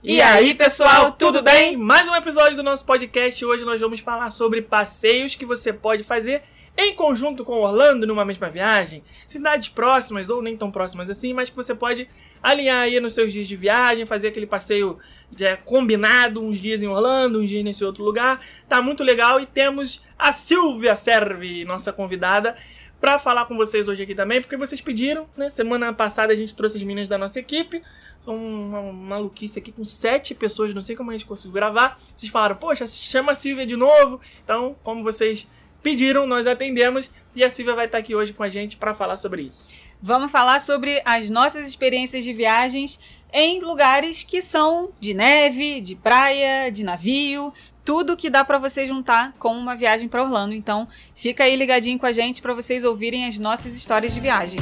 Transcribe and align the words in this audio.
E 0.00 0.22
aí, 0.22 0.54
pessoal, 0.54 1.10
tudo 1.10 1.42
bem? 1.42 1.76
Mais 1.76 2.08
um 2.08 2.14
episódio 2.14 2.54
do 2.54 2.62
nosso 2.62 2.84
podcast. 2.84 3.44
Hoje 3.44 3.64
nós 3.64 3.80
vamos 3.80 3.98
falar 3.98 4.30
sobre 4.30 4.62
passeios 4.62 5.34
que 5.34 5.44
você 5.44 5.72
pode 5.72 6.04
fazer 6.04 6.44
em 6.76 6.94
conjunto 6.94 7.44
com 7.44 7.54
Orlando 7.54 8.06
numa 8.06 8.24
mesma 8.24 8.48
viagem, 8.48 9.02
cidades 9.26 9.68
próximas 9.68 10.30
ou 10.30 10.40
nem 10.40 10.56
tão 10.56 10.70
próximas 10.70 11.10
assim, 11.10 11.34
mas 11.34 11.50
que 11.50 11.56
você 11.56 11.74
pode 11.74 12.08
alinhar 12.40 12.82
aí 12.82 13.00
nos 13.00 13.12
seus 13.12 13.32
dias 13.32 13.48
de 13.48 13.56
viagem, 13.56 14.06
fazer 14.06 14.28
aquele 14.28 14.46
passeio 14.46 15.00
já 15.36 15.56
combinado, 15.56 16.40
uns 16.40 16.60
dias 16.60 16.80
em 16.80 16.86
Orlando, 16.86 17.40
uns 17.40 17.50
dias 17.50 17.64
nesse 17.64 17.84
outro 17.84 18.04
lugar. 18.04 18.40
Tá 18.68 18.80
muito 18.80 19.02
legal 19.02 19.40
e 19.40 19.46
temos 19.46 20.00
a 20.16 20.32
Silvia 20.32 20.94
Serve, 20.94 21.64
nossa 21.64 21.92
convidada, 21.92 22.54
para 23.00 23.18
falar 23.18 23.46
com 23.46 23.56
vocês 23.56 23.88
hoje 23.88 24.04
aqui 24.04 24.14
também, 24.14 24.40
porque 24.40 24.56
vocês 24.56 24.80
pediram, 24.80 25.28
né? 25.36 25.50
Semana 25.50 25.92
passada 25.92 26.32
a 26.32 26.36
gente 26.36 26.54
trouxe 26.54 26.76
as 26.76 26.82
meninas 26.84 27.08
da 27.08 27.18
nossa 27.18 27.40
equipe. 27.40 27.82
São 28.20 28.36
uma 28.36 28.92
maluquice 28.92 29.58
aqui 29.58 29.72
com 29.72 29.84
sete 29.84 30.34
pessoas, 30.34 30.74
não 30.74 30.82
sei 30.82 30.96
como 30.96 31.10
a 31.10 31.12
gente 31.14 31.26
conseguiu 31.26 31.54
gravar. 31.54 31.98
Vocês 32.16 32.30
falaram, 32.30 32.56
poxa, 32.56 32.86
chama 32.86 33.32
a 33.32 33.34
Silvia 33.34 33.66
de 33.66 33.76
novo. 33.76 34.20
Então, 34.44 34.76
como 34.82 35.02
vocês 35.02 35.46
pediram, 35.82 36.26
nós 36.26 36.46
atendemos 36.46 37.10
e 37.34 37.44
a 37.44 37.50
Silvia 37.50 37.74
vai 37.74 37.86
estar 37.86 37.98
aqui 37.98 38.14
hoje 38.14 38.32
com 38.32 38.42
a 38.42 38.48
gente 38.48 38.76
para 38.76 38.94
falar 38.94 39.16
sobre 39.16 39.42
isso. 39.42 39.72
Vamos 40.00 40.30
falar 40.30 40.60
sobre 40.60 41.02
as 41.04 41.28
nossas 41.28 41.66
experiências 41.66 42.22
de 42.22 42.32
viagens 42.32 43.00
em 43.32 43.60
lugares 43.60 44.22
que 44.22 44.40
são 44.40 44.90
de 45.00 45.12
neve, 45.12 45.80
de 45.80 45.94
praia, 45.94 46.70
de 46.70 46.84
navio, 46.84 47.52
tudo 47.84 48.16
que 48.16 48.30
dá 48.30 48.44
para 48.44 48.58
você 48.58 48.86
juntar 48.86 49.32
com 49.38 49.52
uma 49.56 49.74
viagem 49.74 50.08
para 50.08 50.22
Orlando. 50.22 50.54
Então, 50.54 50.86
fica 51.14 51.44
aí 51.44 51.56
ligadinho 51.56 51.98
com 51.98 52.06
a 52.06 52.12
gente 52.12 52.40
para 52.40 52.54
vocês 52.54 52.84
ouvirem 52.84 53.26
as 53.26 53.38
nossas 53.38 53.74
histórias 53.74 54.14
de 54.14 54.20
viagem. 54.20 54.60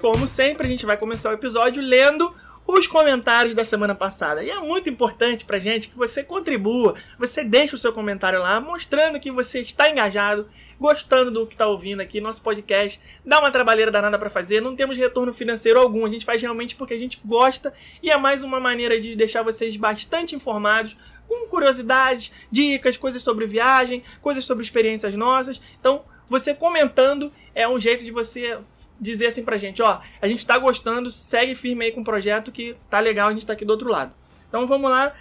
Como 0.00 0.26
sempre, 0.26 0.66
a 0.66 0.70
gente 0.70 0.86
vai 0.86 0.96
começar 0.96 1.28
o 1.28 1.34
episódio 1.34 1.82
lendo 1.82 2.34
os 2.66 2.86
comentários 2.86 3.54
da 3.54 3.66
semana 3.66 3.94
passada. 3.94 4.42
E 4.42 4.48
é 4.48 4.58
muito 4.58 4.88
importante 4.88 5.44
pra 5.44 5.58
gente 5.58 5.90
que 5.90 5.96
você 5.96 6.24
contribua, 6.24 6.94
você 7.18 7.44
deixe 7.44 7.74
o 7.74 7.78
seu 7.78 7.92
comentário 7.92 8.40
lá, 8.40 8.58
mostrando 8.62 9.20
que 9.20 9.30
você 9.30 9.60
está 9.60 9.90
engajado, 9.90 10.48
gostando 10.80 11.30
do 11.30 11.46
que 11.46 11.52
está 11.52 11.66
ouvindo 11.66 12.00
aqui, 12.00 12.18
nosso 12.18 12.40
podcast. 12.40 12.98
Dá 13.26 13.40
uma 13.40 13.50
trabalheira 13.50 13.90
danada 13.90 14.18
para 14.18 14.30
fazer, 14.30 14.62
não 14.62 14.74
temos 14.74 14.96
retorno 14.96 15.34
financeiro 15.34 15.78
algum, 15.78 16.06
a 16.06 16.10
gente 16.10 16.24
faz 16.24 16.40
realmente 16.40 16.76
porque 16.76 16.94
a 16.94 16.98
gente 16.98 17.20
gosta 17.22 17.70
e 18.02 18.10
é 18.10 18.16
mais 18.16 18.42
uma 18.42 18.58
maneira 18.58 18.98
de 18.98 19.14
deixar 19.14 19.42
vocês 19.42 19.76
bastante 19.76 20.34
informados 20.34 20.96
com 21.28 21.46
curiosidades, 21.46 22.32
dicas, 22.50 22.96
coisas 22.96 23.22
sobre 23.22 23.46
viagem, 23.46 24.02
coisas 24.22 24.46
sobre 24.46 24.64
experiências 24.64 25.14
nossas. 25.14 25.60
Então, 25.78 26.04
você 26.26 26.54
comentando 26.54 27.30
é 27.54 27.68
um 27.68 27.78
jeito 27.78 28.02
de 28.02 28.10
você 28.10 28.58
dizer 29.00 29.26
assim 29.26 29.42
pra 29.42 29.56
gente, 29.56 29.80
ó, 29.80 30.00
a 30.20 30.28
gente 30.28 30.46
tá 30.46 30.58
gostando, 30.58 31.10
segue 31.10 31.54
firme 31.54 31.86
aí 31.86 31.92
com 31.92 32.02
o 32.02 32.04
projeto 32.04 32.52
que 32.52 32.76
tá 32.90 33.00
legal, 33.00 33.28
a 33.28 33.32
gente 33.32 33.46
tá 33.46 33.54
aqui 33.54 33.64
do 33.64 33.70
outro 33.70 33.88
lado. 33.88 34.14
Então 34.48 34.66
vamos 34.66 34.90
lá. 34.90 35.12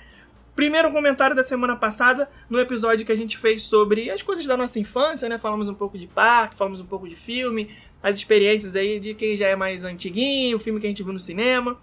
Primeiro 0.55 0.91
comentário 0.91 1.33
da 1.33 1.43
semana 1.43 1.77
passada, 1.77 2.29
no 2.49 2.59
episódio 2.59 3.05
que 3.05 3.11
a 3.11 3.15
gente 3.15 3.37
fez 3.37 3.63
sobre 3.63 4.09
as 4.09 4.21
coisas 4.21 4.45
da 4.45 4.57
nossa 4.57 4.77
infância, 4.77 5.29
né? 5.29 5.37
Falamos 5.37 5.69
um 5.69 5.73
pouco 5.73 5.97
de 5.97 6.05
parque, 6.05 6.57
falamos 6.57 6.81
um 6.81 6.85
pouco 6.85 7.07
de 7.07 7.15
filme, 7.15 7.69
as 8.03 8.17
experiências 8.17 8.75
aí 8.75 8.99
de 8.99 9.13
quem 9.13 9.37
já 9.37 9.47
é 9.47 9.55
mais 9.55 9.85
antiguinho, 9.85 10.57
o 10.57 10.59
filme 10.59 10.81
que 10.81 10.85
a 10.85 10.89
gente 10.89 11.01
viu 11.01 11.13
no 11.13 11.19
cinema. 11.19 11.79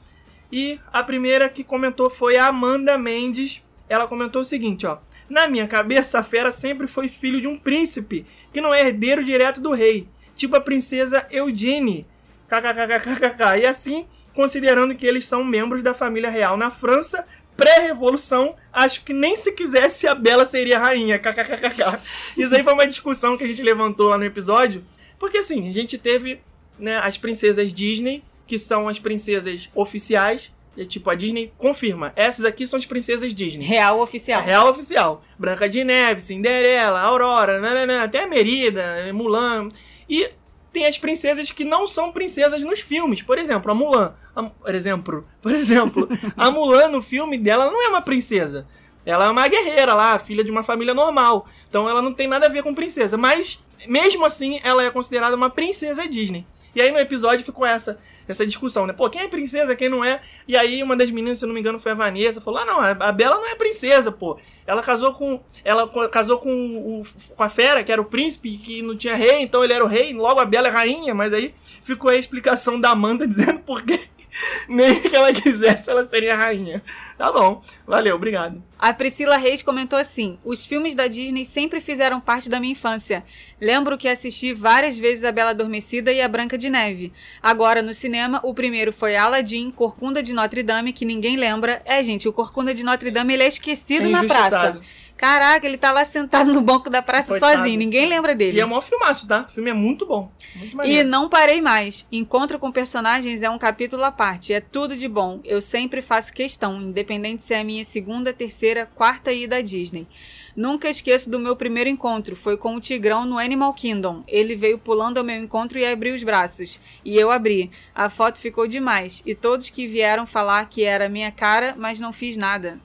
E 0.53 0.79
a 0.93 1.03
primeira 1.03 1.49
que 1.49 1.65
comentou 1.65 2.11
foi 2.11 2.37
a 2.37 2.49
Amanda 2.49 2.99
Mendes. 2.99 3.63
Ela 3.89 4.07
comentou 4.07 4.43
o 4.43 4.45
seguinte, 4.45 4.87
ó: 4.87 4.99
"Na 5.31 5.49
minha 5.49 5.67
cabeça, 5.67 6.19
a 6.19 6.23
fera 6.23 6.53
sempre 6.53 6.87
foi 6.87 7.09
filho 7.09 7.41
de 7.41 7.49
um 7.49 7.57
príncipe, 7.57 8.27
que 8.53 8.61
não 8.61 8.75
é 8.75 8.87
herdeiro 8.87 9.25
direto 9.25 9.61
do 9.61 9.73
rei 9.73 10.07
tipo 10.37 10.55
a 10.55 10.61
princesa 10.61 11.27
Eugenie. 11.31 12.07
KKKKKK. 12.47 13.59
E 13.61 13.67
assim, 13.67 14.07
considerando 14.35 14.95
que 14.95 15.05
eles 15.05 15.27
são 15.27 15.43
membros 15.43 15.83
da 15.83 15.93
família 15.93 16.31
real 16.31 16.57
na 16.57 16.71
França, 16.71 17.25
pré-revolução, 17.57 18.55
acho 18.73 19.03
que 19.03 19.13
nem 19.13 19.35
se 19.35 19.51
quisesse 19.53 20.07
a 20.07 20.15
Bela 20.15 20.45
seria 20.45 20.79
rainha. 20.79 21.19
KKKKK. 21.19 22.01
Isso 22.39 22.55
aí 22.55 22.63
foi 22.63 22.73
uma 22.73 22.87
discussão 22.87 23.37
que 23.37 23.43
a 23.43 23.47
gente 23.49 23.63
levantou 23.63 24.11
lá 24.11 24.19
no 24.19 24.25
episódio. 24.25 24.85
Porque 25.19 25.39
assim, 25.39 25.69
a 25.69 25.73
gente 25.73 25.99
teve 25.99 26.41
né, 26.79 26.99
as 26.99 27.19
princesas 27.19 27.73
Disney, 27.73 28.23
que 28.47 28.59
são 28.59 28.89
as 28.89 28.99
princesas 28.99 29.69
oficiais. 29.75 30.55
E, 30.77 30.85
tipo, 30.85 31.09
a 31.09 31.15
Disney 31.15 31.51
confirma. 31.57 32.13
Essas 32.15 32.45
aqui 32.45 32.67
são 32.67 32.79
as 32.79 32.85
princesas 32.85 33.35
Disney. 33.35 33.65
Real 33.65 33.99
oficial. 33.99 34.43
real 34.43 34.69
oficial. 34.69 35.25
Branca 35.39 35.67
de 35.67 35.83
Neve, 35.83 36.21
Cinderela, 36.21 37.01
Aurora, 37.01 37.59
até 38.05 38.27
Merida, 38.27 39.11
Mulan. 39.15 39.71
E 40.09 40.31
tem 40.73 40.87
as 40.87 40.99
princesas 40.99 41.51
que 41.51 41.65
não 41.65 41.87
são 41.87 42.13
princesas 42.13 42.61
nos 42.63 42.81
filmes. 42.81 43.23
Por 43.23 43.39
exemplo, 43.39 43.71
a 43.71 43.75
Mulan. 43.75 44.15
A, 44.35 44.43
por 44.43 44.75
exemplo, 44.75 45.27
por 45.41 45.53
exemplo, 45.53 46.09
a 46.37 46.51
Mulan 46.51 46.89
no 46.89 47.01
filme 47.01 47.39
dela 47.39 47.71
não 47.71 47.83
é 47.83 47.89
uma 47.89 48.03
princesa. 48.03 48.67
Ela 49.05 49.27
é 49.27 49.31
uma 49.31 49.47
guerreira 49.47 49.95
lá, 49.95 50.19
filha 50.19 50.43
de 50.43 50.51
uma 50.51 50.63
família 50.63 50.93
normal. 50.93 51.47
Então 51.69 51.89
ela 51.89 52.03
não 52.03 52.13
tem 52.13 52.27
nada 52.27 52.47
a 52.47 52.49
ver 52.51 52.63
com 52.63 52.75
princesa. 52.75 53.17
Mas, 53.17 53.65
mesmo 53.87 54.27
assim, 54.27 54.61
ela 54.63 54.83
é 54.85 54.91
considerada 54.91 55.37
uma 55.37 55.49
princesa 55.49 56.09
Disney. 56.09 56.45
E 56.77 56.81
aí 56.83 56.93
no 56.93 56.99
episódio 56.99 57.43
ficou 57.43 57.65
essa, 57.65 57.99
essa 58.29 58.45
discussão, 58.45 58.87
né? 58.87 58.93
Pô, 58.93 59.09
quem 59.09 59.23
é 59.23 59.29
princesa, 59.29 59.75
quem 59.75 59.89
não 59.89 60.05
é? 60.05 60.21
E 60.47 60.55
aí 60.55 60.83
uma 60.83 60.95
das 60.95 61.11
meninas, 61.11 61.39
se 61.39 61.45
eu 61.45 61.47
não 61.47 61.55
me 61.55 61.61
engano, 61.61 61.81
foi 61.81 61.93
a 61.93 61.95
Vanessa, 61.95 62.39
falou: 62.39 62.61
ah, 62.61 62.67
não, 62.67 62.79
a 62.79 63.13
Bela 63.13 63.37
não 63.37 63.49
é 63.49 63.55
princesa, 63.55 64.13
pô. 64.13 64.39
Ela 64.67 64.83
casou 64.83 65.15
com. 65.15 65.41
Ela 65.65 65.89
casou 66.11 66.39
com, 66.39 66.51
o, 66.51 67.03
com 67.35 67.43
a 67.43 67.49
fera, 67.49 67.83
que 67.83 67.91
era 67.91 68.01
o 68.01 68.05
príncipe, 68.05 68.59
que 68.59 68.83
não 68.83 68.95
tinha 68.95 69.15
rei, 69.15 69.41
então 69.41 69.65
ele 69.65 69.73
era 69.73 69.83
o 69.83 69.89
rei, 69.89 70.13
logo 70.13 70.39
a 70.39 70.45
Bela 70.45 70.69
é 70.69 70.71
rainha, 70.71 71.15
mas 71.15 71.33
aí 71.33 71.55
ficou 71.83 72.11
a 72.11 72.17
explicação 72.17 72.79
da 72.79 72.91
Amanda 72.91 73.25
dizendo 73.27 73.61
por 73.61 73.83
quê 73.83 73.99
Nem 74.69 75.01
que 75.01 75.15
ela 75.15 75.33
quisesse, 75.33 75.91
ela 75.91 76.05
seria 76.05 76.37
rainha. 76.37 76.83
Tá 77.17 77.33
bom. 77.33 77.63
Valeu, 77.87 78.17
obrigado. 78.17 78.63
A 78.79 78.93
Priscila 78.93 79.37
Reis 79.37 79.63
comentou 79.63 79.99
assim: 79.99 80.39
Os 80.45 80.65
filmes 80.65 80.95
da 80.95 81.07
Disney 81.07 81.45
sempre 81.45 81.81
fizeram 81.81 82.21
parte 82.21 82.49
da 82.49 82.61
minha 82.61 82.73
infância. 82.73 83.25
Lembro 83.61 83.97
que 83.97 84.09
assisti 84.09 84.53
várias 84.53 84.99
vezes 84.99 85.25
A 85.25 85.33
Bela 85.33 85.51
Adormecida 85.51 86.13
e 86.13 86.21
A 86.21 86.29
Branca 86.29 86.59
de 86.59 86.69
Neve. 86.69 87.13
Agora, 87.43 87.83
no 87.83 87.95
cinema, 87.95 88.41
o 88.43 88.53
primeiro 88.53 88.93
foi 88.93 89.17
Aladdin, 89.17 89.71
Corcunda 89.71 90.23
de 90.23 90.35
Notre 90.35 90.63
Dame, 90.63 90.93
que 90.93 91.05
ninguém 91.05 91.37
lembra. 91.37 91.81
É, 91.85 92.03
gente, 92.03 92.29
o 92.29 92.33
Corcunda 92.33 92.75
de 92.75 92.85
Notre 92.85 93.11
Dame 93.11 93.35
ele 93.35 93.45
é 93.45 93.49
esquecido 93.49 94.09
é 94.09 94.11
na 94.11 94.25
praça. 94.25 94.81
Caraca, 95.17 95.67
ele 95.67 95.79
tá 95.79 95.91
lá 95.93 96.05
sentado 96.05 96.53
no 96.53 96.61
banco 96.61 96.91
da 96.91 97.01
praça 97.01 97.31
Coitado. 97.31 97.59
sozinho, 97.59 97.79
ninguém 97.79 98.07
lembra 98.07 98.35
dele. 98.35 98.59
E 98.59 98.61
é 98.61 98.67
um 98.67 98.81
filmaço, 98.83 99.27
tá? 99.27 99.47
O 99.49 99.53
filme 99.53 99.71
é 99.71 99.75
muito 99.75 100.05
bom. 100.05 100.31
Muito 100.55 100.85
e 100.85 101.03
não 101.03 101.29
parei 101.29 101.61
mais. 101.61 102.07
Encontro 102.13 102.59
com 102.59 102.71
personagens 102.71 103.43
é 103.43 103.49
um 103.49 103.59
capítulo 103.59 104.05
à 104.05 104.13
parte. 104.13 104.53
É 104.53 104.61
tudo 104.61 104.95
de 104.95 105.09
bom. 105.09 105.41
Eu 105.43 105.63
sempre 105.63 106.03
faço 106.03 106.35
questão, 106.35 106.81
independente 106.81 107.45
se 107.45 107.55
é 107.55 107.61
a 107.61 107.65
minha 107.65 107.83
segunda, 107.83 108.33
terceira, 108.33 108.85
quarta 108.85 109.33
ida 109.33 109.57
à 109.57 109.63
Disney. 109.63 110.07
Nunca 110.55 110.89
esqueço 110.89 111.31
do 111.31 111.39
meu 111.39 111.57
primeiro 111.57 111.89
encontro. 111.89 112.37
Foi 112.37 112.59
com 112.59 112.75
o 112.75 112.81
Tigrão 112.81 113.25
no 113.25 113.39
Animal 113.39 113.73
Kingdom. 113.73 114.23
Ele 114.29 114.55
veio 114.55 114.79
pulando 114.79 115.19
ao 115.19 115.25
meu 115.25 115.37
encontro 115.37 115.79
e 115.79 115.87
abriu 115.87 116.15
os 116.15 116.25
braços. 116.25 116.79
E 117.05 117.17
eu 117.17 117.31
abri. 117.31 117.71
A 117.95 118.11
foto 118.11 118.39
ficou 118.39 118.67
demais. 118.67 119.23
E 119.25 119.35
todos 119.35 119.71
que 119.71 119.87
vieram 119.87 120.27
falar 120.27 120.67
que 120.69 120.85
era 120.85 121.09
minha 121.09 121.31
cara, 121.31 121.75
mas 121.77 122.01
não 122.01 122.13
fiz 122.13 122.37
nada. 122.37 122.79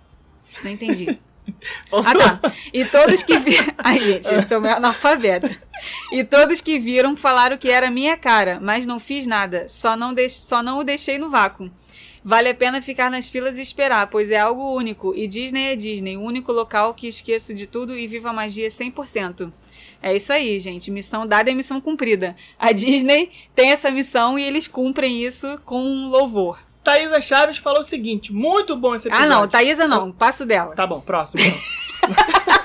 Não 0.63 0.71
entendi. 0.71 1.19
Ah, 1.91 2.39
tá. 2.39 2.53
E 2.73 2.85
todos 2.85 3.23
que 3.23 3.37
viram. 3.37 3.73
Ai, 3.79 3.99
gente, 3.99 4.33
eu 4.33 4.47
tô 4.47 4.59
meio 4.59 4.75
analfabeta. 4.75 5.49
E 6.11 6.23
todos 6.23 6.61
que 6.61 6.79
viram 6.79 7.15
falaram 7.15 7.57
que 7.57 7.69
era 7.69 7.89
minha 7.89 8.17
cara, 8.17 8.59
mas 8.61 8.85
não 8.85 8.99
fiz 8.99 9.25
nada. 9.25 9.67
Só 9.67 9.95
não, 9.95 10.13
de... 10.13 10.29
Só 10.29 10.61
não 10.61 10.79
o 10.79 10.83
deixei 10.83 11.17
no 11.17 11.29
vácuo. 11.29 11.71
Vale 12.23 12.49
a 12.49 12.55
pena 12.55 12.81
ficar 12.81 13.09
nas 13.09 13.27
filas 13.27 13.57
e 13.57 13.63
esperar, 13.63 14.07
pois 14.07 14.29
é 14.29 14.37
algo 14.37 14.75
único. 14.75 15.15
E 15.15 15.27
Disney 15.27 15.71
é 15.71 15.75
Disney, 15.75 16.17
o 16.17 16.21
único 16.21 16.51
local 16.51 16.93
que 16.93 17.07
esqueço 17.07 17.53
de 17.53 17.65
tudo 17.65 17.97
e 17.97 18.05
vivo 18.05 18.27
a 18.27 18.33
magia 18.33 18.67
100%. 18.67 19.51
É 20.03 20.15
isso 20.15 20.31
aí, 20.31 20.59
gente. 20.59 20.91
Missão 20.91 21.25
dada 21.25 21.49
é 21.49 21.53
missão 21.53 21.81
cumprida. 21.81 22.35
A 22.59 22.71
Disney 22.71 23.29
tem 23.55 23.71
essa 23.71 23.89
missão 23.89 24.37
e 24.37 24.43
eles 24.43 24.67
cumprem 24.67 25.23
isso 25.23 25.59
com 25.65 26.07
louvor. 26.09 26.59
Thaisa 26.83 27.21
Chaves 27.21 27.57
falou 27.57 27.79
o 27.79 27.83
seguinte: 27.83 28.33
muito 28.33 28.75
bom 28.75 28.95
esse 28.95 29.07
episódio. 29.07 29.31
Ah, 29.31 29.39
não, 29.39 29.47
Thaisa 29.47 29.87
não, 29.87 30.11
passo 30.11 30.45
dela. 30.45 30.75
Tá 30.75 30.85
bom, 30.85 30.99
próximo. 30.99 31.43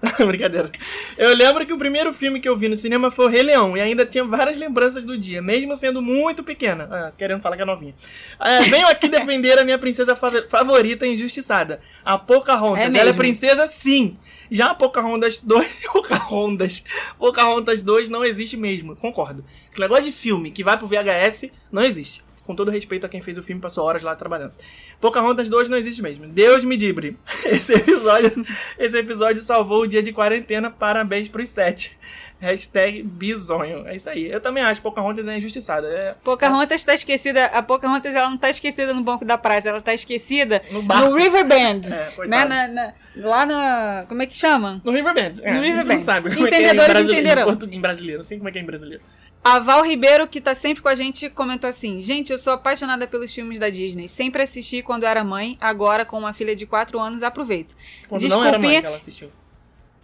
Brincadeira. 0.26 0.70
Eu 1.16 1.34
lembro 1.34 1.66
que 1.66 1.72
o 1.72 1.78
primeiro 1.78 2.12
filme 2.12 2.40
que 2.40 2.48
eu 2.48 2.56
vi 2.56 2.68
no 2.68 2.76
cinema 2.76 3.10
foi 3.10 3.26
o 3.26 3.28
Rei 3.28 3.42
Leão 3.42 3.76
e 3.76 3.80
ainda 3.80 4.06
tinha 4.06 4.24
várias 4.24 4.56
lembranças 4.56 5.04
do 5.04 5.16
dia, 5.16 5.42
mesmo 5.42 5.76
sendo 5.76 6.00
muito 6.00 6.42
pequena. 6.42 6.88
Ah, 6.90 7.12
querendo 7.16 7.40
falar 7.40 7.56
que 7.56 7.62
é 7.62 7.64
novinha. 7.64 7.94
Ah, 8.38 8.60
venho 8.60 8.86
aqui 8.88 9.08
defender 9.08 9.58
a 9.58 9.64
minha 9.64 9.78
princesa 9.78 10.16
favorita 10.16 11.06
injustiçada, 11.06 11.80
a 12.04 12.18
Pocahontas. 12.18 12.94
É 12.94 12.98
Ela 12.98 13.10
é 13.10 13.14
princesa, 13.14 13.66
sim. 13.66 14.16
Já 14.50 14.70
a 14.70 14.74
Pocahontas 14.74 15.38
2. 15.38 15.68
Pocahontas. 15.92 16.82
Pocahontas 17.18 17.82
2 17.82 18.08
não 18.08 18.24
existe 18.24 18.56
mesmo. 18.56 18.96
Concordo. 18.96 19.44
Esse 19.70 19.78
negócio 19.78 20.04
de 20.04 20.12
filme 20.12 20.50
que 20.50 20.64
vai 20.64 20.76
pro 20.76 20.88
VHS 20.88 21.50
não 21.70 21.82
existe. 21.82 22.22
Com 22.50 22.56
todo 22.56 22.70
respeito 22.70 23.06
a 23.06 23.08
quem 23.08 23.20
fez 23.20 23.38
o 23.38 23.42
filme, 23.42 23.60
passou 23.62 23.84
horas 23.84 24.02
lá 24.02 24.14
trabalhando. 24.16 24.52
Pocahontas 25.00 25.48
2 25.48 25.68
não 25.68 25.76
existe 25.78 26.02
mesmo. 26.02 26.26
Deus 26.26 26.64
me 26.64 26.76
dibre. 26.76 27.16
Esse 27.46 27.74
episódio, 27.74 28.44
esse 28.78 28.96
episódio 28.98 29.40
salvou 29.42 29.82
o 29.82 29.86
dia 29.86 30.02
de 30.02 30.12
quarentena. 30.12 30.70
Parabéns 30.70 31.28
pros 31.28 31.48
sete. 31.48 31.98
Hashtag 32.40 33.02
bisonho. 33.02 33.86
É 33.86 33.94
isso 33.96 34.08
aí. 34.08 34.30
Eu 34.30 34.40
também 34.40 34.62
acho 34.62 34.80
Pocahontas 34.80 35.28
é 35.28 35.36
injustiçada. 35.36 35.86
É, 35.88 36.14
Pocahontas 36.24 36.82
tá 36.82 36.94
esquecida. 36.94 37.44
A 37.46 37.62
Pocahontas 37.62 38.14
ela 38.14 38.30
não 38.30 38.38
tá 38.38 38.48
esquecida 38.48 38.94
no 38.94 39.02
banco 39.02 39.24
da 39.24 39.36
praia, 39.36 39.60
ela 39.66 39.80
tá 39.80 39.92
esquecida 39.92 40.62
No 40.70 40.82
barco. 40.82 41.10
no 41.10 41.16
Riverbend. 41.16 41.88
É, 42.20 42.26
né, 42.26 42.44
na- 42.44 42.68
na- 42.68 42.92
lá 43.16 43.46
na. 43.46 44.04
Como 44.08 44.22
é 44.22 44.26
que 44.26 44.36
chama? 44.36 44.80
No 44.84 44.92
Riverbend. 44.92 45.40
É, 45.42 45.50
No 45.52 45.56
gente 45.56 45.68
não 45.68 45.76
Riverbend. 45.78 46.02
sabe 46.02 46.30
como 46.34 46.46
é 46.46 46.48
que 46.50 46.54
é 46.54 46.58
em 46.58 46.62
Entendedores 46.64 46.92
brasileiro, 46.92 47.20
entenderão. 47.20 47.42
em 47.42 47.44
português, 47.46 47.76
em 47.76 47.80
brasileiro. 47.80 48.18
Não 48.18 48.24
sei 48.24 48.38
como 48.38 48.48
é 48.48 48.52
que 48.52 48.58
é 48.58 48.62
em 48.62 48.66
brasileiro. 48.66 49.02
A 49.42 49.58
Val 49.58 49.82
Ribeiro, 49.82 50.28
que 50.28 50.40
tá 50.40 50.54
sempre 50.54 50.82
com 50.82 50.88
a 50.88 50.94
gente, 50.94 51.30
comentou 51.30 51.68
assim: 51.68 51.98
Gente, 52.00 52.30
eu 52.30 52.36
sou 52.36 52.52
apaixonada 52.52 53.06
pelos 53.06 53.32
filmes 53.32 53.58
da 53.58 53.70
Disney. 53.70 54.06
Sempre 54.06 54.42
assisti 54.42 54.82
quando 54.82 55.04
era 55.04 55.24
mãe, 55.24 55.56
agora 55.60 56.04
com 56.04 56.18
uma 56.18 56.34
filha 56.34 56.54
de 56.54 56.66
4 56.66 56.98
anos, 57.00 57.22
aproveito. 57.22 57.74
Quando 58.08 58.28
não 58.28 58.44
era 58.44 58.58
mãe 58.58 58.80
que 58.80 58.86
ela 58.86 58.96
assistiu. 58.96 59.30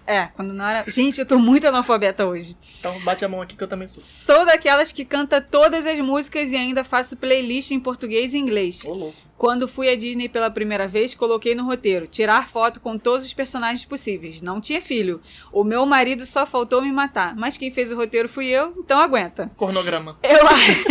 É, 0.07 0.27
quando 0.27 0.53
não 0.55 0.67
era. 0.67 0.89
Gente, 0.91 1.19
eu 1.19 1.27
tô 1.27 1.39
muito 1.39 1.67
analfabeta 1.67 2.25
hoje. 2.25 2.57
Então 2.79 2.99
bate 3.01 3.25
a 3.25 3.29
mão 3.29 3.43
aqui 3.43 3.57
que 3.57 3.63
eu 3.63 3.69
também 3.69 3.89
sou. 3.89 4.03
Sou 4.03 4.47
daquelas 4.47 4.93
que 4.93 5.05
canta 5.05 5.41
todas 5.41 5.85
as 5.85 5.99
músicas 5.99 6.53
e 6.53 6.57
ainda 6.57 6.85
faço 6.85 7.17
playlist 7.17 7.73
em 7.73 7.81
português 7.81 8.33
e 8.33 8.39
inglês. 8.39 8.85
Ô, 8.85 8.95
louco. 8.95 9.26
Quando 9.39 9.69
fui 9.69 9.89
à 9.89 9.95
Disney 9.95 10.29
pela 10.29 10.51
primeira 10.51 10.87
vez, 10.89 11.15
coloquei 11.15 11.55
no 11.55 11.65
roteiro 11.65 12.07
tirar 12.07 12.49
foto 12.49 12.81
com 12.81 12.97
todos 12.97 13.27
os 13.27 13.35
personagens 13.35 13.85
possíveis. 13.85 14.41
Não 14.41 14.61
tinha 14.61 14.81
filho. 14.81 15.21
O 15.53 15.63
meu 15.63 15.85
marido 15.85 16.25
só 16.25 16.47
faltou 16.47 16.81
me 16.81 16.91
matar, 16.91 17.37
mas 17.37 17.59
quem 17.59 17.71
fez 17.71 17.93
o 17.93 17.97
roteiro 17.97 18.29
fui 18.29 18.47
eu, 18.47 18.75
então 18.79 18.99
aguenta. 18.99 19.51
Cornograma. 19.57 20.17
Eu 20.23 20.47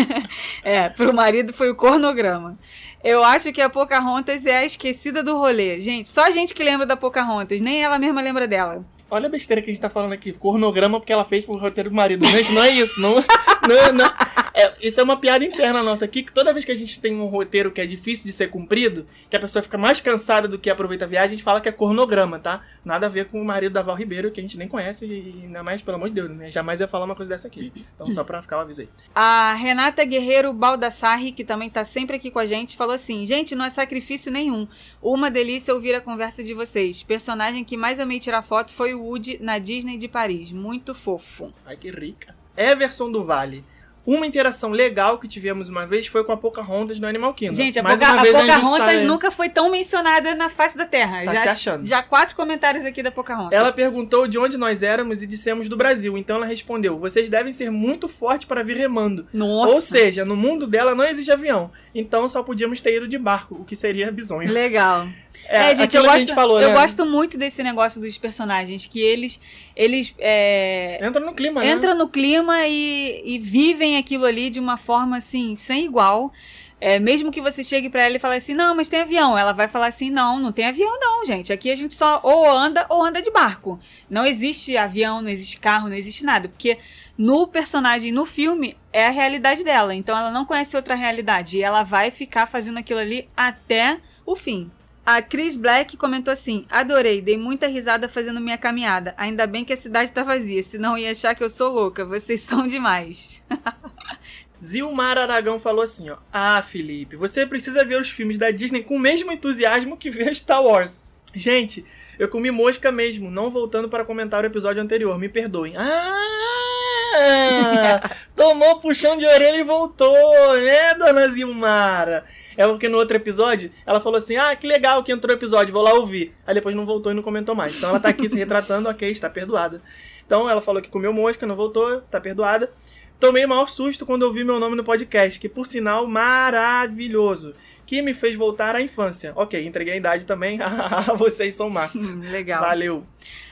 É, 0.63 0.89
pro 0.89 1.13
marido 1.13 1.53
foi 1.53 1.69
o 1.69 1.75
cornograma. 1.75 2.57
Eu 3.03 3.24
acho 3.24 3.51
que 3.51 3.62
a 3.62 3.69
Pocahontas 3.69 4.45
é 4.45 4.57
a 4.57 4.65
esquecida 4.65 5.24
do 5.24 5.38
rolê. 5.38 5.80
Gente, 5.80 6.09
só 6.09 6.25
a 6.25 6.31
gente 6.31 6.53
que 6.53 6.63
lembra 6.63 6.86
da 6.86 6.98
Pocahontas, 6.98 7.62
nem 7.62 7.83
ela 7.83 8.00
mesma 8.00 8.21
lembra 8.21 8.48
dela. 8.48 8.86
Olha 9.09 9.27
a 9.27 9.30
besteira 9.30 9.62
que 9.62 9.69
a 9.69 9.74
gente 9.74 9.81
tá 9.81 9.89
falando 9.89 10.13
aqui. 10.13 10.31
Cornograma 10.31 11.00
porque 11.00 11.13
ela 11.13 11.24
fez 11.24 11.44
pro 11.44 11.57
roteiro 11.57 11.89
do 11.89 11.95
marido. 11.95 12.25
Gente, 12.25 12.51
não 12.51 12.63
é 12.63 12.71
isso. 12.71 13.00
Não, 13.00 13.15
não, 13.15 13.94
não. 13.94 14.12
É, 14.55 14.73
isso 14.81 15.01
é 15.01 15.03
uma 15.03 15.17
piada 15.17 15.43
interna 15.43 15.83
nossa 15.83 16.05
aqui, 16.05 16.23
que 16.23 16.31
toda 16.31 16.53
vez 16.53 16.63
que 16.63 16.71
a 16.71 16.75
gente 16.75 16.97
tem 17.01 17.13
um 17.13 17.25
roteiro 17.25 17.71
que 17.71 17.81
é 17.81 17.85
difícil 17.85 18.25
de 18.25 18.31
ser 18.31 18.47
cumprido, 18.47 19.05
que 19.29 19.35
a 19.35 19.39
pessoa 19.39 19.61
fica 19.61 19.77
mais 19.77 19.99
cansada 19.99 20.47
do 20.47 20.57
que 20.57 20.69
aproveita 20.69 21.03
a 21.03 21.07
viagem, 21.07 21.25
a 21.25 21.35
gente 21.35 21.43
fala 21.43 21.59
que 21.59 21.67
é 21.67 21.73
cornograma, 21.73 22.39
tá? 22.39 22.63
Nada 22.85 23.07
a 23.07 23.09
ver 23.09 23.25
com 23.25 23.41
o 23.41 23.43
marido 23.43 23.73
da 23.73 23.81
Val 23.81 23.97
Ribeiro, 23.97 24.31
que 24.31 24.39
a 24.39 24.43
gente 24.43 24.57
nem 24.57 24.65
conhece 24.65 25.05
e 25.05 25.43
ainda 25.43 25.61
mais, 25.61 25.81
pelo 25.81 25.97
amor 25.97 26.07
de 26.07 26.15
Deus, 26.15 26.29
né? 26.29 26.51
Jamais 26.53 26.79
ia 26.79 26.87
falar 26.87 27.03
uma 27.03 27.15
coisa 27.15 27.31
dessa 27.31 27.49
aqui. 27.49 27.73
Então, 27.93 28.07
só 28.13 28.23
pra 28.23 28.41
ficar 28.41 28.57
o 28.57 28.61
aviso 28.61 28.79
aí. 28.79 28.89
A 29.13 29.53
Renata 29.55 30.05
Guerreiro 30.05 30.53
Baldassarri, 30.53 31.33
que 31.33 31.43
também 31.43 31.69
tá 31.69 31.83
sempre 31.83 32.15
aqui 32.15 32.31
com 32.31 32.39
a 32.39 32.45
gente, 32.45 32.77
falou 32.77 32.95
assim: 32.95 33.25
Gente, 33.25 33.55
não 33.55 33.65
é 33.65 33.69
sacrifício 33.69 34.31
nenhum. 34.31 34.65
Uma 35.01 35.29
delícia 35.29 35.73
ouvir 35.73 35.95
a 35.95 36.01
conversa 36.01 36.41
de 36.41 36.53
vocês. 36.53 37.03
Personagem 37.03 37.65
que 37.65 37.75
mais 37.75 37.99
amei 37.99 38.21
tirar 38.21 38.41
foto 38.41 38.73
foi 38.73 38.93
o 38.93 39.01
Woody 39.01 39.37
na 39.41 39.59
Disney 39.59 39.97
de 39.97 40.07
Paris. 40.07 40.53
Muito 40.53 40.95
fofo. 40.95 41.51
Ai, 41.65 41.75
que 41.75 41.91
rica. 41.91 42.33
Everson 42.55 43.11
do 43.11 43.25
Vale. 43.25 43.75
Uma 44.05 44.25
interação 44.27 44.69
legal 44.71 45.17
que 45.17 45.27
tivemos 45.27 45.67
uma 45.69 45.85
vez 45.87 46.05
foi 46.07 46.23
com 46.23 46.31
a 46.31 46.37
Pocahontas 46.37 46.99
no 46.99 47.07
Animal 47.07 47.33
Kingdom. 47.33 47.55
Gente, 47.55 47.79
a, 47.79 47.83
Mais 47.83 47.99
Poca, 47.99 48.11
uma 48.11 48.19
a 48.19 48.23
vez 48.23 48.35
Pocahontas 48.37 48.79
injustiça- 48.87 49.07
nunca 49.07 49.31
foi 49.31 49.49
tão 49.49 49.71
mencionada 49.71 50.35
na 50.35 50.49
face 50.49 50.77
da 50.77 50.85
Terra. 50.85 51.23
Tá 51.25 51.33
já, 51.33 51.41
se 51.41 51.47
achando. 51.49 51.85
já 51.85 52.03
quatro 52.03 52.35
comentários 52.35 52.85
aqui 52.85 53.01
da 53.01 53.11
Pocahontas. 53.11 53.51
Ela 53.57 53.71
perguntou 53.71 54.27
de 54.27 54.37
onde 54.37 54.57
nós 54.57 54.83
éramos 54.83 55.23
e 55.23 55.27
dissemos 55.27 55.67
do 55.67 55.75
Brasil. 55.75 56.17
Então 56.17 56.35
ela 56.37 56.45
respondeu: 56.45 56.99
Vocês 56.99 57.29
devem 57.29 57.51
ser 57.51 57.71
muito 57.71 58.07
fortes 58.07 58.45
para 58.45 58.61
vir 58.63 58.77
remando. 58.77 59.27
Nossa. 59.33 59.73
Ou 59.73 59.81
seja, 59.81 60.23
no 60.23 60.35
mundo 60.35 60.67
dela 60.67 60.93
não 60.93 61.03
existe 61.03 61.31
avião. 61.31 61.71
Então 61.93 62.27
só 62.27 62.43
podíamos 62.43 62.79
ter 62.81 62.97
ido 62.97 63.07
de 63.07 63.17
barco, 63.17 63.55
o 63.59 63.65
que 63.65 63.75
seria 63.75 64.11
bizonho. 64.11 64.51
Legal. 64.51 65.07
É, 65.47 65.71
É, 65.71 65.75
gente, 65.75 65.95
eu 65.95 66.03
gosto, 66.03 66.33
falou, 66.33 66.62
eu 66.62 66.69
né? 66.69 66.74
gosto 66.74 67.06
muito 67.06 67.38
desse 67.38 67.62
negócio 67.63 68.01
dos 68.01 68.18
personagens, 68.18 68.86
que 68.86 69.00
eles, 69.00 69.39
eles 69.75 70.13
é, 70.18 71.00
Entra 71.01 71.24
no 71.24 71.33
clima, 71.33 71.62
né? 71.62 71.71
entram 71.71 71.95
no 71.95 72.07
clima 72.07 72.68
e, 72.68 73.21
e 73.25 73.39
vivem 73.39 73.97
aquilo 73.97 74.25
ali 74.25 74.50
de 74.50 74.59
uma 74.59 74.77
forma, 74.77 75.18
assim, 75.18 75.56
sem 75.56 75.86
igual. 75.86 76.31
É, 76.80 77.00
mesmo 77.00 77.31
que 77.31 77.39
você 77.42 77.63
chegue 77.63 77.89
pra 77.89 78.03
ela 78.03 78.18
e 78.18 78.19
fale 78.19 78.36
assim, 78.36 78.53
não, 78.53 78.75
mas 78.75 78.89
tem 78.89 79.00
avião. 79.00 79.38
Ela 79.38 79.53
vai 79.53 79.68
falar 79.68 79.88
assim, 79.88 80.09
não, 80.09 80.39
não 80.39 80.51
tem 80.51 80.65
avião 80.65 81.00
não, 81.00 81.25
gente. 81.25 81.51
Aqui 81.53 81.71
a 81.71 81.75
gente 81.75 81.95
só 81.95 82.19
ou 82.21 82.48
anda 82.48 82.86
ou 82.89 83.03
anda 83.03 83.21
de 83.21 83.31
barco. 83.31 83.80
Não 84.09 84.25
existe 84.25 84.75
avião, 84.75 85.21
não 85.21 85.30
existe 85.30 85.57
carro, 85.57 85.88
não 85.88 85.95
existe 85.95 86.25
nada. 86.25 86.50
Porque 86.50 86.77
no 87.18 87.48
personagem, 87.48 88.12
no 88.12 88.25
filme, 88.25 88.75
é 88.91 89.07
a 89.07 89.09
realidade 89.09 89.63
dela. 89.63 89.95
Então 89.95 90.18
ela 90.18 90.30
não 90.30 90.45
conhece 90.45 90.75
outra 90.75 90.95
realidade. 90.95 91.57
E 91.57 91.63
ela 91.63 91.81
vai 91.81 92.12
ficar 92.12 92.45
fazendo 92.45 92.77
aquilo 92.77 93.00
ali 93.00 93.27
até 93.36 93.98
o 94.25 94.36
fim. 94.36 94.69
A 95.05 95.21
Chris 95.21 95.55
Black 95.55 95.95
comentou 95.97 96.31
assim: 96.31 96.65
Adorei, 96.69 97.21
dei 97.21 97.37
muita 97.37 97.67
risada 97.67 98.09
fazendo 98.09 98.41
minha 98.41 98.57
caminhada. 98.57 99.13
Ainda 99.17 99.45
bem 99.45 99.63
que 99.63 99.73
a 99.73 99.77
cidade 99.77 100.11
tá 100.11 100.23
vazia, 100.23 100.63
senão 100.63 100.97
ia 100.97 101.11
achar 101.11 101.35
que 101.35 101.43
eu 101.43 101.49
sou 101.49 101.71
louca. 101.71 102.03
Vocês 102.03 102.41
são 102.41 102.67
demais. 102.67 103.41
Zilmar 104.63 105.17
Aragão 105.17 105.59
falou 105.59 105.83
assim, 105.83 106.09
ó. 106.09 106.17
Ah, 106.33 106.59
Felipe, 106.63 107.15
você 107.15 107.45
precisa 107.45 107.85
ver 107.85 108.01
os 108.01 108.09
filmes 108.09 108.37
da 108.37 108.49
Disney 108.49 108.81
com 108.81 108.95
o 108.95 108.99
mesmo 108.99 109.31
entusiasmo 109.31 109.95
que 109.95 110.09
vê 110.09 110.33
Star 110.33 110.63
Wars. 110.63 111.13
Gente, 111.35 111.85
eu 112.17 112.27
comi 112.27 112.49
mosca 112.49 112.91
mesmo, 112.91 113.29
não 113.29 113.51
voltando 113.51 113.87
para 113.87 114.05
comentar 114.05 114.43
o 114.43 114.47
episódio 114.47 114.81
anterior, 114.81 115.19
me 115.19 115.29
perdoem. 115.29 115.75
Ah! 115.77 116.84
tomou 118.35 118.79
puxão 118.79 119.17
de 119.17 119.25
orelha 119.25 119.57
e 119.57 119.63
voltou, 119.63 120.57
né, 120.57 120.94
dona 120.95 121.27
Zilmara? 121.27 122.25
É 122.57 122.65
porque 122.67 122.88
no 122.88 122.97
outro 122.97 123.17
episódio 123.17 123.71
ela 123.85 124.00
falou 124.00 124.17
assim: 124.17 124.38
Ah, 124.38 124.56
que 124.56 124.65
legal 124.65 125.03
que 125.03 125.12
entrou 125.12 125.33
o 125.33 125.38
episódio, 125.38 125.73
vou 125.73 125.83
lá 125.83 125.94
ouvir. 125.94 126.33
Aí 126.47 126.53
depois 126.53 126.75
não 126.75 126.85
voltou 126.85 127.12
e 127.12 127.15
não 127.15 127.23
comentou 127.23 127.53
mais. 127.53 127.75
Então 127.75 127.89
ela 127.89 128.00
tá 128.00 128.09
aqui 128.09 128.29
se 128.29 128.38
retratando, 128.38 128.89
ok, 128.89 129.09
está 129.09 129.29
perdoada. 129.29 129.81
Então 130.25 130.50
ela 130.50 130.62
falou 130.62 130.81
que 130.81 130.89
comeu 130.89 131.13
mosca, 131.13 131.45
não 131.45 131.56
voltou, 131.56 132.01
tá 132.01 132.19
perdoada. 132.19 132.71
Tomei 133.19 133.45
o 133.45 133.50
maior 133.50 133.69
susto 133.69 134.06
quando 134.06 134.23
ouvi 134.23 134.44
meu 134.44 134.59
nome 134.59 134.75
no 134.75 134.83
podcast, 134.83 135.39
que 135.39 135.47
por 135.47 135.65
sinal 135.65 136.06
maravilhoso, 136.06 137.53
que 137.85 138.01
me 138.01 138.13
fez 138.13 138.35
voltar 138.35 138.75
à 138.75 138.81
infância. 138.81 139.31
Ok, 139.35 139.65
entreguei 139.65 139.94
a 139.94 139.97
idade 139.97 140.25
também. 140.25 140.59
Vocês 141.15 141.56
são 141.56 141.69
massa. 141.69 141.97
Hum, 141.97 142.21
Legal. 142.29 142.62
Valeu. 142.62 143.06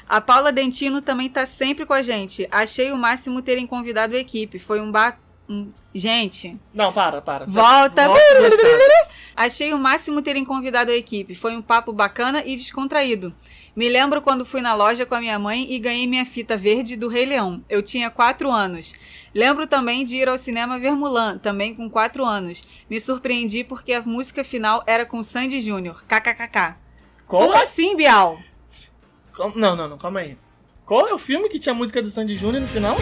A 0.07 0.19
Paula 0.21 0.51
Dentino 0.51 1.01
também 1.01 1.29
tá 1.29 1.45
sempre 1.45 1.85
com 1.85 1.93
a 1.93 2.01
gente. 2.01 2.47
Achei 2.51 2.91
o 2.91 2.97
máximo 2.97 3.41
terem 3.41 3.65
convidado 3.65 4.15
a 4.15 4.19
equipe. 4.19 4.59
Foi 4.59 4.79
um 4.81 4.91
ba... 4.91 5.17
um- 5.49 5.71
Gente, 5.95 6.59
Não, 6.73 6.91
para, 6.91 7.21
para. 7.21 7.45
Volta. 7.45 8.07
Volta 8.07 8.19
achei 9.35 9.73
o 9.73 9.77
máximo 9.77 10.21
terem 10.21 10.43
convidado 10.43 10.91
a 10.91 10.95
equipe. 10.95 11.35
Foi 11.35 11.55
um 11.55 11.61
papo 11.61 11.93
bacana 11.93 12.43
e 12.45 12.55
descontraído. 12.55 13.33
Me 13.75 13.89
lembro 13.89 14.21
quando 14.21 14.45
fui 14.45 14.61
na 14.61 14.73
loja 14.75 15.05
com 15.05 15.15
a 15.15 15.19
minha 15.19 15.37
mãe 15.39 15.71
e 15.71 15.79
ganhei 15.79 16.05
minha 16.07 16.25
fita 16.25 16.55
verde 16.57 16.95
do 16.95 17.07
Rei 17.07 17.25
Leão. 17.25 17.63
Eu 17.69 17.81
tinha 17.81 18.09
4 18.09 18.51
anos. 18.51 18.93
Lembro 19.33 19.65
também 19.67 20.05
de 20.05 20.17
ir 20.17 20.29
ao 20.29 20.37
cinema 20.37 20.79
ver 20.79 20.91
Mulan, 20.91 21.37
também 21.39 21.73
com 21.73 21.89
4 21.89 22.23
anos. 22.25 22.63
Me 22.89 22.99
surpreendi 22.99 23.63
porque 23.63 23.93
a 23.93 24.01
música 24.01 24.43
final 24.43 24.83
era 24.85 25.05
com 25.05 25.21
Sandy 25.23 25.59
Júnior. 25.59 26.03
KKKK. 26.07 26.75
Como 27.27 27.53
é? 27.53 27.61
assim, 27.63 27.95
Bial? 27.95 28.39
Como- 29.35 29.57
Não, 29.57 29.75
não, 29.75 29.87
não, 29.87 29.97
calma 29.97 30.19
aí. 30.21 30.37
Qual 30.85 31.07
é 31.07 31.13
o 31.13 31.17
filme 31.17 31.49
que 31.49 31.59
tinha 31.59 31.73
a 31.73 31.75
música 31.75 32.01
do 32.01 32.09
Sandy 32.09 32.35
Júnior 32.35 32.61
no 32.61 32.67
final? 32.67 32.95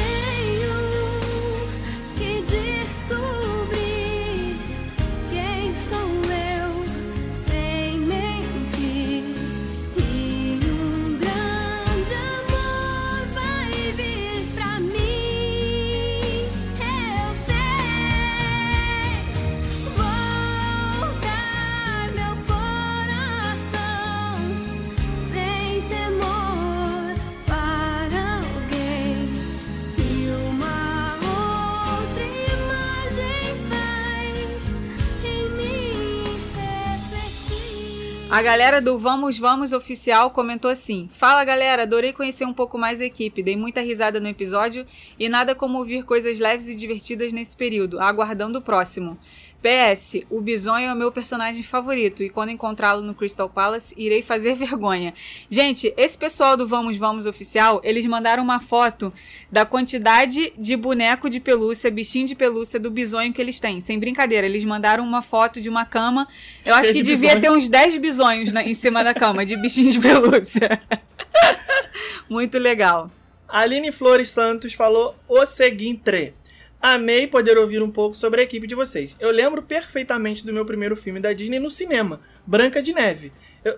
A 38.32 38.42
galera 38.42 38.80
do 38.80 38.98
Vamos 38.98 39.38
Vamos 39.38 39.74
Oficial 39.74 40.32
comentou 40.32 40.72
assim: 40.72 41.10
Fala 41.12 41.44
galera, 41.44 41.84
adorei 41.84 42.14
conhecer 42.14 42.46
um 42.46 42.54
pouco 42.54 42.78
mais 42.78 43.02
a 43.02 43.06
equipe, 43.06 43.44
dei 43.44 43.58
muita 43.58 43.82
risada 43.82 44.22
no 44.22 44.28
episódio 44.30 44.86
e 45.20 45.28
nada 45.28 45.54
como 45.54 45.78
ouvir 45.78 46.06
coisas 46.06 46.40
leves 46.40 46.68
e 46.68 46.74
divertidas 46.74 47.34
nesse 47.34 47.58
período, 47.58 48.00
aguardando 48.00 48.60
o 48.60 48.62
próximo. 48.62 49.18
PS, 49.62 50.24
o 50.30 50.42
Bisonho 50.42 50.90
é 50.90 50.94
o 50.94 50.96
meu 50.96 51.12
personagem 51.12 51.62
favorito 51.62 52.24
e 52.24 52.30
quando 52.30 52.50
encontrá-lo 52.50 53.02
no 53.04 53.14
Crystal 53.14 53.48
Palace, 53.48 53.94
irei 53.96 54.22
fazer 54.24 54.56
vergonha. 54.58 55.14
Gente, 55.50 55.94
esse 55.96 56.18
pessoal 56.18 56.58
do 56.58 56.66
Vamos 56.66 56.98
Vamos 56.98 57.26
Oficial, 57.28 57.80
eles 57.84 58.06
mandaram 58.08 58.42
uma 58.44 58.60
foto 58.60 59.14
da 59.52 59.64
quantidade 59.66 60.52
de 60.58 60.76
boneco 60.76 61.30
de 61.30 61.40
pelúcia, 61.40 61.92
bichinho 61.92 62.26
de 62.26 62.34
pelúcia 62.36 62.80
do 62.80 62.90
bisonho 62.90 63.32
que 63.32 63.40
eles 63.40 63.60
têm. 63.60 63.80
Sem 63.82 64.00
brincadeira, 64.00 64.48
eles 64.48 64.66
mandaram 64.66 65.04
uma 65.04 65.22
foto 65.22 65.62
de 65.62 65.70
uma 65.70 65.86
cama. 65.86 66.28
Eu 66.66 66.74
acho 66.74 66.92
que 66.92 67.02
de 67.04 67.12
devia 67.12 67.36
bisonho. 67.36 67.42
ter 67.42 67.52
uns 67.52 67.70
10 67.70 67.98
bisonhos 67.98 68.52
na- 68.52 68.64
em 68.64 68.74
cima 68.74 69.04
da 69.04 69.14
cama, 69.14 69.46
de 69.46 69.56
bichinho 69.56 69.92
de 69.92 70.00
pelúcia. 70.00 70.82
Muito 72.30 72.58
legal. 72.58 73.12
Aline 73.48 73.92
Flores 73.92 74.30
Santos 74.30 74.74
falou 74.74 75.14
o 75.28 75.46
seguinte: 75.46 76.34
Amei 76.82 77.28
poder 77.28 77.58
ouvir 77.58 77.82
um 77.84 77.92
pouco 77.92 78.16
sobre 78.16 78.42
a 78.42 78.44
equipe 78.44 78.66
de 78.66 78.74
vocês. 78.74 79.16
Eu 79.20 79.30
lembro 79.30 79.62
perfeitamente 79.62 80.46
do 80.46 80.52
meu 80.52 80.66
primeiro 80.66 80.96
filme 80.96 81.20
da 81.20 81.32
Disney 81.32 81.60
no 81.60 81.70
cinema, 81.70 82.20
Branca 82.46 82.82
de 82.82 82.92
Neve. 82.94 83.32
Eu... 83.64 83.78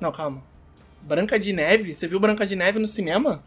Não, 0.00 0.10
calma. 0.10 0.42
Branca 1.02 1.38
de 1.38 1.52
Neve? 1.52 1.94
Você 1.94 2.08
viu 2.08 2.18
Branca 2.18 2.44
de 2.46 2.56
Neve 2.56 2.78
no 2.78 2.88
cinema? 2.88 3.42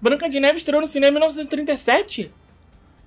Branca 0.00 0.28
de 0.28 0.40
Neve 0.40 0.58
estreou 0.58 0.80
no 0.80 0.86
cinema 0.86 1.10
em 1.10 1.20
1937? 1.20 2.32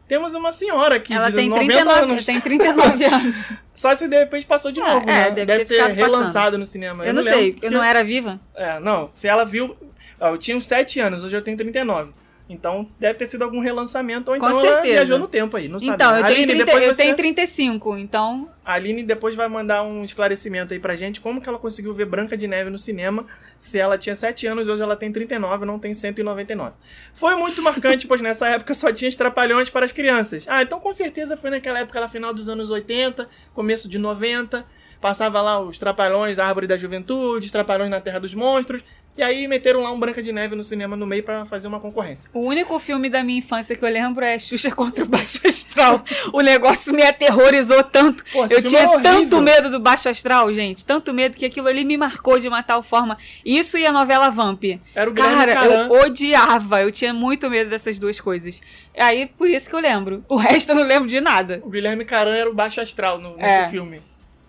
Temos 0.08 0.34
uma 0.34 0.54
senhora 0.54 0.96
aqui 0.96 1.14
Ela 1.14 1.30
de 1.30 1.36
tem 1.36 1.50
90 1.50 1.66
39, 1.74 2.02
anos. 2.12 2.26
tem 2.26 2.40
39 2.40 3.04
anos. 3.06 3.52
Só 3.76 3.94
se 3.94 4.08
de 4.08 4.18
repente 4.18 4.46
passou 4.48 4.72
de 4.72 4.80
É, 4.80 4.84
novo, 4.94 5.10
é, 5.10 5.30
né? 5.30 5.32
deve 5.46 5.66
ter 5.66 5.76
ficado 5.76 5.94
relançado 5.94 6.58
no 6.58 6.66
cinema. 6.66 7.06
Eu 7.06 7.14
não 7.14 7.22
sei, 7.22 7.52
lembro 7.52 7.66
eu 7.66 7.72
não 7.72 7.84
era 7.84 8.04
viva. 8.06 8.40
É, 8.56 8.80
não, 8.80 9.12
se 9.12 9.28
ela 9.28 9.44
viu. 9.44 9.76
Eu 10.20 10.38
tinha 10.38 10.56
uns 10.56 10.66
7 10.66 11.00
anos, 11.02 11.24
hoje 11.26 11.36
eu 11.36 11.42
tenho 11.42 11.58
39. 11.58 12.14
Então 12.50 12.88
deve 12.98 13.20
ter 13.20 13.26
sido 13.28 13.42
algum 13.44 13.60
relançamento, 13.60 14.32
ou 14.32 14.38
Com 14.40 14.46
então 14.48 14.60
ela 14.62 14.70
certeza. 14.76 14.94
viajou 14.96 15.20
no 15.20 15.28
tempo 15.28 15.58
aí, 15.58 15.68
não 15.68 15.80
sabe? 15.80 15.92
Então, 15.96 16.12
eu, 16.16 16.24
tenho, 16.24 16.26
Aline, 16.38 16.46
30, 16.48 16.66
depois 16.66 16.84
eu 16.84 16.96
você- 16.96 17.04
tenho 17.04 17.16
35, 17.16 17.98
então 17.98 18.50
A 18.64 18.74
Aline 18.74 19.04
depois 19.04 19.36
vai 19.36 19.48
mandar 19.50 19.84
um 19.84 20.02
esclarecimento 20.04 20.74
aí 20.74 20.80
pra 20.80 20.96
gente, 20.96 21.20
como 21.20 21.42
que 21.42 21.48
ela 21.50 21.58
conseguiu 21.58 21.94
ver 21.94 22.06
Branca 22.06 22.38
de 22.38 22.48
Neve 22.48 22.70
no 22.70 22.78
cinema, 22.78 23.26
se 23.58 23.78
ela 23.80 23.98
tinha 23.98 24.16
7 24.16 24.48
anos, 24.48 24.68
hoje 24.68 24.82
ela 24.82 24.96
tem 24.96 25.12
39, 25.12 25.66
não 25.66 25.78
tem 25.78 25.94
199. 25.94 26.76
Foi 27.14 27.36
muito 27.36 27.62
marcante, 27.62 28.08
pois 28.08 28.22
nessa 28.22 28.48
época 28.50 28.74
só 28.74 28.92
tinha 28.94 29.10
os 29.10 29.16
trapalhões 29.16 29.70
para 29.70 29.86
as 29.86 29.92
crianças. 29.92 30.46
Ah, 30.48 30.62
então 30.62 30.80
com 30.80 30.94
certeza 30.94 31.36
foi 31.36 31.50
naquela 31.50 31.80
época, 31.80 32.00
lá 32.00 32.08
final 32.08 32.34
dos 32.34 32.48
anos 32.50 32.70
80, 32.70 33.28
começo 33.54 33.90
de 33.90 33.98
90, 34.00 34.66
passava 35.00 35.42
lá 35.42 35.60
os 35.60 35.78
trapalhões, 35.78 36.40
Árvore 36.40 36.66
da 36.68 36.76
Juventude, 36.76 37.46
os 37.46 37.52
trapalhões 37.52 37.90
na 37.90 38.02
Terra 38.02 38.20
dos 38.20 38.34
Monstros, 38.34 38.82
e 39.18 39.24
aí 39.24 39.48
meteram 39.48 39.82
lá 39.82 39.92
um 39.92 40.00
Branca 40.00 40.22
de 40.22 40.32
Neve 40.32 40.56
no 40.56 40.64
cinema 40.64 40.96
no 40.96 41.06
meio 41.08 41.24
pra 41.24 41.44
fazer 41.46 41.68
uma 41.68 41.80
concorrência. 41.80 42.30
o 42.34 42.40
único 42.42 42.78
filme 42.80 43.10
da 43.10 43.24
minha 43.24 43.40
infância 43.40 43.76
que 43.76 43.84
eu 43.84 43.90
lembro 43.90 44.24
é 44.24 44.38
Xuxa 44.38 44.70
contra 44.72 45.04
o 45.04 45.08
Baixo 45.08 45.46
Astral. 45.48 46.04
o 46.32 46.42
negócio 46.42 46.94
me 46.94 47.02
aterrorizou 47.04 47.84
tanto. 47.84 48.24
Pô, 48.32 48.46
eu 48.50 48.62
tinha 48.64 48.82
é 48.84 49.00
tanto 49.02 49.42
medo 49.42 49.70
do 49.70 49.80
Baixo 49.80 50.08
Astral, 50.08 50.54
gente. 50.54 50.86
Tanto 50.86 51.14
medo 51.14 51.36
que 51.38 51.46
aquilo 51.46 51.68
ali 51.68 51.84
me 51.84 51.98
marcou 51.98 52.40
de 52.40 52.48
uma 52.48 52.62
tal 52.62 52.84
forma. 52.84 53.18
Isso 53.44 53.78
e 53.78 53.86
a 53.86 53.92
novela 53.92 54.30
Vamp. 54.30 54.64
Era 54.96 55.10
o 55.10 55.14
Cara, 55.14 55.54
Caran. 55.54 55.88
eu 55.88 56.02
odiava. 56.02 56.82
Eu 56.82 56.92
tinha 56.92 57.14
muito 57.14 57.50
medo 57.50 57.70
dessas 57.70 57.98
duas 58.00 58.20
coisas. 58.20 58.62
Aí, 58.98 59.26
por 59.26 59.50
isso 59.50 59.70
que 59.70 59.76
eu 59.76 59.80
lembro. 59.80 60.24
O 60.30 60.36
resto 60.38 60.70
eu 60.72 60.76
não 60.76 60.84
lembro 60.84 61.08
de 61.10 61.20
nada. 61.20 61.62
O 61.64 61.70
Guilherme 61.70 62.06
Caran 62.06 62.36
era 62.36 62.50
o 62.50 62.54
baixo 62.54 62.80
astral 62.82 63.20
no- 63.20 63.36
nesse 63.38 63.50
É. 63.50 63.70
filme. 63.70 64.02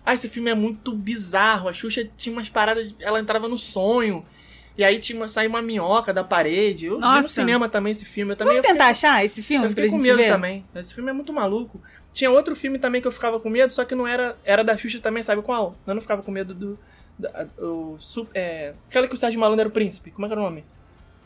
Ah, 0.05 0.13
esse 0.13 0.27
filme 0.29 0.49
é 0.49 0.55
muito 0.55 0.91
bizarro. 0.93 1.69
A 1.69 1.73
Xuxa 1.73 2.07
tinha 2.17 2.33
umas 2.33 2.49
paradas. 2.49 2.93
Ela 2.99 3.19
entrava 3.19 3.47
no 3.47 3.57
sonho. 3.57 4.25
E 4.79 4.83
aí 4.85 4.97
tinha 4.97 5.19
uma, 5.19 5.27
saía 5.27 5.49
uma 5.49 5.61
minhoca 5.61 6.13
da 6.13 6.23
parede. 6.23 6.85
Eu 6.85 6.95
vi 6.95 7.01
no 7.01 7.05
Nossa. 7.07 7.27
cinema 7.27 7.67
também 7.67 7.91
esse 7.91 8.05
filme. 8.05 8.31
Eu 8.31 8.37
também 8.37 8.53
Vamos 8.53 8.65
eu 8.69 8.71
tentar 8.71 8.93
fiquei, 8.93 9.09
achar 9.09 9.25
esse 9.25 9.43
filme 9.43 9.65
eu 9.65 9.69
pra 9.71 9.75
fiquei 9.83 9.89
com 9.89 9.95
gente 9.97 10.05
medo 10.07 10.17
ver? 10.17 10.29
também. 10.31 10.65
Esse 10.73 10.95
filme 10.95 11.09
é 11.09 11.13
muito 11.13 11.33
maluco. 11.33 11.81
Tinha 12.13 12.31
outro 12.31 12.55
filme 12.55 12.79
também 12.79 13.01
que 13.01 13.07
eu 13.07 13.11
ficava 13.11 13.41
com 13.41 13.49
medo, 13.49 13.73
só 13.73 13.83
que 13.83 13.93
não 13.93 14.07
era. 14.07 14.37
Era 14.45 14.63
da 14.63 14.77
Xuxa 14.77 14.97
também, 15.01 15.21
sabe 15.21 15.41
qual? 15.41 15.75
Eu 15.85 15.93
não 15.93 16.01
ficava 16.01 16.21
com 16.23 16.31
medo 16.31 16.53
do. 16.53 16.79
da- 17.17 17.45
o, 17.57 17.97
é, 18.33 18.73
aquela 18.89 19.05
que 19.05 19.15
o 19.15 19.17
Sérgio 19.17 19.37
Malandro 19.37 19.63
era 19.63 19.69
o 19.69 19.71
príncipe. 19.73 20.11
Como 20.11 20.25
é 20.25 20.29
que 20.29 20.33
era 20.33 20.39
o 20.39 20.43
nome? 20.45 20.63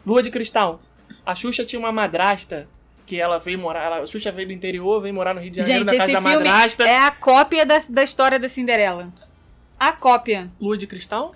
Lua 0.04 0.24
de 0.24 0.32
Cristal. 0.32 0.82
A 1.24 1.36
Xuxa 1.36 1.64
tinha 1.64 1.80
uma 1.80 1.92
madrasta 1.92 2.68
que 3.06 3.20
ela 3.22 3.38
veio 3.38 3.60
morar. 3.60 3.84
Ela, 3.84 3.98
a 4.00 4.06
Xuxa 4.08 4.32
veio 4.32 4.48
do 4.48 4.54
interior, 4.54 5.00
veio 5.00 5.14
morar 5.14 5.36
no 5.36 5.40
Rio 5.40 5.52
de 5.52 5.58
Janeiro, 5.62 5.82
Gente, 5.82 5.92
na 5.96 5.98
casa 6.08 6.14
da 6.14 6.22
madrasta. 6.22 6.84
é 6.86 6.98
a 6.98 7.12
cópia 7.12 7.68
da, 7.68 7.78
da 7.88 8.02
história 8.04 8.40
da 8.40 8.50
Cinderela. 8.50 9.14
A 9.80 9.92
cópia. 9.92 10.50
Lua 10.60 10.78
de 10.78 10.88
Cristal? 10.88 11.32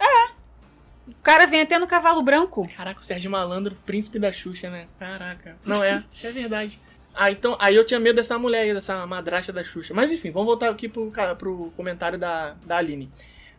O 1.07 1.13
cara 1.23 1.45
vem 1.45 1.61
até 1.61 1.79
no 1.79 1.87
cavalo 1.87 2.21
branco. 2.21 2.67
Caraca, 2.75 2.99
o 2.99 3.03
Sérgio 3.03 3.31
Malandro, 3.31 3.75
príncipe 3.85 4.19
da 4.19 4.31
Xuxa, 4.31 4.69
né? 4.69 4.87
Caraca. 4.99 5.57
Não 5.65 5.83
é, 5.83 6.03
é 6.23 6.31
verdade. 6.31 6.79
Ah, 7.15 7.31
então, 7.31 7.57
aí 7.59 7.75
eu 7.75 7.83
tinha 7.85 7.99
medo 7.99 8.17
dessa 8.17 8.37
mulher 8.37 8.61
aí, 8.61 8.73
dessa 8.73 9.05
madrasta 9.07 9.51
da 9.51 9.63
Xuxa. 9.63 9.93
Mas 9.93 10.11
enfim, 10.11 10.29
vamos 10.29 10.45
voltar 10.47 10.69
aqui 10.69 10.87
pro, 10.87 11.11
pro 11.37 11.71
comentário 11.75 12.17
da, 12.19 12.55
da 12.65 12.77
Aline. 12.77 13.09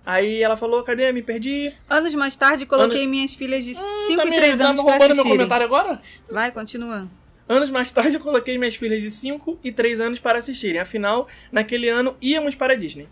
Aí 0.07 0.43
ela 0.43 0.57
falou, 0.57 0.83
cadê? 0.83 1.11
Me 1.12 1.23
perdi. 1.23 1.73
Anos 1.88 2.14
mais 2.14 2.37
tarde, 2.37 2.64
coloquei 2.64 3.07
minhas 3.07 3.35
filhas 3.35 3.64
de 3.64 3.75
5 3.75 4.17
tá 4.17 4.25
e 4.26 4.31
me- 4.31 4.37
3 4.37 4.59
tá 4.59 4.64
anos 4.69 4.81
pra 4.81 4.90
roubando 4.90 4.99
meu 4.99 5.09
assistirem. 5.11 5.33
comentário 5.33 5.67
agora? 5.67 5.99
Vai, 6.31 6.50
continua. 6.52 7.09
Anos 7.49 7.69
mais 7.71 7.90
tarde, 7.90 8.14
eu 8.17 8.21
coloquei 8.21 8.57
minhas 8.59 8.75
filhas 8.76 9.02
de 9.02 9.11
5 9.11 9.59
e 9.64 9.73
3 9.73 10.00
anos 10.00 10.19
para 10.19 10.38
assistirem. 10.38 10.81
Afinal, 10.81 11.26
naquele 11.50 11.88
ano, 11.88 12.17
íamos 12.23 12.55
para 12.55 12.75
a 12.75 12.76
Disney. 12.76 13.09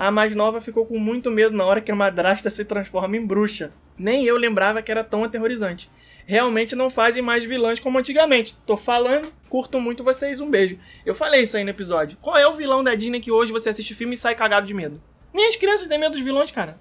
A 0.00 0.10
mais 0.10 0.34
nova 0.34 0.62
ficou 0.62 0.86
com 0.86 0.98
muito 0.98 1.30
medo 1.30 1.54
na 1.54 1.62
hora 1.62 1.82
que 1.82 1.92
a 1.92 1.94
madrasta 1.94 2.48
se 2.48 2.64
transforma 2.64 3.18
em 3.18 3.26
bruxa. 3.26 3.70
Nem 3.98 4.24
eu 4.24 4.38
lembrava 4.38 4.80
que 4.80 4.90
era 4.90 5.04
tão 5.04 5.24
aterrorizante. 5.24 5.90
Realmente 6.24 6.74
não 6.74 6.88
fazem 6.88 7.22
mais 7.22 7.44
vilãs 7.44 7.78
como 7.78 7.98
antigamente. 7.98 8.56
Tô 8.64 8.78
falando, 8.78 9.30
curto 9.50 9.78
muito 9.78 10.02
vocês, 10.02 10.40
um 10.40 10.48
beijo. 10.48 10.78
Eu 11.04 11.14
falei 11.14 11.42
isso 11.42 11.54
aí 11.54 11.64
no 11.64 11.68
episódio. 11.68 12.16
Qual 12.18 12.38
é 12.38 12.48
o 12.48 12.54
vilão 12.54 12.82
da 12.82 12.94
Disney 12.94 13.20
que 13.20 13.30
hoje 13.30 13.52
você 13.52 13.68
assiste 13.68 13.92
filme 13.92 14.14
e 14.14 14.16
sai 14.16 14.34
cagado 14.34 14.66
de 14.66 14.72
medo? 14.72 15.02
Nem 15.34 15.46
as 15.46 15.56
crianças 15.56 15.86
têm 15.86 15.98
medo 15.98 16.12
dos 16.12 16.22
vilões, 16.22 16.50
cara. 16.50 16.80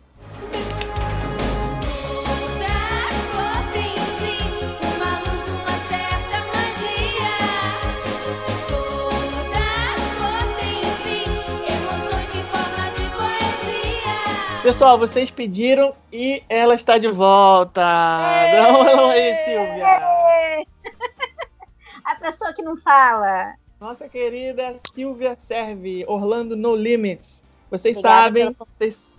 Pessoal, 14.61 14.97
vocês 14.97 15.31
pediram 15.31 15.93
e 16.11 16.43
ela 16.49 16.75
está 16.75 16.97
de 16.97 17.07
volta. 17.07 17.81
Dá 17.81 18.73
um 18.73 19.09
aí, 19.09 19.35
Silvia. 19.45 20.65
A 22.03 22.15
pessoa 22.15 22.53
que 22.53 22.61
não 22.61 22.75
fala. 22.75 23.53
Nossa 23.79 24.09
querida 24.09 24.75
Silvia 24.91 25.35
Serve, 25.37 26.03
Orlando 26.07 26.57
No 26.57 26.75
Limits. 26.75 27.41
Vocês 27.71 27.97
Obrigada 27.97 28.25
sabem, 28.25 28.53
pelo- 28.53 28.67
vocês... 28.77 29.15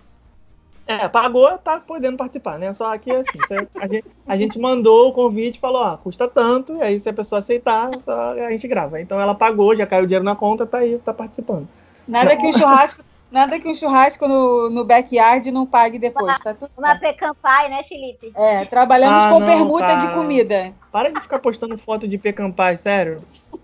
É, 0.85 1.07
pagou, 1.07 1.57
tá 1.57 1.79
podendo 1.79 2.17
participar, 2.17 2.59
né? 2.59 2.73
Só 2.73 2.93
aqui 2.93 3.11
assim, 3.11 3.39
a, 3.79 3.87
gente, 3.87 4.05
a 4.27 4.37
gente 4.37 4.59
mandou 4.59 5.09
o 5.09 5.13
convite, 5.13 5.59
falou, 5.59 5.81
ó, 5.83 5.95
custa 5.95 6.27
tanto, 6.27 6.75
e 6.77 6.81
aí 6.81 6.99
se 6.99 7.07
a 7.07 7.13
pessoa 7.13 7.39
aceitar, 7.39 7.89
só 8.01 8.31
a 8.31 8.51
gente 8.51 8.67
grava. 8.67 8.99
Então 8.99 9.19
ela 9.21 9.33
pagou, 9.33 9.75
já 9.75 9.87
caiu 9.87 10.03
o 10.03 10.07
dinheiro 10.07 10.25
na 10.25 10.35
conta, 10.35 10.65
tá 10.65 10.79
aí, 10.79 10.97
tá 10.99 11.13
participando. 11.13 11.67
Nada 12.07 12.35
que 12.35 12.45
um 12.45 12.51
churrasco, 12.53 13.03
nada 13.31 13.59
que 13.59 13.67
um 13.67 13.73
churrasco 13.73 14.27
no, 14.27 14.69
no 14.69 14.83
backyard 14.83 15.49
não 15.51 15.65
pague 15.65 15.97
depois, 15.97 16.37
tá 16.39 16.53
tudo 16.53 16.71
Uma 16.77 16.89
certo. 16.89 17.01
pecampai, 17.01 17.69
né, 17.69 17.83
Felipe? 17.83 18.31
É, 18.35 18.65
trabalhamos 18.65 19.23
Ah, 19.23 19.29
com 19.29 19.39
não, 19.39 19.45
permuta 19.47 19.85
cara. 19.87 19.99
de 20.07 20.13
comida. 20.13 20.73
Para 20.91 21.09
de 21.09 21.21
ficar 21.21 21.39
postando 21.39 21.77
foto 21.77 22.07
de 22.07 22.17
Pecampai, 22.17 22.77
sério. 22.77 23.21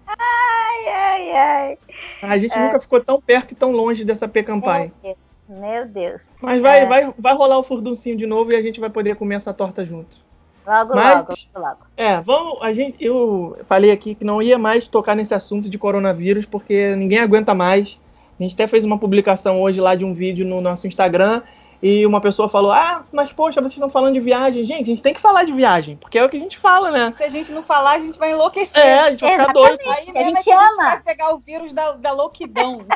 Ai, 0.07 0.88
ai, 0.88 1.31
ai. 1.31 1.77
A 2.21 2.38
gente 2.38 2.57
nunca 2.57 2.79
ficou 2.79 3.01
tão 3.03 3.19
perto 3.21 3.51
e 3.51 3.55
tão 3.55 3.71
longe 3.71 4.05
dessa 4.05 4.27
Pecampai. 4.27 4.91
Meu 5.03 5.13
Deus, 5.13 5.17
meu 5.50 5.86
Deus. 5.88 6.29
Mas 6.41 6.62
vai, 6.62 6.79
É. 6.81 6.86
vai, 6.86 7.13
vai 7.17 7.36
rolar 7.36 7.57
o 7.57 7.63
furduncinho 7.63 8.15
de 8.15 8.25
novo 8.25 8.51
e 8.51 8.55
a 8.55 8.62
gente 8.62 8.79
vai 8.79 8.89
poder 8.89 9.15
comer 9.15 9.36
essa 9.36 9.53
torta 9.53 9.83
junto. 9.86 10.25
Logo, 10.65 10.95
Mas- 10.95 11.15
logo, 11.15 11.33
logo, 11.55 11.67
logo. 11.67 11.77
É, 11.95 12.19
vamos. 12.21 12.62
A 12.62 12.74
gente, 12.74 13.03
eu 13.03 13.57
falei 13.65 13.89
aqui 13.91 14.15
que 14.15 14.25
não 14.25 14.41
ia 14.41 14.57
mais 14.57 14.88
tocar 14.88 15.15
nesse 15.15 15.33
assunto 15.33 15.69
de 15.69 15.77
coronavírus, 15.77 16.45
porque 16.45 16.95
ninguém 16.95 17.19
aguenta 17.19 17.53
mais. 17.53 18.00
A 18.39 18.44
gente 18.44 18.53
até 18.53 18.67
fez 18.67 18.86
uma 18.86 18.98
publicação 18.98 19.62
hoje 19.62 19.82
lá 19.82 19.96
de 19.96 20.06
um 20.06 20.13
vídeo 20.13 20.46
no 20.46 20.62
nosso 20.62 20.88
Instagram. 20.88 21.41
E 21.82 22.06
uma 22.06 22.20
pessoa 22.20 22.50
falou: 22.50 22.72
Ah, 22.72 23.03
mas 23.12 23.32
poxa, 23.32 23.62
vocês 23.62 23.74
estão 23.74 23.89
falando 23.89 24.13
de 24.15 24.20
viagem. 24.20 24.65
Gente, 24.65 24.84
a 24.84 24.86
gente 24.86 25.03
tem 25.03 25.13
que 25.13 25.20
falar 25.20 25.44
de 25.44 25.53
viagem, 25.53 25.96
porque 25.98 26.17
é 26.17 26.25
o 26.25 26.29
que 26.29 26.38
a 26.38 26.39
gente 26.39 26.58
fala, 26.58 26.89
né? 26.89 27.12
Se 27.12 27.24
a 27.24 27.29
gente 27.29 27.51
não 27.51 27.62
falar, 27.62 27.91
a 27.91 28.00
gente 28.00 28.17
vai 28.17 28.32
enloquecer. 28.32 28.84
É, 28.84 29.00
a 29.00 29.12
gente 29.12 29.22
vai 29.22 29.32
ficar 29.38 29.53
doido. 29.53 29.79
Aí 29.82 30.10
A 30.10 30.13
mesmo 30.13 30.17
é 30.17 30.24
gente 30.24 30.44
que 30.44 30.51
a 30.51 30.58
gente 30.58 30.74
ama. 30.74 30.89
vai 30.89 31.01
pegar 31.01 31.34
o 31.36 31.38
vírus 31.38 31.74
da, 31.74 31.91
da 31.94 32.12
louquidão. 32.12 32.86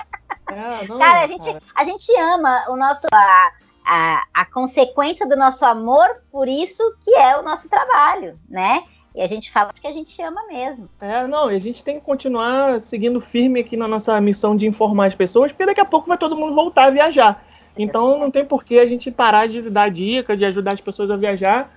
É, 0.51 0.86
não, 0.86 1.00
Cara, 1.00 1.21
a 1.21 1.27
gente, 1.27 1.45
cara. 1.45 1.62
a 1.74 1.83
gente 1.86 2.12
ama 2.19 2.65
o 2.67 2.75
nosso. 2.75 3.07
A, 3.13 3.51
a, 3.86 4.24
a 4.33 4.45
consequência 4.45 5.25
do 5.25 5.38
nosso 5.38 5.63
amor 5.63 6.07
por 6.29 6.48
isso 6.48 6.83
que 7.05 7.15
é 7.15 7.38
o 7.38 7.41
nosso 7.41 7.69
trabalho, 7.69 8.38
né? 8.50 8.83
E 9.13 9.21
a 9.21 9.27
gente 9.27 9.51
fala 9.51 9.73
porque 9.73 9.87
a 9.87 9.91
gente 9.91 10.21
ama 10.21 10.41
mesmo. 10.47 10.87
É, 11.01 11.27
não, 11.27 11.51
e 11.51 11.55
a 11.55 11.59
gente 11.59 11.83
tem 11.83 11.99
que 11.99 12.05
continuar 12.05 12.79
seguindo 12.79 13.19
firme 13.19 13.59
aqui 13.59 13.75
na 13.75 13.87
nossa 13.87 14.19
missão 14.21 14.55
de 14.55 14.65
informar 14.67 15.07
as 15.07 15.15
pessoas, 15.15 15.51
porque 15.51 15.65
daqui 15.65 15.81
a 15.81 15.85
pouco 15.85 16.07
vai 16.07 16.17
todo 16.17 16.35
mundo 16.37 16.53
voltar 16.53 16.85
a 16.85 16.89
viajar. 16.91 17.45
Então 17.77 18.17
não 18.19 18.31
tem 18.31 18.45
por 18.45 18.63
que 18.63 18.79
a 18.79 18.85
gente 18.85 19.11
parar 19.11 19.47
de 19.47 19.61
dar 19.69 19.89
dica, 19.89 20.35
de 20.37 20.45
ajudar 20.45 20.73
as 20.73 20.81
pessoas 20.81 21.11
a 21.11 21.17
viajar. 21.17 21.71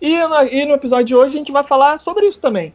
E, 0.00 0.18
no- 0.26 0.42
e 0.48 0.64
no 0.66 0.74
episódio 0.74 1.06
de 1.06 1.14
hoje 1.14 1.34
a 1.36 1.38
gente 1.38 1.52
vai 1.52 1.64
falar 1.64 1.98
sobre 1.98 2.26
isso 2.26 2.40
também. 2.40 2.72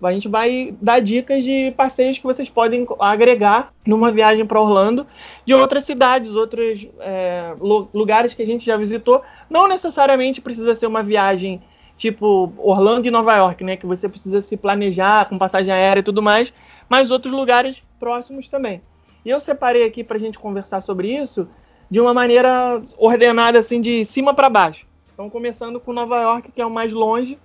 a 0.00 0.12
gente 0.12 0.28
vai 0.28 0.72
dar 0.80 1.00
dicas 1.00 1.42
de 1.42 1.72
passeios 1.76 2.18
que 2.18 2.24
vocês 2.24 2.48
podem 2.48 2.86
agregar 3.00 3.72
numa 3.84 4.12
viagem 4.12 4.46
para 4.46 4.60
Orlando, 4.60 5.04
de 5.44 5.52
outras 5.54 5.82
cidades, 5.82 6.30
outros 6.36 6.86
é, 7.00 7.52
lu- 7.58 7.88
lugares 7.92 8.32
que 8.32 8.42
a 8.42 8.46
gente 8.46 8.64
já 8.64 8.76
visitou. 8.76 9.22
Não 9.50 9.66
necessariamente 9.66 10.40
precisa 10.40 10.72
ser 10.76 10.86
uma 10.86 11.02
viagem 11.02 11.60
tipo 11.98 12.52
Orlando 12.56 13.06
e 13.06 13.10
Nova 13.10 13.36
York, 13.36 13.62
né? 13.62 13.76
Que 13.76 13.84
você 13.84 14.08
precisa 14.08 14.40
se 14.40 14.56
planejar 14.56 15.28
com 15.28 15.36
passagem 15.36 15.74
aérea 15.74 16.00
e 16.00 16.04
tudo 16.04 16.22
mais, 16.22 16.54
mas 16.88 17.10
outros 17.10 17.34
lugares 17.34 17.82
próximos 18.00 18.48
também. 18.48 18.80
E 19.24 19.28
eu 19.28 19.40
separei 19.40 19.84
aqui 19.84 20.02
para 20.02 20.16
a 20.16 20.20
gente 20.20 20.38
conversar 20.38 20.80
sobre 20.80 21.14
isso 21.14 21.46
de 21.90 22.00
uma 22.00 22.14
maneira 22.14 22.80
ordenada, 22.96 23.58
assim, 23.58 23.80
de 23.80 24.04
cima 24.04 24.32
para 24.32 24.48
baixo. 24.48 24.86
Então, 25.12 25.28
começando 25.28 25.80
com 25.80 25.92
Nova 25.92 26.20
York, 26.20 26.52
que 26.52 26.62
é 26.62 26.64
o 26.64 26.70
mais 26.70 26.92
longe, 26.92 27.36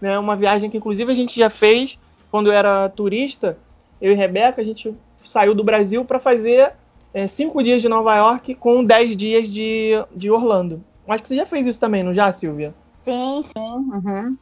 né? 0.00 0.18
Uma 0.18 0.34
viagem 0.34 0.68
que, 0.68 0.76
inclusive, 0.76 1.10
a 1.10 1.14
gente 1.14 1.38
já 1.38 1.48
fez 1.48 1.98
quando 2.30 2.48
eu 2.48 2.52
era 2.52 2.88
turista. 2.88 3.56
Eu 4.00 4.10
e 4.12 4.14
Rebeca, 4.14 4.60
a 4.60 4.64
gente 4.64 4.92
saiu 5.22 5.54
do 5.54 5.62
Brasil 5.62 6.04
para 6.04 6.18
fazer 6.18 6.72
é, 7.14 7.26
cinco 7.26 7.62
dias 7.62 7.80
de 7.80 7.88
Nova 7.88 8.16
York 8.16 8.54
com 8.56 8.84
dez 8.84 9.16
dias 9.16 9.48
de, 9.48 9.92
de 10.14 10.30
Orlando. 10.30 10.82
Acho 11.06 11.22
que 11.22 11.28
você 11.28 11.36
já 11.36 11.46
fez 11.46 11.66
isso 11.66 11.78
também, 11.78 12.02
não 12.02 12.14
já, 12.14 12.30
Silvia? 12.32 12.74
Sim, 13.02 13.42
sim. 13.42 13.76
uhum. 13.92 14.36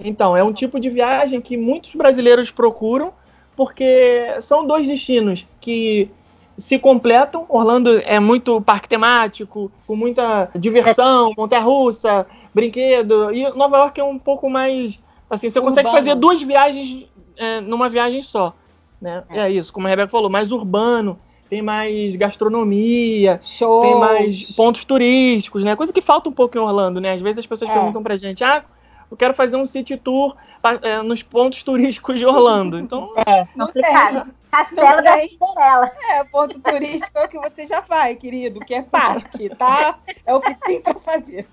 Então, 0.00 0.36
é 0.36 0.42
um 0.42 0.52
tipo 0.52 0.78
de 0.78 0.88
viagem 0.88 1.40
que 1.40 1.56
muitos 1.56 1.94
brasileiros 1.94 2.50
procuram, 2.50 3.12
porque 3.56 4.36
são 4.40 4.66
dois 4.66 4.86
destinos 4.86 5.46
que 5.60 6.08
se 6.56 6.78
completam. 6.78 7.44
Orlando 7.48 7.98
é 8.04 8.20
muito 8.20 8.60
parque 8.60 8.88
temático, 8.88 9.70
com 9.86 9.96
muita 9.96 10.50
diversão, 10.54 11.32
montanha-russa, 11.36 12.26
brinquedo. 12.54 13.32
E 13.32 13.48
Nova 13.52 13.78
York 13.78 14.00
é 14.00 14.04
um 14.04 14.18
pouco 14.18 14.48
mais. 14.48 14.98
Assim, 15.28 15.50
você 15.50 15.60
consegue 15.60 15.88
Urbano. 15.88 16.04
fazer 16.04 16.14
duas 16.14 16.40
viagens 16.40 17.06
é, 17.36 17.60
numa 17.60 17.88
viagem 17.88 18.22
só. 18.22 18.54
Né? 19.00 19.22
É. 19.30 19.50
isso, 19.50 19.72
como 19.72 19.86
a 19.86 19.90
Rebeca 19.90 20.08
falou, 20.08 20.28
mais 20.28 20.50
urbano, 20.50 21.18
tem 21.48 21.62
mais 21.62 22.14
gastronomia, 22.16 23.40
Show. 23.42 23.80
tem 23.80 23.94
mais 23.98 24.42
pontos 24.52 24.84
turísticos, 24.84 25.64
né? 25.64 25.74
Coisa 25.76 25.92
que 25.92 26.02
falta 26.02 26.28
um 26.28 26.32
pouco 26.32 26.56
em 26.56 26.60
Orlando, 26.60 27.00
né? 27.00 27.12
Às 27.14 27.20
vezes 27.20 27.38
as 27.38 27.46
pessoas 27.46 27.70
É. 27.70 27.74
perguntam 27.74 28.02
pra 28.02 28.16
gente, 28.16 28.44
ah, 28.44 28.64
eu 29.10 29.16
quero 29.16 29.32
fazer 29.34 29.56
um 29.56 29.64
city 29.64 29.96
tour 29.96 30.36
é, 30.82 31.00
nos 31.02 31.22
pontos 31.22 31.62
turísticos 31.62 32.18
de 32.18 32.26
Orlando. 32.26 32.78
Então, 32.80 33.12
É, 33.26 33.46
Não 33.56 33.66
complicado. 33.66 34.30
Castelo 34.50 35.02
da 35.02 35.12
tem. 35.16 35.28
Cinderela. 35.28 35.90
É, 36.10 36.24
ponto 36.24 36.58
turístico 36.60 37.18
é 37.18 37.24
o 37.24 37.28
que 37.28 37.38
você 37.38 37.66
já 37.66 37.80
vai, 37.80 38.14
querido, 38.14 38.60
que 38.60 38.74
é 38.74 38.82
parque, 38.82 39.48
tá? 39.50 39.98
É 40.26 40.34
o 40.34 40.40
que 40.40 40.54
tem 40.54 40.80
pra 40.80 40.94
fazer. 40.94 41.46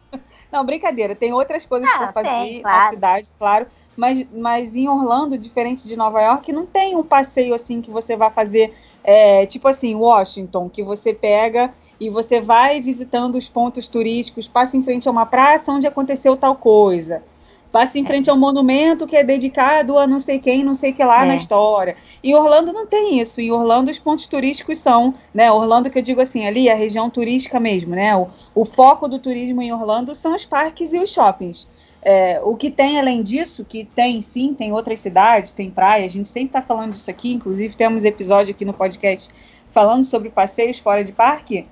Não, 0.52 0.66
brincadeira, 0.66 1.14
tem 1.16 1.34
outras 1.34 1.66
coisas 1.66 1.90
Ah, 1.90 1.98
pra 1.98 2.14
fazer 2.14 2.30
tem, 2.30 2.62
na 2.62 2.70
claro. 2.70 2.90
cidade, 2.92 3.30
claro. 3.38 3.66
Mas, 3.98 4.26
mas 4.34 4.76
em 4.76 4.88
Orlando, 4.90 5.38
diferente 5.38 5.88
de 5.88 5.96
Nova 5.98 6.22
York, 6.22 6.52
não 6.52 6.66
tem 6.66 6.96
um 6.96 7.04
passeio 7.04 7.54
assim 7.54 7.82
que 7.82 7.90
você 7.92 8.16
vai 8.16 8.30
fazer, 8.32 8.74
é, 9.06 9.46
tipo 9.46 9.68
assim, 9.68 9.94
Washington, 9.94 10.68
que 10.68 10.82
você 10.82 11.14
pega 11.14 11.72
e 12.00 12.10
você 12.10 12.42
vai 12.42 12.82
visitando 12.82 13.36
os 13.36 13.48
pontos 13.48 13.88
turísticos, 13.88 14.48
passa 14.48 14.76
em 14.76 14.84
frente 14.84 15.08
a 15.08 15.12
uma 15.12 15.26
praça 15.26 15.72
onde 15.72 15.86
aconteceu 15.88 16.36
tal 16.36 16.56
coisa. 16.56 17.24
Passa 17.72 18.00
em 18.00 18.06
frente 18.06 18.30
a 18.30 18.34
um 18.34 18.38
monumento 18.38 19.06
que 19.06 19.18
é 19.18 19.24
dedicado 19.24 19.98
a 19.98 20.08
não 20.08 20.20
sei 20.20 20.40
quem, 20.40 20.64
não 20.64 20.76
sei 20.76 20.92
o 20.92 20.94
que 20.94 21.04
lá 21.04 21.24
É. 21.24 21.28
na 21.28 21.36
história. 21.36 21.98
Em 22.24 22.34
Orlando 22.34 22.72
não 22.74 22.88
tem 22.88 23.20
isso. 23.20 23.42
Em 23.42 23.52
Orlando 23.52 23.92
os 23.92 24.00
pontos 24.00 24.28
turísticos 24.28 24.80
são, 24.80 25.14
né? 25.34 25.52
Orlando 25.52 25.90
que 25.90 26.00
eu 26.00 26.02
digo 26.02 26.22
assim, 26.22 26.46
ali 26.48 26.70
é 26.70 26.72
a 26.72 26.76
região 26.76 27.10
turística 27.10 27.60
mesmo, 27.60 27.94
né? 27.94 28.16
O, 28.16 28.30
o 28.56 28.66
foco 28.66 29.08
do 29.08 29.20
turismo 29.20 29.62
em 29.62 29.74
Orlando 29.74 30.16
são 30.16 30.34
os 30.34 30.46
parques 30.46 30.94
e 30.94 31.00
os 31.00 31.12
shoppings. 31.12 31.68
É, 32.08 32.40
o 32.44 32.56
que 32.56 32.70
tem 32.70 33.00
além 33.00 33.24
disso, 33.24 33.66
que 33.66 33.84
tem 33.84 34.22
sim, 34.22 34.54
tem 34.54 34.72
outras 34.72 35.00
cidades, 35.00 35.52
tem 35.52 35.72
praia, 35.72 36.06
a 36.06 36.10
gente 36.10 36.30
sempre 36.30 36.50
está 36.50 36.62
falando 36.62 36.92
disso 36.92 37.10
aqui, 37.10 37.34
inclusive 37.34 37.76
temos 37.76 38.04
episódio 38.04 38.54
aqui 38.54 38.64
no 38.64 38.74
podcast 38.74 39.28
falando 39.72 40.04
sobre 40.04 40.30
passeios 40.30 40.78
fora 40.78 41.04
de 41.04 41.12
parque. 41.12 41.66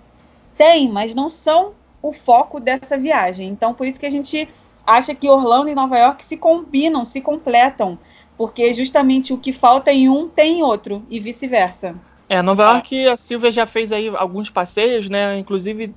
Tem, 0.57 0.89
mas 0.91 1.13
não 1.13 1.29
são 1.29 1.73
o 2.01 2.11
foco 2.11 2.59
dessa 2.59 2.97
viagem. 2.97 3.47
Então, 3.47 3.75
por 3.75 3.85
isso 3.85 3.99
que 3.99 4.07
a 4.07 4.09
gente 4.09 4.49
acha 4.87 5.13
que 5.13 5.29
Orlando 5.29 5.69
e 5.69 5.75
Nova 5.75 5.99
York 5.99 6.25
se 6.25 6.35
combinam, 6.35 7.05
se 7.05 7.21
completam, 7.21 7.97
porque 8.35 8.73
justamente 8.73 9.31
o 9.33 9.37
que 9.37 9.53
falta 9.53 9.93
em 9.93 10.09
um 10.09 10.27
tem 10.27 10.59
em 10.59 10.63
outro, 10.63 11.03
e 11.11 11.19
vice-versa. 11.19 11.95
é, 12.27 12.41
Nova 12.41 12.63
York, 12.63 13.07
a 13.07 13.15
Silvia 13.15 13.51
já 13.51 13.67
fez 13.67 13.91
aí 13.91 14.07
alguns 14.07 14.49
passeios, 14.49 15.07
né? 15.07 15.37
Inclusive 15.37 15.93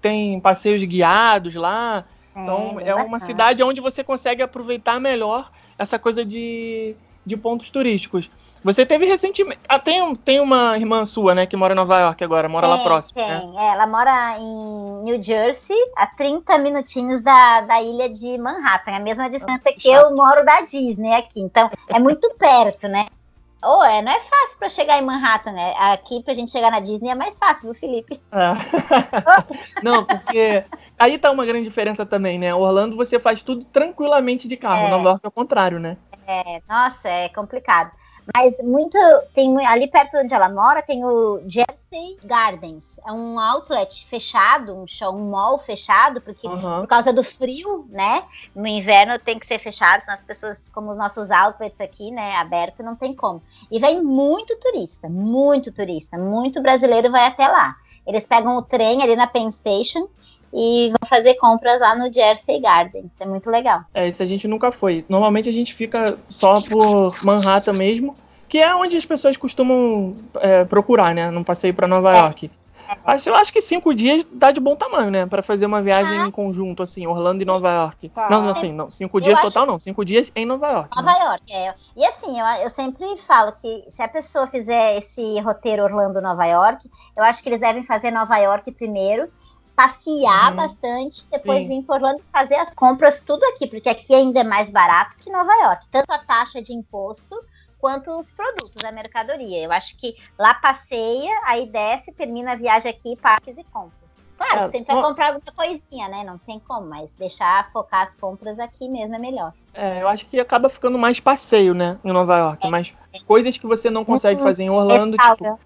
tem 0.00 0.40
passeios 0.40 0.82
guiados 0.82 1.54
lá. 1.54 2.06
Então, 2.36 2.74
bem 2.74 2.86
é 2.86 2.94
uma 2.94 3.18
cidade 3.18 3.62
onde 3.62 3.80
você 3.80 4.04
consegue 4.04 4.42
aproveitar 4.42 5.00
melhor 5.00 5.50
essa 5.78 5.98
coisa 5.98 6.24
de, 6.24 6.94
de 7.24 7.36
pontos 7.36 7.70
turísticos. 7.70 8.30
Você 8.62 8.84
teve 8.84 9.06
recentemente. 9.06 9.60
Ah, 9.68 9.78
tem, 9.78 10.14
tem 10.16 10.40
uma 10.40 10.76
irmã 10.76 11.06
sua, 11.06 11.34
né, 11.34 11.46
que 11.46 11.56
mora 11.56 11.72
em 11.72 11.76
Nova 11.76 12.00
York 12.00 12.22
agora, 12.22 12.48
mora 12.48 12.66
lá 12.66 12.78
próximo. 12.78 13.14
Tem. 13.14 13.26
né? 13.26 13.52
É, 13.56 13.72
ela 13.72 13.86
mora 13.86 14.36
em 14.38 15.04
New 15.04 15.22
Jersey, 15.22 15.76
a 15.96 16.06
30 16.06 16.58
minutinhos 16.58 17.20
da, 17.20 17.60
da 17.62 17.80
ilha 17.80 18.08
de 18.08 18.36
Manhattan, 18.38 18.90
é 18.90 18.96
a 18.96 19.00
mesma 19.00 19.30
distância 19.30 19.72
que 19.72 19.88
chato. 19.88 20.10
eu 20.10 20.16
moro 20.16 20.44
da 20.44 20.62
Disney 20.62 21.14
aqui. 21.14 21.40
Então, 21.40 21.70
é 21.88 21.98
muito 21.98 22.28
perto, 22.34 22.88
né? 22.88 23.06
Ou 23.66 23.84
é, 23.84 24.00
não 24.00 24.12
é 24.12 24.20
fácil 24.20 24.58
para 24.60 24.68
chegar 24.68 24.96
em 24.96 25.04
Manhattan, 25.04 25.50
né? 25.50 25.74
Aqui 25.76 26.22
pra 26.22 26.32
gente 26.32 26.52
chegar 26.52 26.70
na 26.70 26.78
Disney 26.78 27.10
é 27.10 27.14
mais 27.16 27.36
fácil, 27.36 27.64
viu, 27.64 27.74
Felipe? 27.74 28.20
É. 28.30 28.52
Não, 29.82 30.04
porque 30.04 30.64
aí 30.96 31.18
tá 31.18 31.32
uma 31.32 31.44
grande 31.44 31.64
diferença 31.68 32.06
também, 32.06 32.38
né? 32.38 32.54
Orlando 32.54 32.96
você 32.96 33.18
faz 33.18 33.42
tudo 33.42 33.64
tranquilamente 33.64 34.46
de 34.46 34.56
carro, 34.56 34.86
É. 34.86 34.90
Nova 34.90 35.08
York 35.08 35.20
é 35.24 35.28
o 35.28 35.32
contrário, 35.32 35.80
né? 35.80 35.96
É, 36.26 36.60
nossa, 36.68 37.08
é 37.08 37.28
complicado. 37.28 37.92
Mas 38.34 38.56
muito. 38.58 38.98
Tem 39.32 39.64
ali 39.64 39.86
perto 39.86 40.16
onde 40.16 40.34
ela 40.34 40.48
mora 40.48 40.82
tem 40.82 41.04
o 41.04 41.40
Jersey 41.46 42.18
Gardens. 42.24 42.98
É 43.06 43.12
um 43.12 43.38
outlet 43.38 44.04
fechado, 44.06 44.74
um 44.74 44.86
show, 44.86 45.14
um 45.14 45.30
mall 45.30 45.58
fechado, 45.58 46.20
porque 46.20 46.48
Aham. 46.48 46.80
por 46.80 46.88
causa 46.88 47.12
do 47.12 47.22
frio, 47.22 47.86
né? 47.88 48.24
No 48.54 48.66
inverno 48.66 49.18
tem 49.20 49.38
que 49.38 49.46
ser 49.46 49.60
fechado, 49.60 50.00
senão 50.00 50.14
as 50.14 50.22
pessoas, 50.22 50.68
como 50.68 50.90
os 50.90 50.96
nossos 50.96 51.30
outlets 51.30 51.80
aqui, 51.80 52.10
né, 52.10 52.34
aberto, 52.36 52.82
não 52.82 52.96
tem 52.96 53.14
como. 53.14 53.40
E 53.70 53.78
vem 53.78 54.02
muito 54.02 54.56
turista, 54.56 55.08
muito 55.08 55.70
turista, 55.70 56.18
muito 56.18 56.60
brasileiro 56.60 57.10
vai 57.10 57.26
até 57.26 57.46
lá. 57.46 57.76
Eles 58.04 58.26
pegam 58.26 58.56
o 58.56 58.62
trem 58.62 59.02
ali 59.02 59.14
na 59.14 59.28
Penn 59.28 59.50
Station 59.50 60.08
e 60.58 60.88
vão 60.88 61.06
fazer 61.08 61.34
compras 61.34 61.80
lá 61.80 61.94
no 61.94 62.10
Jersey 62.12 62.58
Gardens. 62.60 63.10
É 63.20 63.26
muito 63.26 63.50
legal. 63.50 63.80
É, 63.92 64.08
isso 64.08 64.22
a 64.22 64.26
gente 64.26 64.48
nunca 64.48 64.72
foi. 64.72 65.04
Normalmente 65.06 65.48
a 65.50 65.52
gente 65.52 65.74
fica 65.74 66.18
só 66.30 66.62
por 66.62 67.14
Manhattan 67.22 67.74
mesmo, 67.74 68.16
que 68.48 68.56
é 68.58 68.74
onde 68.74 68.96
as 68.96 69.04
pessoas 69.04 69.36
costumam 69.36 70.16
é, 70.36 70.64
procurar, 70.64 71.14
né? 71.14 71.30
Num 71.30 71.44
passeio 71.44 71.74
pra 71.74 71.86
Nova 71.86 72.14
É. 72.14 72.18
York. 72.20 72.50
Mas 73.04 73.26
eu 73.26 73.34
acho 73.34 73.52
que 73.52 73.60
cinco 73.60 73.92
dias 73.92 74.24
dá 74.32 74.52
de 74.52 74.60
bom 74.60 74.76
tamanho, 74.76 75.10
né? 75.10 75.26
Pra 75.26 75.42
fazer 75.42 75.66
uma 75.66 75.82
viagem 75.82 76.20
Ah. 76.20 76.26
em 76.28 76.30
conjunto, 76.30 76.84
assim, 76.84 77.04
Orlando 77.04 77.42
e 77.42 77.44
Nova 77.44 77.68
York. 77.68 78.08
Tá. 78.10 78.30
Não, 78.30 78.42
não, 78.42 78.50
assim, 78.50 78.72
não. 78.72 78.88
Cinco 78.92 79.18
Eu 79.18 79.22
dias 79.22 79.38
acho- 79.40 79.48
total, 79.48 79.66
não. 79.66 79.76
Cinco 79.80 80.04
dias 80.04 80.30
em 80.36 80.46
Nova 80.46 80.68
York. 80.70 80.96
né? 80.96 81.02
Nova 81.02 81.18
York, 81.24 81.52
é. 81.52 81.74
E 81.96 82.04
assim, 82.06 82.38
eu, 82.38 82.46
eu 82.62 82.70
sempre 82.70 83.04
falo 83.26 83.50
que 83.60 83.84
se 83.90 84.00
a 84.02 84.06
pessoa 84.08 84.46
fizer 84.46 84.98
esse 84.98 85.40
roteiro 85.40 85.82
Orlando-Nova 85.82 86.46
York, 86.46 86.88
eu 87.16 87.24
acho 87.24 87.42
que 87.42 87.48
eles 87.48 87.60
devem 87.60 87.82
fazer 87.82 88.12
Nova 88.12 88.36
York 88.38 88.70
primeiro, 88.70 89.28
passear 89.76 90.50
Uhum. 90.50 90.56
bastante, 90.56 91.28
depois 91.30 91.64
Sim. 91.64 91.68
vir 91.68 91.86
para 91.86 91.96
Orlando 91.96 92.22
fazer 92.34 92.56
as 92.56 92.74
compras 92.74 93.22
tudo 93.24 93.44
aqui, 93.44 93.66
porque 93.68 93.88
aqui 93.88 94.14
ainda 94.14 94.40
é 94.40 94.44
mais 94.44 94.70
barato 94.70 95.14
que 95.20 95.30
Nova 95.30 95.52
York. 95.62 95.86
Tanto 95.90 96.10
a 96.10 96.18
taxa 96.18 96.62
de 96.62 96.72
imposto 96.72 97.36
quanto 97.78 98.10
os 98.18 98.32
produtos, 98.32 98.82
a 98.82 98.90
mercadoria. 98.90 99.62
Eu 99.62 99.70
acho 99.70 99.96
que 99.98 100.14
lá 100.38 100.54
passeia, 100.54 101.30
aí 101.46 101.70
desce, 101.70 102.12
termina 102.14 102.52
a 102.52 102.56
viagem 102.56 102.90
aqui, 102.90 103.16
parques 103.20 103.56
e 103.58 103.64
compras. 103.70 104.10
Claro, 104.38 104.68
É, 104.68 104.70
sempre 104.70 104.94
vai 104.94 105.02
comprar 105.02 105.26
alguma 105.28 105.52
coisinha, 105.54 106.08
né? 106.08 106.24
Não 106.24 106.38
tem 106.38 106.58
como, 106.60 106.88
mas 106.88 107.12
deixar 107.18 107.70
focar 107.70 108.02
as 108.02 108.14
compras 108.18 108.58
aqui 108.58 108.88
mesmo 108.88 109.16
é 109.16 109.18
melhor. 109.18 109.52
É, 109.72 110.02
eu 110.02 110.08
acho 110.08 110.26
que 110.26 110.40
acaba 110.40 110.68
ficando 110.68 110.98
mais 110.98 111.20
passeio, 111.20 111.74
né? 111.74 111.98
Em 112.02 112.12
Nova 112.12 112.36
York. 112.38 112.68
Mas 112.70 112.94
coisas 113.26 113.56
que 113.58 113.66
você 113.66 113.90
não 113.90 114.04
consegue 114.04 114.40
Uhum. 114.40 114.44
fazer 114.46 114.64
em 114.64 114.70
Orlando, 114.70 115.16
tipo, 115.18 115.58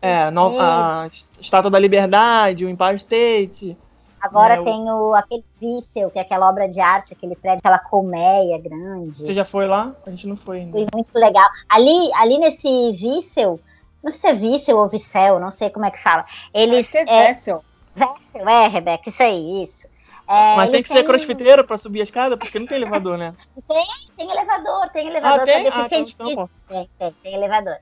é, 0.00 0.30
no- 0.30 0.50
Sim. 0.50 0.58
a 0.60 1.08
Estátua 1.40 1.70
da 1.70 1.78
Liberdade, 1.78 2.64
o 2.64 2.68
Empire 2.68 2.96
State. 2.96 3.76
Agora 4.20 4.54
É, 4.54 4.62
tem 4.62 4.90
o, 4.90 5.14
aquele 5.14 5.44
Vícel, 5.60 6.10
que 6.10 6.18
é 6.18 6.22
aquela 6.22 6.48
obra 6.48 6.68
de 6.68 6.80
arte, 6.80 7.12
aquele 7.12 7.36
prédio, 7.36 7.58
aquela 7.60 7.78
colmeia 7.78 8.58
grande. 8.58 9.14
Você 9.24 9.34
já 9.34 9.44
foi 9.44 9.66
lá? 9.66 9.92
A 10.06 10.10
gente 10.10 10.26
não 10.26 10.36
foi 10.36 10.60
ainda. 10.60 10.72
Foi 10.72 10.86
muito 10.92 11.14
legal. 11.14 11.48
Ali, 11.68 12.10
ali 12.14 12.38
nesse 12.38 12.92
Vícel, 12.92 13.60
não 14.02 14.10
sei 14.10 14.20
se 14.20 14.26
é 14.26 14.32
Vícel 14.34 14.78
ou 14.78 14.88
Vicel, 14.88 15.38
não 15.38 15.50
sei 15.50 15.70
como 15.70 15.84
é 15.84 15.90
que 15.90 16.02
fala. 16.02 16.24
Eles. 16.52 16.86
Acho 16.86 16.90
que 16.90 16.98
É, 16.98 17.02
é 17.24 17.28
Vessel. 17.28 17.62
Vícel, 17.94 18.48
é, 18.48 18.66
Rebeca, 18.68 19.08
isso 19.08 19.22
aí, 19.22 19.62
isso. 19.62 19.86
É, 20.28 20.56
Mas 20.56 20.70
tem 20.70 20.82
que 20.82 20.88
ser 20.88 21.04
crossfiteiro 21.04 21.64
pra 21.64 21.76
subir 21.76 22.00
a 22.00 22.02
escada, 22.02 22.36
porque 22.36 22.58
não 22.58 22.66
tem 22.66 22.78
elevador, 22.78 23.16
né? 23.16 23.32
Tem 24.16 24.28
elevador, 24.30 24.90
tem 24.92 25.06
elevador 25.06 25.40
Ah, 25.40 25.44
tem? 25.44 25.56
Ah, 25.56 25.62
deficiente 25.62 26.14
então, 26.14 26.30
então, 26.30 26.50
Tem, 26.68 26.90
tem, 26.98 27.14
tem 27.22 27.34
elevador. 27.34 27.76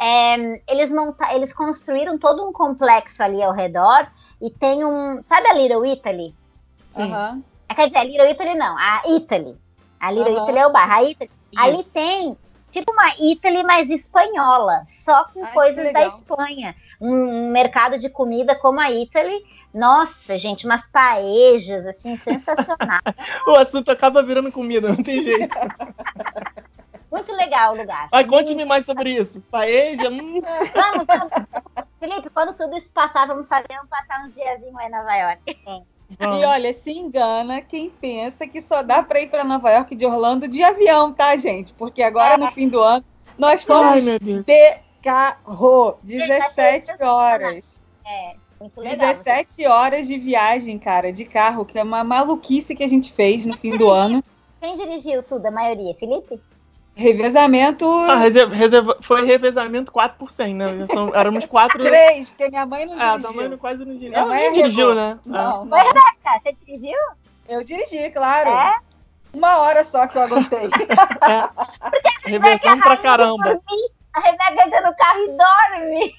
É, 0.00 0.34
eles, 0.72 0.92
monta 0.92 1.34
eles 1.34 1.52
construíram 1.52 2.16
todo 2.16 2.48
um 2.48 2.52
complexo 2.52 3.20
ali 3.22 3.42
ao 3.42 3.52
redor 3.52 4.06
e 4.40 4.48
tem 4.50 4.84
um. 4.84 5.20
Sabe 5.24 5.48
a 5.48 5.54
Little 5.54 5.84
Italy? 5.84 6.34
Sim. 6.92 7.12
Ah, 7.12 7.36
Quer 7.74 7.88
dizer, 7.88 7.98
a 7.98 8.04
Little 8.04 8.30
Italy 8.30 8.54
não, 8.54 8.76
a 8.78 9.02
Italy. 9.08 9.58
A 10.00 10.12
Little 10.12 10.34
Aham. 10.36 10.42
Italy 10.44 10.58
é 10.58 10.66
o 10.66 10.72
bairro. 10.72 10.92
A 10.92 11.02
Italy, 11.02 11.30
ali 11.56 11.84
tem 11.84 12.36
tipo 12.70 12.92
uma 12.92 13.12
Italy, 13.18 13.62
mas 13.64 13.90
espanhola, 13.90 14.84
só 15.04 15.24
com 15.32 15.44
Ai, 15.44 15.52
coisas 15.52 15.92
da. 15.92 16.06
Espanha. 16.06 16.74
Um 17.00 17.50
mercado 17.50 17.98
de 17.98 18.08
comida 18.08 18.54
como 18.54 18.80
a 18.80 18.90
Italy. 18.90 19.36
Nossa, 19.72 20.36
gente, 20.36 20.64
umas 20.64 20.86
paejas, 20.88 21.86
assim, 21.86 22.16
sensacional. 22.16 23.00
O 23.46 23.54
assunto 23.54 23.90
acaba 23.90 24.22
virando 24.22 24.50
comida, 24.50 24.88
não 24.88 25.02
tem 25.02 25.22
jeito. 25.22 25.54
Muito 27.10 27.32
legal 27.32 27.72
o 27.74 27.76
lugar. 27.78 28.08
Vai, 28.10 28.24
conte-me 28.24 28.64
mais 28.64 28.84
sobre 28.84 29.10
isso. 29.10 29.40
Paeja, 29.50 30.10
hum, 30.10 30.40
Vamos, 30.74 31.06
vamos. 31.06 31.30
Felipe, 31.98 32.28
quando 32.30 32.54
tudo 32.54 32.76
isso 32.76 32.92
passar, 32.92 33.26
vamos 33.26 33.48
fazer, 33.48 33.68
vamos 33.70 33.88
passar 33.88 34.24
uns 34.24 34.34
diazinhos 34.34 34.74
lá 34.74 34.86
em 34.86 34.90
Nova 34.90 35.14
York. 35.14 35.60
vamos. 35.64 35.86
E 36.40 36.44
olha, 36.44 36.72
se 36.72 36.90
engana 36.90 37.60
quem 37.60 37.90
pensa 37.90 38.46
que 38.46 38.60
só 38.60 38.82
dá 38.82 39.02
pra 39.02 39.20
ir 39.20 39.28
pra 39.28 39.44
Nova 39.44 39.70
York 39.70 39.94
de 39.94 40.06
Orlando 40.06 40.48
de 40.48 40.62
avião, 40.62 41.12
tá, 41.12 41.36
gente? 41.36 41.72
Porque 41.74 42.02
agora 42.02 42.36
no 42.38 42.50
fim 42.50 42.68
do 42.68 42.80
ano 42.82 43.04
nós 43.36 43.60
Ai, 43.60 43.66
fomos 43.66 44.04
meu 44.04 44.18
Deus. 44.18 44.44
de 44.44 44.76
carro, 45.02 45.98
17 46.02 47.02
horas. 47.02 47.82
É, 48.06 48.36
muito 48.60 48.80
legal. 48.80 48.96
17 49.14 49.66
horas 49.66 50.06
de 50.06 50.18
viagem, 50.18 50.78
cara, 50.78 51.12
de 51.12 51.24
carro, 51.24 51.64
que 51.64 51.78
é 51.78 51.82
uma 51.82 52.02
maluquice 52.04 52.74
que 52.74 52.82
a 52.84 52.88
gente 52.88 53.12
fez 53.12 53.44
no 53.44 53.56
fim 53.56 53.76
do 53.76 53.88
ano. 53.90 54.22
Quem 54.60 54.74
dirigiu 54.74 55.22
tudo? 55.22 55.46
A 55.46 55.50
maioria? 55.50 55.94
Felipe? 55.94 56.40
Revezamento 56.96 57.88
Ah, 57.88 58.16
reserva, 58.16 58.52
reserva- 58.56 58.98
foi 59.00 59.24
revezamento 59.24 59.92
4 59.92 60.18
por 60.18 60.32
100, 60.32 60.54
né? 60.54 60.66
São, 60.92 61.14
éramos 61.14 61.46
quatro. 61.46 61.78
3, 61.80 62.28
porque 62.30 62.48
minha 62.48 62.66
mãe 62.66 62.84
não 62.86 62.94
Ah, 63.00 63.10
dirigiu. 63.16 63.32
tua 63.32 63.48
mãe 63.48 63.56
quase 63.58 63.84
não 63.84 63.92
dirigiu. 63.92 64.08
Minha 64.10 64.20
Ela 64.20 64.28
mãe 64.30 64.40
nem 64.50 64.52
dirigiu, 64.54 64.94
né? 64.96 65.18
Não, 65.24 65.64
não. 65.64 65.78
Tá, 66.24 66.40
você 66.42 66.52
dirigiu? 66.64 66.98
Eu 67.48 67.62
dirigi, 67.62 68.10
claro. 68.10 68.50
É? 68.50 68.78
Uma 69.32 69.58
hora 69.58 69.84
só 69.84 70.06
que 70.08 70.18
eu 70.18 70.22
aguentei. 70.22 70.68
Ah, 71.20 71.50
revezamos 72.24 72.82
pra 72.82 72.96
caramba. 72.96 73.44
Dormir, 73.44 73.90
A 74.14 74.20
Rebeca 74.20 74.66
entra 74.66 74.80
no 74.80 74.96
carro 74.96 75.20
e 75.20 75.36
dorme. 75.36 76.14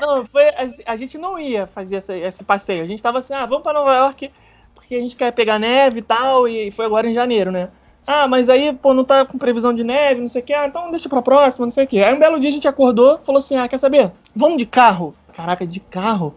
Não, 0.00 0.24
foi. 0.26 0.48
A, 0.48 0.92
a 0.92 0.96
gente 0.96 1.16
não 1.18 1.38
ia 1.38 1.66
fazer 1.66 1.96
essa- 1.96 2.16
esse 2.16 2.44
passeio. 2.44 2.82
A 2.82 2.86
gente 2.86 3.02
tava 3.02 3.18
assim, 3.18 3.34
ah, 3.34 3.46
vamos 3.46 3.62
pra 3.62 3.72
Nova 3.72 3.94
York 3.96 4.30
porque 4.74 4.94
a 4.94 5.00
gente 5.00 5.16
quer 5.16 5.32
pegar 5.32 5.58
neve 5.58 5.98
e 6.00 6.02
tal. 6.02 6.46
E 6.48 6.70
foi 6.70 6.84
agora 6.86 7.08
em 7.08 7.14
janeiro, 7.14 7.50
né? 7.50 7.70
Ah, 8.06 8.28
mas 8.28 8.48
aí, 8.48 8.72
pô, 8.72 8.94
não 8.94 9.04
tá 9.04 9.24
com 9.24 9.36
previsão 9.38 9.72
de 9.74 9.82
neve, 9.82 10.20
não 10.20 10.28
sei 10.28 10.42
o 10.42 10.44
que. 10.44 10.52
Ah, 10.54 10.66
então 10.66 10.90
deixa 10.90 11.08
pra 11.08 11.22
próxima, 11.22 11.66
não 11.66 11.70
sei 11.70 11.84
o 11.84 11.88
que. 11.88 12.02
Aí 12.02 12.14
um 12.14 12.18
belo 12.18 12.38
dia 12.38 12.50
a 12.50 12.52
gente 12.52 12.68
acordou 12.68 13.18
falou 13.24 13.38
assim: 13.38 13.56
ah, 13.56 13.68
quer 13.68 13.78
saber? 13.78 14.12
Vamos 14.34 14.58
de 14.58 14.66
carro. 14.66 15.14
Caraca, 15.34 15.66
de 15.66 15.80
carro? 15.80 16.34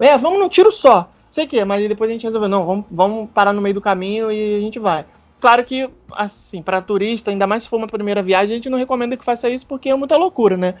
É, 0.00 0.16
vamos 0.18 0.38
num 0.38 0.48
tiro 0.48 0.70
só. 0.72 1.00
Não 1.02 1.32
sei 1.32 1.44
o 1.44 1.48
que. 1.48 1.64
Mas 1.64 1.86
depois 1.88 2.10
a 2.10 2.12
gente 2.12 2.24
resolveu: 2.24 2.48
não, 2.48 2.64
vamos, 2.66 2.84
vamos 2.90 3.30
parar 3.30 3.52
no 3.52 3.62
meio 3.62 3.74
do 3.74 3.80
caminho 3.80 4.30
e 4.32 4.56
a 4.56 4.60
gente 4.60 4.78
vai. 4.78 5.04
Claro 5.40 5.64
que, 5.64 5.88
assim, 6.14 6.62
para 6.62 6.80
turista, 6.82 7.30
ainda 7.30 7.46
mais 7.46 7.64
se 7.64 7.68
for 7.68 7.76
uma 7.76 7.86
primeira 7.86 8.22
viagem, 8.22 8.54
a 8.54 8.56
gente 8.56 8.70
não 8.70 8.78
recomenda 8.78 9.16
que 9.16 9.24
faça 9.24 9.48
isso 9.50 9.66
porque 9.66 9.90
é 9.90 9.94
muita 9.94 10.16
loucura, 10.16 10.56
né? 10.56 10.74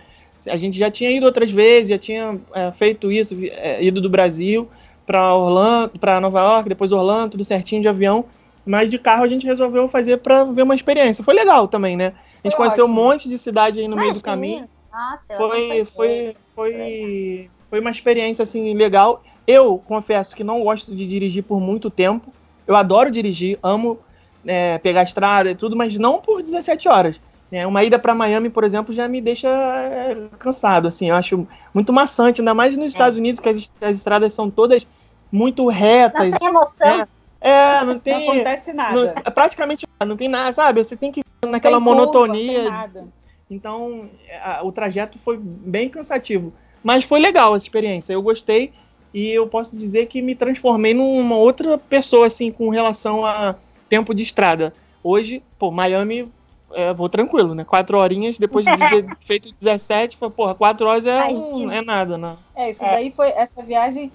A 0.48 0.56
gente 0.56 0.78
já 0.78 0.90
tinha 0.90 1.10
ido 1.10 1.26
outras 1.26 1.50
vezes, 1.50 1.90
já 1.90 1.98
tinha 1.98 2.38
é, 2.54 2.72
feito 2.72 3.10
isso, 3.10 3.36
é, 3.40 3.82
ido 3.82 4.00
do 4.00 4.08
Brasil 4.08 4.68
para 5.06 5.34
Orlando, 5.34 5.98
para 5.98 6.20
Nova 6.20 6.40
York, 6.40 6.68
depois 6.68 6.90
Orlando, 6.92 7.32
tudo 7.32 7.44
certinho 7.44 7.82
de 7.82 7.88
avião. 7.88 8.24
Mas 8.64 8.90
de 8.90 8.98
carro 8.98 9.22
a 9.22 9.28
gente 9.28 9.46
resolveu 9.46 9.88
fazer 9.88 10.16
para 10.18 10.42
ver 10.44 10.62
uma 10.62 10.74
experiência. 10.74 11.22
Foi 11.22 11.34
legal 11.34 11.68
também, 11.68 11.96
né? 11.96 12.12
A 12.42 12.48
gente 12.48 12.56
Foi 12.56 12.66
conheceu 12.66 12.84
um 12.84 12.88
ótimo. 12.88 13.02
monte 13.02 13.28
de 13.28 13.38
cidade 13.38 13.80
aí 13.80 13.86
no 13.86 13.96
meio 13.96 14.12
do 14.12 14.20
caminho. 14.20 14.68
Nossa, 14.92 15.36
Foi, 15.36 15.86
foi, 15.94 16.36
foi, 16.54 17.50
foi 17.70 17.80
uma 17.80 17.90
experiência 17.90 18.42
assim 18.42 18.74
legal. 18.74 19.22
Eu 19.46 19.78
confesso 19.86 20.34
que 20.34 20.42
não 20.42 20.62
gosto 20.62 20.94
de 20.94 21.06
dirigir 21.06 21.44
por 21.44 21.60
muito 21.60 21.90
tempo. 21.90 22.32
Eu 22.66 22.74
adoro 22.74 23.10
dirigir, 23.10 23.58
amo 23.62 23.98
é, 24.44 24.78
pegar 24.78 25.00
a 25.00 25.04
estrada 25.04 25.50
e 25.50 25.54
tudo, 25.54 25.76
mas 25.76 25.96
não 25.98 26.18
por 26.18 26.42
17 26.42 26.88
horas. 26.88 27.20
Né? 27.50 27.66
Uma 27.66 27.84
ida 27.84 27.98
para 27.98 28.14
Miami, 28.14 28.50
por 28.50 28.64
exemplo, 28.64 28.92
já 28.94 29.06
me 29.08 29.20
deixa 29.20 29.48
é, 29.48 30.16
cansado. 30.38 30.88
Assim, 30.88 31.10
eu 31.10 31.14
acho 31.16 31.46
muito 31.72 31.92
maçante, 31.92 32.40
ainda 32.40 32.54
mais 32.54 32.76
nos 32.76 32.86
Estados 32.86 33.18
Unidos, 33.18 33.40
que 33.40 33.48
as, 33.48 33.56
est- 33.56 33.72
as 33.82 33.96
estradas 33.96 34.34
são 34.34 34.50
todas 34.50 34.86
muito 35.30 35.66
retas. 35.68 36.30
Não 36.32 36.38
tem 36.38 36.48
emoção. 36.48 37.06
É, 37.40 37.80
não 37.80 37.94
Não 37.94 37.98
tem. 38.00 38.28
acontece 38.30 38.72
não- 38.72 38.84
nada. 38.84 39.14
é 39.24 39.30
praticamente 39.30 39.86
não 40.04 40.16
tem 40.16 40.28
nada, 40.28 40.52
sabe? 40.52 40.82
Você 40.82 40.96
tem 40.96 41.12
que 41.12 41.20
ir 41.20 41.24
Não 41.44 41.52
naquela 41.52 41.76
curva, 41.76 41.94
monotonia. 41.94 42.58
não 42.58 42.64
tem 42.64 42.70
nada. 42.72 43.08
Então, 43.50 44.10
a- 44.42 44.62
o 44.64 44.72
trajeto 44.72 45.18
foi 45.18 45.38
bem 45.40 45.88
cansativo. 45.88 46.52
Mas 46.82 47.04
foi 47.04 47.20
legal 47.20 47.54
essa 47.54 47.64
experiência. 47.64 48.12
Eu 48.12 48.22
gostei 48.22 48.72
e 49.14 49.28
eu 49.30 49.46
posso 49.46 49.76
dizer 49.76 50.06
que 50.06 50.20
me 50.20 50.34
transformei 50.34 50.94
numa 50.94 51.36
outra 51.36 51.78
pessoa, 51.78 52.26
assim, 52.26 52.50
com 52.50 52.68
relação 52.70 53.24
a 53.24 53.54
tempo 53.88 54.12
de 54.14 54.22
estrada. 54.22 54.72
Hoje, 55.02 55.42
pô, 55.58 55.70
Miami, 55.70 56.28
é, 56.76 56.92
vou 56.92 57.08
tranquilo, 57.08 57.54
né? 57.54 57.64
Quatro 57.64 57.98
horinhas, 57.98 58.38
depois 58.38 58.64
de 58.64 58.76
ter 58.88 59.16
feito 59.20 59.52
17, 59.60 60.16
foi, 60.16 60.30
porra, 60.30 60.54
quatro 60.54 60.86
horas 60.86 61.06
é, 61.06 61.26
um- 61.28 61.70
é 61.70 61.82
nada, 61.82 62.16
né? 62.18 62.36
É, 62.54 62.70
isso 62.70 62.84
É. 62.84 62.90
daí 62.92 63.10
foi. 63.10 63.28
Essa 63.30 63.62
viagem 63.62 64.12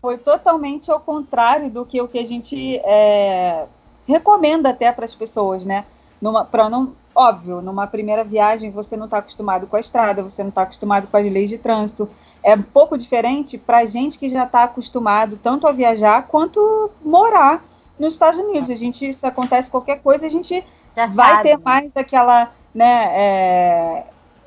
foi 0.00 0.18
totalmente 0.18 0.90
ao 0.90 0.98
contrário 1.00 1.70
do 1.70 1.84
que 1.84 2.00
o 2.00 2.08
que 2.08 2.18
a 2.18 2.24
gente 2.26 2.78
é, 2.84 3.64
recomenda 4.06 4.70
até 4.70 4.90
para 4.92 5.04
as 5.04 5.14
pessoas, 5.14 5.64
né? 5.64 5.84
Numa, 6.20 6.44
pra 6.44 6.68
não, 6.68 6.92
óbvio, 7.14 7.60
numa 7.62 7.86
primeira 7.86 8.22
viagem 8.24 8.70
você 8.70 8.96
não 8.96 9.04
está 9.06 9.18
acostumado 9.18 9.66
com 9.66 9.76
a 9.76 9.80
estrada, 9.80 10.22
você 10.22 10.42
não 10.42 10.50
está 10.50 10.62
acostumado 10.62 11.06
com 11.06 11.16
as 11.16 11.24
leis 11.24 11.48
de 11.48 11.58
trânsito. 11.58 12.08
É 12.42 12.54
um 12.54 12.62
pouco 12.62 12.96
diferente 12.98 13.56
para 13.58 13.78
a 13.78 13.86
gente 13.86 14.18
que 14.18 14.28
já 14.28 14.44
está 14.44 14.64
acostumado 14.64 15.38
tanto 15.42 15.66
a 15.66 15.72
viajar 15.72 16.26
quanto 16.28 16.90
morar 17.04 17.62
nos 17.98 18.14
Estados 18.14 18.38
Unidos. 18.38 18.70
A 18.70 18.74
gente, 18.74 19.12
se 19.12 19.26
acontece 19.26 19.70
qualquer 19.70 20.00
coisa, 20.00 20.26
a 20.26 20.30
gente 20.30 20.64
Já 20.96 21.06
vai 21.06 21.36
sabe. 21.36 21.42
ter 21.42 21.58
mais 21.58 21.96
aquela, 21.96 22.50
né, 22.74 23.08
é, 23.12 24.04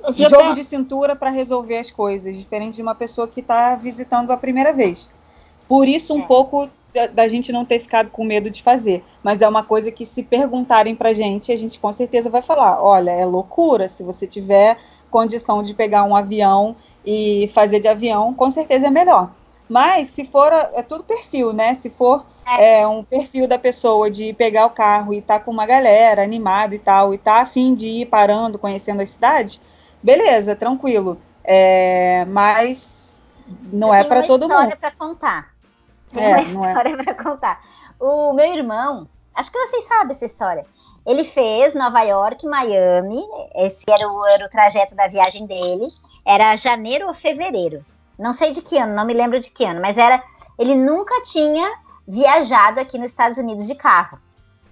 jogo 0.09 0.35
tá- 0.35 0.51
de 0.53 0.63
cintura 0.63 1.15
para 1.15 1.29
resolver 1.29 1.77
as 1.77 1.89
coisas, 1.91 2.37
diferente 2.37 2.75
de 2.75 2.81
uma 2.81 2.95
pessoa 2.95 3.27
que 3.27 3.39
está 3.39 3.75
visitando 3.75 4.31
a 4.31 4.37
primeira 4.37 4.73
vez. 4.73 5.09
Por 5.67 5.87
isso, 5.87 6.13
um 6.13 6.21
É. 6.21 6.25
pouco 6.25 6.69
da, 6.93 7.07
da 7.07 7.27
gente 7.27 7.51
não 7.51 7.65
ter 7.65 7.79
ficado 7.79 8.09
com 8.11 8.23
medo 8.23 8.49
de 8.49 8.61
fazer. 8.61 9.03
Mas 9.23 9.41
é 9.41 9.47
uma 9.47 9.63
coisa 9.63 9.91
que, 9.91 10.05
se 10.05 10.21
perguntarem 10.21 10.95
pra 10.95 11.13
gente, 11.13 11.51
a 11.51 11.57
gente 11.57 11.79
com 11.79 11.91
certeza 11.91 12.29
vai 12.29 12.41
falar: 12.41 12.83
olha, 12.83 13.11
é 13.11 13.25
loucura. 13.25 13.87
Se 13.89 14.03
você 14.03 14.27
tiver 14.27 14.77
condição 15.09 15.63
de 15.63 15.73
pegar 15.73 16.03
um 16.03 16.15
avião 16.15 16.75
e 17.05 17.49
fazer 17.53 17.79
de 17.79 17.87
avião, 17.87 18.33
com 18.33 18.51
certeza 18.51 18.87
é 18.87 18.91
melhor. 18.91 19.31
Mas 19.69 20.09
se 20.09 20.25
for, 20.25 20.51
é 20.73 20.81
tudo 20.83 21.03
perfil, 21.03 21.53
né? 21.53 21.73
Se 21.75 21.89
for 21.89 22.25
é, 22.57 22.85
um 22.87 23.03
perfil 23.03 23.47
da 23.47 23.57
pessoa 23.57 24.09
de 24.11 24.33
pegar 24.33 24.65
o 24.65 24.71
carro 24.71 25.13
e 25.13 25.21
tá 25.21 25.39
com 25.39 25.51
uma 25.51 25.65
galera 25.65 26.23
animado 26.23 26.73
e 26.73 26.79
tal, 26.79 27.13
e 27.13 27.17
tá 27.17 27.41
afim 27.41 27.73
de 27.73 27.87
ir 27.87 28.05
parando, 28.05 28.59
conhecendo 28.59 29.01
as 29.01 29.09
cidades, 29.11 29.59
beleza, 30.01 30.55
tranquilo. 30.55 31.17
É, 31.43 32.25
mas 32.29 33.17
não 33.71 33.89
Eu 33.89 33.93
é 33.95 34.03
para 34.03 34.19
uma 34.19 34.27
todo 34.27 34.41
mundo. 34.43 34.51
história 34.53 34.77
para 34.77 34.91
contar. 34.91 35.53
Tem 36.13 36.23
É, 36.23 36.27
uma 36.29 36.37
é. 36.37 36.41
história 36.41 36.97
para 36.97 37.13
contar. 37.15 37.61
O 37.99 38.33
meu 38.33 38.53
irmão, 38.53 39.07
acho 39.35 39.51
que 39.51 39.57
vocês 39.59 39.87
sabem 39.87 40.11
essa 40.11 40.25
história. 40.25 40.65
Ele 41.05 41.23
fez 41.25 41.73
Nova 41.73 42.01
York, 42.01 42.45
Miami. 42.47 43.21
Esse 43.55 43.83
era 43.89 44.07
o, 44.07 44.25
era 44.27 44.45
o 44.45 44.49
trajeto 44.49 44.95
da 44.95 45.07
viagem 45.07 45.45
dele. 45.45 45.87
Era 46.25 46.55
janeiro 46.55 47.07
ou 47.07 47.13
fevereiro. 47.13 47.83
Não 48.17 48.33
sei 48.33 48.51
de 48.51 48.61
que 48.61 48.77
ano, 48.77 48.93
não 48.93 49.05
me 49.05 49.13
lembro 49.13 49.39
de 49.39 49.49
que 49.49 49.65
ano, 49.65 49.81
mas 49.81 49.97
era. 49.97 50.23
Ele 50.57 50.75
nunca 50.75 51.21
tinha 51.23 51.69
viajado 52.07 52.79
aqui 52.79 52.97
nos 52.97 53.11
Estados 53.11 53.37
Unidos 53.37 53.67
de 53.67 53.75
carro. 53.75 54.19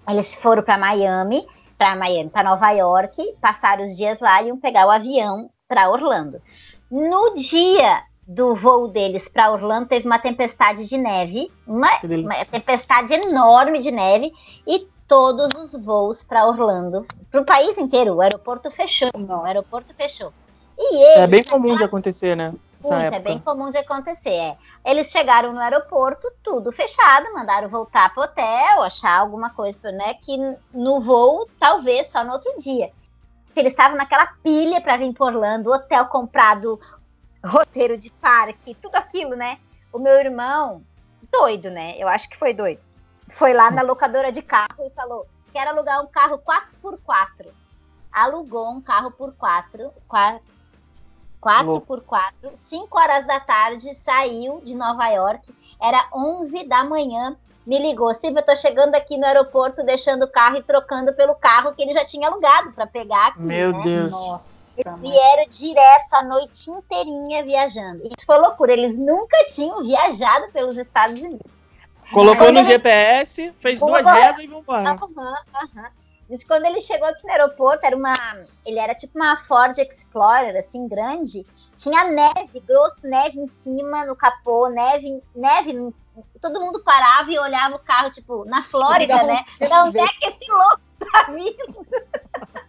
Eles 0.10 0.36
foram 0.36 0.64
para 0.64 0.78
Miami, 0.78 1.46
para 1.78 1.96
Miami, 1.96 2.30
para 2.30 2.44
Nova 2.44 2.72
York, 2.72 3.36
passaram 3.42 3.84
os 3.84 3.96
dias 3.96 4.20
lá 4.20 4.42
e 4.42 4.48
iam 4.48 4.58
pegar 4.58 4.86
o 4.86 4.92
avião 4.92 5.50
para 5.68 5.90
Orlando. 5.90 6.42
No 6.90 7.34
dia 7.36 8.04
do 8.28 8.56
voo 8.56 8.88
deles 8.88 9.28
para 9.28 9.52
Orlando, 9.52 9.88
teve 9.88 10.06
uma 10.06 10.20
tempestade 10.20 10.88
de 10.88 10.98
neve, 10.98 11.52
uma, 11.66 11.90
uma 12.04 12.46
tempestade 12.46 13.14
enorme 13.14 13.80
de 13.80 13.92
neve 13.92 14.32
e 14.68 14.88
todos 15.08 15.50
os 15.60 15.84
voos 15.84 16.24
para 16.24 16.48
Orlando, 16.48 17.06
para 17.30 17.42
o 17.42 17.46
país 17.46 17.78
inteiro, 17.78 18.16
o 18.16 18.22
aeroporto 18.22 18.72
fechou, 18.72 19.10
o 19.14 19.44
aeroporto 19.44 19.94
fechou. 19.94 20.32
E 20.78 20.96
ele, 20.96 21.22
É 21.24 21.28
bem 21.28 21.44
comum 21.44 21.76
de 21.76 21.84
acontecer, 21.84 22.36
né? 22.36 22.54
Muito, 22.90 23.02
época. 23.02 23.16
é 23.16 23.20
bem 23.20 23.40
comum 23.40 23.70
de 23.70 23.78
acontecer. 23.78 24.30
é. 24.30 24.58
Eles 24.84 25.10
chegaram 25.10 25.54
no 25.54 25.60
aeroporto, 25.60 26.32
tudo 26.44 26.72
fechado, 26.72 27.32
mandaram 27.34 27.70
voltar 27.70 28.14
pro 28.14 28.24
hotel, 28.24 28.82
achar 28.82 29.20
alguma 29.20 29.52
coisa, 29.52 29.92
né? 29.92 30.16
Que 30.16 30.38
no 30.74 31.00
voo, 31.00 31.48
talvez 31.60 32.08
só 32.08 32.24
no 32.24 32.34
outro 32.34 32.54
dia. 32.58 32.92
Eles 33.56 33.74
estavam 33.74 33.98
naquela 33.98 34.28
pilha 34.42 34.82
para 34.82 34.98
vir 34.98 35.14
para 35.14 35.26
Orlando, 35.26 35.72
hotel 35.72 36.06
comprado, 36.08 36.80
roteiro 37.44 37.98
de 37.98 38.12
parque, 38.14 38.76
tudo 38.76 38.96
aquilo, 38.96 39.36
né? 39.36 39.60
O 39.92 40.00
meu 40.00 40.14
irmão, 40.14 40.82
doido, 41.32 41.70
né? 41.70 41.96
Eu 41.98 42.08
acho 42.08 42.30
que 42.30 42.38
foi 42.38 42.54
doido. 42.54 42.82
Foi 43.30 43.54
lá 43.54 43.70
na 43.72 43.82
locadora 43.82 44.32
de 44.32 44.42
carro 44.42 44.86
e 44.86 44.90
falou: 44.92 45.28
quero 45.52 45.72
alugar 45.72 46.02
um 46.02 46.08
carro 46.08 46.40
4x4. 46.40 47.48
Alugou 48.12 48.70
um 48.70 48.82
carro 48.82 49.12
por 49.12 49.34
4, 49.34 49.94
4 51.42 51.66
Louco. 51.66 51.88
por 51.88 52.02
4, 52.02 52.52
5 52.56 52.98
horas 53.00 53.26
da 53.26 53.40
tarde, 53.40 53.94
saiu 53.96 54.62
de 54.64 54.76
Nova 54.76 55.08
York. 55.10 55.42
Era 55.82 56.08
11 56.14 56.64
da 56.68 56.84
manhã. 56.84 57.36
Me 57.66 57.78
ligou, 57.80 58.14
Silvia, 58.14 58.40
eu 58.42 58.46
tô 58.46 58.56
chegando 58.56 58.96
aqui 58.96 59.18
no 59.18 59.26
aeroporto, 59.26 59.84
deixando 59.84 60.24
o 60.24 60.28
carro 60.32 60.58
e 60.58 60.64
trocando 60.64 61.14
pelo 61.14 61.36
carro 61.36 61.74
que 61.74 61.82
ele 61.82 61.94
já 61.94 62.06
tinha 62.06 62.28
alugado 62.28 62.72
para 62.74 62.88
pegar 62.88 63.28
aqui. 63.28 63.42
Meu 63.42 63.72
né? 63.72 63.82
Deus. 63.84 64.12
Nossa, 64.12 64.46
Eles 64.78 64.92
mãe. 65.00 65.12
vieram 65.12 65.46
direto 65.50 66.14
a 66.14 66.24
noite 66.24 66.70
inteirinha 66.72 67.44
viajando. 67.44 68.04
Isso 68.06 68.26
foi 68.26 68.38
loucura. 68.38 68.74
Eles 68.74 68.98
nunca 68.98 69.44
tinham 69.46 69.84
viajado 69.84 70.52
pelos 70.52 70.78
Estados 70.78 71.20
Unidos. 71.22 71.52
Colocou 72.12 72.52
no 72.52 72.60
ele- 72.60 72.64
GPS, 72.66 73.54
fez 73.60 73.80
duas 73.80 74.04
rezas 74.06 74.40
e 74.40 74.48
vambora. 74.48 74.90
Aham, 74.90 75.36
aham. 75.56 75.90
Diz 76.32 76.40
que 76.40 76.48
quando 76.48 76.64
ele 76.64 76.80
chegou 76.80 77.06
aqui 77.10 77.26
no 77.26 77.30
aeroporto, 77.32 77.86
era 77.86 77.94
uma. 77.94 78.14
Ele 78.66 78.80
era 78.80 78.96
tipo 78.96 79.20
uma 79.20 79.36
Ford 79.36 79.78
Explorer, 79.78 80.56
assim, 80.56 80.88
grande. 80.88 81.46
Tinha 81.76 82.06
neve, 82.06 82.62
grosso 82.66 83.06
neve 83.06 83.38
em 83.38 83.50
cima, 83.50 84.06
no 84.06 84.16
capô, 84.16 84.70
neve, 84.70 85.22
neve. 85.36 85.94
Todo 86.40 86.62
mundo 86.62 86.82
parava 86.86 87.30
e 87.30 87.38
olhava 87.38 87.76
o 87.76 87.80
carro, 87.80 88.12
tipo, 88.12 88.46
na 88.46 88.64
Flórida, 88.64 89.18
Da 89.18 89.24
né? 89.26 89.44
Da 89.60 89.84
onde 89.84 90.00
é 90.00 90.08
que 90.08 90.26
esse 90.26 90.50
louco 90.50 90.82
tá 91.12 91.24
vindo? 91.34 91.86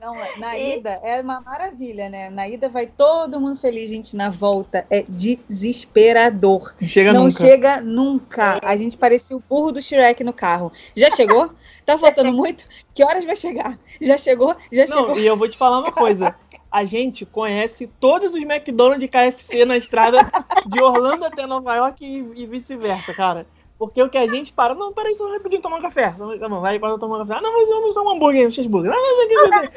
Não, 0.00 0.14
na 0.38 0.56
E- 0.56 0.78
ida 0.78 0.90
é 1.02 1.20
uma 1.20 1.40
maravilha, 1.40 2.08
né? 2.08 2.30
Na 2.30 2.48
ida 2.48 2.68
vai 2.68 2.86
todo 2.86 3.40
mundo 3.40 3.58
feliz, 3.60 3.90
gente. 3.90 4.14
Na 4.14 4.30
volta 4.30 4.86
é 4.88 5.04
desesperador. 5.08 6.72
Chega 6.82 7.12
não 7.12 7.24
nunca. 7.24 7.40
chega 7.40 7.80
nunca. 7.80 8.60
A 8.62 8.76
gente 8.76 8.96
parecia 8.96 9.36
o 9.36 9.42
burro 9.48 9.72
do 9.72 9.82
Shrek 9.82 10.22
no 10.22 10.32
carro. 10.32 10.72
Já 10.96 11.10
chegou? 11.10 11.50
Tá 11.88 11.96
faltando 11.96 12.30
muito? 12.34 12.66
Que 12.94 13.02
horas 13.02 13.24
vai 13.24 13.34
chegar? 13.34 13.78
Já 13.98 14.18
chegou? 14.18 14.54
Já 14.70 14.86
chegou? 14.86 15.08
Não, 15.08 15.18
e 15.18 15.24
eu 15.24 15.38
vou 15.38 15.48
te 15.48 15.56
falar 15.56 15.78
uma 15.78 15.90
coisa. 15.90 16.36
A 16.70 16.84
gente 16.84 17.24
conhece 17.24 17.86
todos 17.98 18.34
os 18.34 18.42
McDonald's 18.42 19.02
e 19.02 19.08
KFC 19.08 19.64
na 19.64 19.74
estrada 19.74 20.18
de 20.66 20.82
Orlando 20.82 21.24
até 21.24 21.46
Nova 21.46 21.74
York 21.76 22.04
e, 22.04 22.42
e 22.42 22.46
vice-versa, 22.46 23.14
cara. 23.14 23.46
Porque 23.78 24.02
o 24.02 24.10
que 24.10 24.18
a 24.18 24.26
gente 24.26 24.52
para, 24.52 24.74
não, 24.74 24.92
peraí, 24.92 25.16
só 25.16 25.32
rapidinho 25.32 25.62
tomar 25.62 25.78
um 25.78 25.80
café. 25.82 26.12
Bom, 26.50 26.60
vai 26.60 26.78
quando 26.78 26.98
tomar 26.98 27.16
um 27.16 27.20
café. 27.20 27.38
Ah, 27.38 27.40
não, 27.40 27.54
mas 27.54 27.70
vamos 27.70 27.88
usar 27.88 28.02
um 28.02 28.10
hambúrguer, 28.10 28.46
um 28.46 28.52
cheeseburger. 28.52 28.92
Ah, 28.92 28.94
não, 28.94 29.26
não, 29.26 29.50
não, 29.50 29.62
não. 29.62 29.70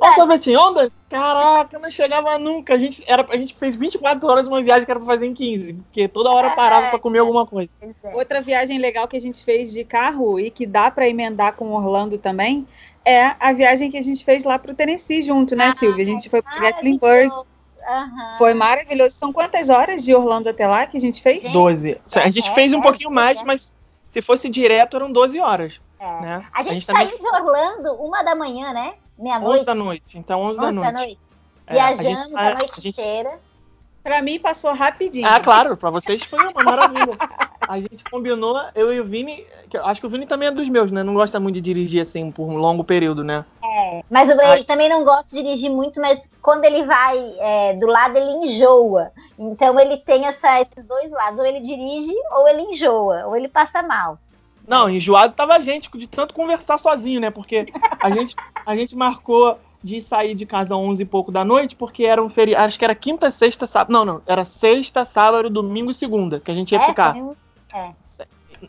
Ó, 0.00 0.08
o 0.08 0.12
sorvetinho, 0.12 0.60
onda? 0.60 0.90
Caraca, 1.08 1.78
não 1.78 1.90
chegava 1.90 2.38
nunca. 2.38 2.74
A 2.74 2.78
gente, 2.78 3.02
era, 3.06 3.26
a 3.28 3.36
gente 3.36 3.54
fez 3.54 3.74
24 3.74 4.28
horas 4.28 4.46
uma 4.46 4.62
viagem 4.62 4.84
que 4.84 4.90
era 4.90 5.00
pra 5.00 5.06
fazer 5.06 5.26
em 5.26 5.34
15, 5.34 5.74
porque 5.74 6.06
toda 6.06 6.30
hora 6.30 6.50
parava 6.50 6.90
pra 6.90 6.98
comer 6.98 7.18
alguma 7.18 7.46
coisa. 7.46 7.72
É. 8.02 8.14
Outra 8.14 8.40
viagem 8.40 8.78
legal 8.78 9.08
que 9.08 9.16
a 9.16 9.20
gente 9.20 9.44
fez 9.44 9.72
de 9.72 9.84
carro 9.84 10.38
e 10.38 10.50
que 10.50 10.66
dá 10.66 10.90
para 10.90 11.08
emendar 11.08 11.54
com 11.54 11.72
Orlando 11.72 12.18
também 12.18 12.66
é 13.04 13.34
a 13.40 13.52
viagem 13.52 13.90
que 13.90 13.96
a 13.96 14.02
gente 14.02 14.24
fez 14.24 14.44
lá 14.44 14.58
pro 14.58 14.74
Tennessee 14.74 15.22
junto, 15.22 15.56
né, 15.56 15.68
Ah, 15.68 15.72
Silvia? 15.72 16.02
A 16.02 16.06
gente 16.06 16.28
foi 16.28 16.42
para 16.42 16.60
Gatlinburg. 16.60 17.28
Maravilhoso. 17.28 17.46
Aham. 17.88 18.34
Foi 18.36 18.52
maravilhoso. 18.52 19.16
São 19.16 19.32
quantas 19.32 19.70
horas 19.70 20.04
de 20.04 20.14
Orlando 20.14 20.50
até 20.50 20.66
lá 20.66 20.86
que 20.86 20.98
a 20.98 21.00
gente 21.00 21.22
fez? 21.22 21.42
Gente, 21.42 21.52
12. 21.52 22.00
A 22.16 22.30
gente 22.30 22.50
é, 22.50 22.54
fez 22.54 22.74
um 22.74 22.80
é, 22.80 22.82
pouquinho 22.82 23.10
é, 23.10 23.14
mais, 23.14 23.40
é. 23.40 23.44
mas 23.44 23.74
se 24.10 24.20
fosse 24.20 24.50
direto 24.50 24.96
eram 24.96 25.10
12 25.10 25.40
horas. 25.40 25.80
É. 25.98 26.20
Né? 26.20 26.46
A 26.52 26.62
gente, 26.62 26.86
também 26.86 27.08
saiu 27.08 27.18
de 27.18 27.26
Orlando 27.26 27.94
uma 27.94 28.22
da 28.22 28.34
manhã, 28.34 28.72
né? 28.74 28.94
11 29.18 29.22
Meia-noite. 29.22 29.64
da 29.64 29.74
noite. 29.74 30.18
Então 30.18 30.40
11, 30.42 30.58
11 30.60 30.80
da 30.80 30.92
noite. 30.92 31.18
É, 31.66 31.80
a 31.80 31.88
gente 31.94 32.02
Viajamos 32.02 32.30
sai- 32.30 32.52
a 32.52 32.54
noite 32.56 32.72
a 32.72 32.80
gente- 32.80 32.88
inteira. 33.00 33.40
Para 34.02 34.22
mim 34.22 34.38
passou 34.38 34.72
rapidinho. 34.72 35.28
Ah, 35.28 35.38
claro, 35.38 35.76
pra 35.76 35.90
vocês 35.90 36.22
foi 36.22 36.38
uma 36.38 36.62
maravilha. 36.64 37.18
A 37.68 37.78
gente 37.78 38.02
combinou, 38.04 38.58
eu 38.74 38.90
e 38.90 39.00
o 39.00 39.04
Vini, 39.04 39.44
que 39.68 39.76
eu 39.76 39.84
acho 39.84 40.00
que 40.00 40.06
o 40.06 40.08
Vini 40.08 40.24
também 40.24 40.48
é 40.48 40.50
dos 40.50 40.66
meus, 40.68 40.90
né? 40.90 41.02
Não 41.02 41.12
gosta 41.12 41.38
muito 41.38 41.56
de 41.56 41.60
dirigir 41.60 42.00
assim 42.00 42.30
por 42.30 42.44
um 42.48 42.56
longo 42.56 42.82
período, 42.82 43.22
né? 43.22 43.44
Mas 44.08 44.30
o- 44.30 44.40
ele 44.40 44.64
também 44.64 44.88
não 44.88 45.04
gosta 45.04 45.28
de 45.28 45.42
dirigir 45.42 45.70
muito, 45.70 46.00
mas 46.00 46.26
quando 46.40 46.64
ele 46.64 46.84
vai 46.86 47.18
é, 47.38 47.74
do 47.74 47.86
lado, 47.86 48.16
ele 48.16 48.30
enjoa. 48.46 49.10
Então 49.38 49.78
ele 49.78 49.98
tem 49.98 50.24
essa- 50.24 50.60
esses 50.62 50.86
dois 50.86 51.10
lados. 51.10 51.38
Ou 51.38 51.44
ele 51.44 51.60
dirige, 51.60 52.14
ou 52.32 52.48
ele 52.48 52.62
enjoa, 52.62 53.26
ou 53.26 53.36
ele 53.36 53.48
passa 53.48 53.82
mal. 53.82 54.18
Não, 54.68 54.88
enjoado 54.88 55.32
tava 55.34 55.54
a 55.54 55.60
gente 55.60 55.88
de 55.96 56.06
tanto 56.06 56.34
conversar 56.34 56.78
sozinho, 56.78 57.20
né? 57.20 57.30
Porque 57.30 57.66
a 58.00 58.10
gente, 58.10 58.36
a 58.66 58.76
gente 58.76 58.94
marcou 58.94 59.58
de 59.82 60.00
sair 60.00 60.34
de 60.34 60.44
casa 60.44 60.74
às 60.74 60.80
11 60.80 61.02
e 61.02 61.06
pouco 61.06 61.30
da 61.32 61.44
noite, 61.44 61.74
porque 61.76 62.04
era 62.04 62.22
um 62.22 62.28
feriado, 62.28 62.66
acho 62.66 62.78
que 62.78 62.84
era 62.84 62.94
quinta, 62.94 63.30
sexta, 63.30 63.66
sábado. 63.66 63.92
Não, 63.92 64.04
não, 64.04 64.20
era 64.26 64.44
sexta, 64.44 65.04
sábado, 65.04 65.48
domingo 65.48 65.90
e 65.90 65.94
segunda, 65.94 66.38
que 66.40 66.50
a 66.50 66.54
gente 66.54 66.72
ia 66.72 66.82
É, 66.82 66.86
ficar. 66.86 67.14
um- 67.16 67.34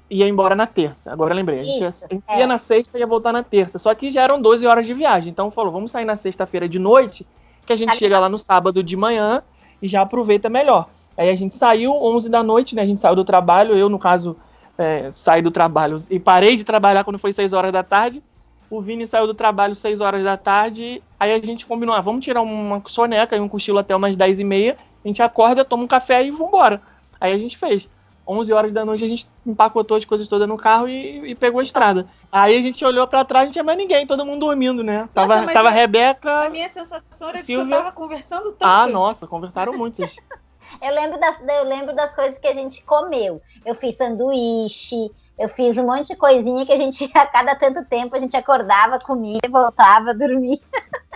ia 0.10 0.28
embora 0.28 0.56
na 0.56 0.68
terça. 0.68 1.12
Agora 1.12 1.34
lembrei. 1.34 1.60
A 1.62 1.64
gente, 1.64 1.80
ia, 1.82 1.88
Isso, 1.90 2.06
a 2.06 2.14
gente 2.14 2.24
é. 2.28 2.40
ia 2.40 2.48
na 2.48 2.58
sexta 2.60 2.98
e 2.98 3.02
ia 3.02 3.08
voltar 3.08 3.34
na 3.34 3.42
terça. 3.44 3.80
Só 3.80 3.94
que 3.96 4.12
já 4.12 4.22
eram 4.24 4.40
12 4.42 4.66
horas 4.68 4.86
de 4.86 4.94
viagem. 4.94 5.30
Então 5.32 5.50
falou, 5.50 5.72
vamos 5.72 5.92
sair 5.92 6.06
na 6.06 6.16
sexta-feira 6.16 6.70
de 6.70 6.78
noite, 6.78 7.26
que 7.66 7.74
a 7.74 7.76
gente 7.76 7.90
Tá 7.90 7.96
chega 7.96 8.20
lá 8.20 8.30
no 8.30 8.38
sábado 8.38 8.84
de 8.84 8.96
manhã 8.96 9.42
e 9.82 9.88
já 9.88 10.02
aproveita 10.02 10.48
melhor. 10.48 10.88
Aí 11.18 11.30
a 11.30 11.36
gente 11.36 11.56
saiu 11.56 11.92
11 11.96 12.30
da 12.30 12.44
noite, 12.44 12.76
né? 12.76 12.84
A 12.84 12.86
gente 12.86 13.02
saiu 13.02 13.16
do 13.16 13.26
trabalho. 13.26 13.76
Eu, 13.76 13.90
no 13.90 13.98
caso, 13.98 14.38
é, 14.80 15.12
saí 15.12 15.42
do 15.42 15.52
trabalho 15.52 15.98
e 16.10 16.20
parei 16.20 16.56
de 16.56 16.64
trabalhar 16.64 17.04
quando 17.04 17.20
foi 17.20 17.34
6 17.34 17.52
horas 17.54 17.72
da 17.72 17.84
tarde. 17.84 18.24
O 18.70 18.80
Vini 18.82 19.06
saiu 19.06 19.28
do 19.28 19.34
trabalho 19.34 19.76
6 19.76 20.00
horas 20.00 20.24
da 20.24 20.38
tarde. 20.38 21.04
Aí 21.20 21.34
a 21.34 21.40
gente 21.44 21.66
combinou, 21.66 21.94
ah, 21.94 22.02
vamos 22.02 22.24
tirar 22.24 22.42
uma 22.42 22.82
soneca 22.88 23.36
e 23.36 23.40
um 23.40 23.50
cochilo 23.50 23.80
até 23.80 23.96
umas 23.96 24.16
10 24.16 24.40
e 24.40 24.44
meia. 24.44 24.78
A 25.04 25.08
gente 25.08 25.22
acorda, 25.22 25.66
toma 25.66 25.84
um 25.84 25.88
café 25.88 26.24
e 26.24 26.32
vambora. 26.32 26.82
Aí 27.20 27.34
a 27.34 27.38
gente 27.38 27.58
fez. 27.58 27.90
11 28.28 28.54
horas 28.54 28.72
da 28.72 28.86
noite 28.86 29.04
a 29.04 29.08
gente 29.08 29.28
empacotou 29.46 29.98
as 29.98 30.06
coisas 30.06 30.28
todas 30.28 30.48
no 30.48 30.56
carro 30.56 30.88
e, 30.88 31.32
e 31.32 31.36
pegou 31.36 31.60
a 31.60 31.64
estrada. 31.64 32.06
Aí 32.32 32.56
a 32.56 32.62
gente 32.62 32.86
olhou 32.86 33.08
pra 33.08 33.26
trás, 33.26 33.46
não 33.48 33.52
tinha 33.52 33.64
mais 33.64 33.76
ninguém, 33.78 34.06
todo 34.06 34.24
mundo 34.24 34.42
dormindo, 34.42 34.84
né? 34.84 35.10
Tava, 35.16 35.38
mas 35.42 35.52
tava 35.52 35.70
a 35.70 35.72
Rebeca. 35.72 36.46
A 36.46 36.50
minha 36.50 36.70
sensação 36.70 37.30
era 37.30 37.38
de 37.38 37.40
que 37.40 37.48
Silvia- 37.48 37.76
eu 37.76 37.80
tava 37.80 37.92
conversando 37.92 38.52
tanto. 38.52 38.66
Ah, 38.66 38.86
nossa, 38.88 39.26
conversaram 39.26 39.76
muito. 39.76 40.04
Eu 40.82 40.94
lembro, 40.94 41.20
das, 41.20 41.40
eu 41.42 41.64
lembro 41.64 41.96
das 41.96 42.14
coisas 42.14 42.38
que 42.40 42.48
a 42.48 42.54
gente 42.54 42.84
comeu. 42.84 43.42
Eu 43.66 43.76
fiz 43.76 43.96
sanduíche, 43.98 45.12
eu 45.38 45.50
fiz 45.50 45.78
um 45.78 45.86
monte 45.86 46.08
de 46.08 46.16
coisinha 46.16 46.66
que 46.66 46.72
a 46.72 46.78
gente, 46.78 47.10
a 47.16 47.26
cada 47.26 47.56
tanto 47.56 47.84
tempo, 47.86 48.16
a 48.16 48.20
gente 48.20 48.36
acordava, 48.38 49.00
comia, 49.00 49.40
voltava, 49.50 50.14
dormia. 50.14 50.60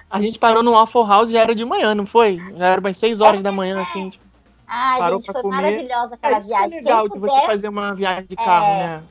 A 0.10 0.22
gente 0.22 0.38
parou 0.38 0.62
no 0.62 0.72
Waffle 0.74 1.08
House 1.08 1.30
já 1.32 1.42
era 1.42 1.56
de 1.56 1.66
manhã, 1.66 1.96
não 1.96 2.06
foi? 2.06 2.40
Já 2.58 2.68
era 2.68 2.80
umas 2.80 2.98
6 2.98 3.20
horas 3.22 3.42
da 3.42 3.52
manhã, 3.52 3.80
assim. 3.82 4.10
tipo, 4.10 4.24
Ai, 4.68 5.00
Parou 5.00 5.18
gente, 5.22 5.32
foi 5.32 5.42
comer. 5.42 5.56
maravilhosa 5.56 6.14
É 6.14 6.16
aquela 6.16 6.38
isso 6.40 6.48
que 6.48 6.54
é 6.54 6.58
viagem. 6.60 6.78
legal 6.84 7.04
Quem 7.10 7.14
de 7.14 7.20
você 7.20 7.42
fazer 7.46 7.68
uma 7.70 7.94
viagem 7.94 8.26
de 8.26 8.36
carro, 8.36 8.66
É. 8.66 8.78
né? 8.88 9.04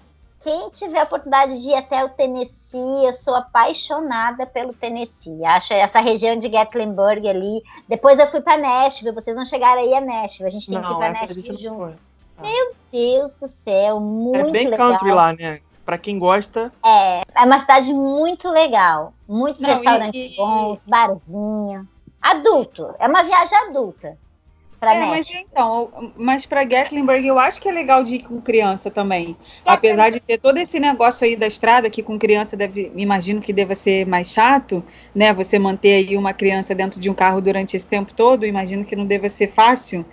Quem 0.42 0.70
tiver 0.70 0.98
a 1.00 1.04
oportunidade 1.04 1.60
de 1.62 1.68
ir 1.68 1.74
até 1.74 2.04
o 2.04 2.08
Tennessee, 2.08 3.04
eu 3.06 3.12
sou 3.12 3.34
apaixonada 3.34 4.44
pelo 4.44 4.72
Tennessee. 4.72 5.44
Acho 5.44 5.72
essa 5.72 6.00
região 6.00 6.36
de 6.36 6.48
Gatlinburg 6.48 7.28
ali. 7.28 7.62
Depois 7.88 8.18
eu 8.18 8.26
fui 8.26 8.40
para 8.40 8.58
Nashville, 8.60 9.14
vocês 9.14 9.36
não 9.36 9.44
chegaram 9.46 9.80
aí 9.82 9.94
a 9.94 10.00
Nashville, 10.00 10.46
a 10.48 10.50
gente 10.50 10.66
tem 10.68 10.80
que 10.80 10.86
ir 10.86 10.90
Não, 10.90 10.98
para 10.98 11.12
Nashville 11.12 11.48
não 11.48 11.56
junto. 11.56 11.76
foi. 12.38 12.72
Deus 12.90 13.34
do 13.36 13.46
céu, 13.46 14.00
muito 14.00 14.48
É 14.48 14.50
bem 14.50 14.68
legal. 14.68 14.90
country 14.90 15.12
lá, 15.12 15.32
né? 15.32 15.60
Pra 15.84 15.96
quem 15.96 16.18
gosta, 16.18 16.72
É, 16.84 17.22
é 17.34 17.44
uma 17.44 17.58
cidade 17.60 17.92
muito 17.94 18.48
legal. 18.50 19.12
Muitos 19.28 19.62
Não, 19.62 19.68
restaurantes 19.70 20.32
e- 20.32 20.36
bons, 20.36 20.84
barzinho. 20.84 21.88
Adulto, 22.20 22.94
é 22.98 23.06
uma 23.08 23.22
viagem 23.22 23.56
adulta. 23.68 24.16
Pra 24.82 24.96
É, 24.96 25.06
mas 25.06 25.30
então, 25.30 26.12
mas 26.16 26.44
para 26.44 26.64
Gatlinburg 26.64 27.24
eu 27.24 27.38
acho 27.38 27.60
que 27.60 27.68
é 27.68 27.72
legal 27.72 28.02
de 28.02 28.16
ir 28.16 28.24
com 28.24 28.40
criança 28.40 28.90
também. 28.90 29.36
Apesar 29.64 30.10
de 30.10 30.18
ter 30.18 30.38
todo 30.38 30.58
esse 30.58 30.80
negócio 30.80 31.24
aí 31.24 31.36
da 31.36 31.46
estrada, 31.46 31.88
que 31.88 32.02
com 32.02 32.18
criança 32.18 32.56
deve, 32.56 32.90
imagino 32.96 33.40
que 33.40 33.52
deva 33.52 33.76
ser 33.76 34.04
mais 34.04 34.26
chato, 34.32 34.84
né? 35.14 35.32
Você 35.34 35.56
manter 35.56 35.94
aí 35.94 36.16
uma 36.16 36.32
criança 36.32 36.74
dentro 36.74 37.00
de 37.00 37.08
um 37.08 37.14
carro 37.14 37.40
durante 37.40 37.76
esse 37.76 37.86
tempo 37.86 38.12
todo, 38.12 38.44
imagino 38.44 38.84
que 38.84 38.96
não 38.96 39.06
deva 39.06 39.28
ser 39.28 39.46
fácil 39.46 40.04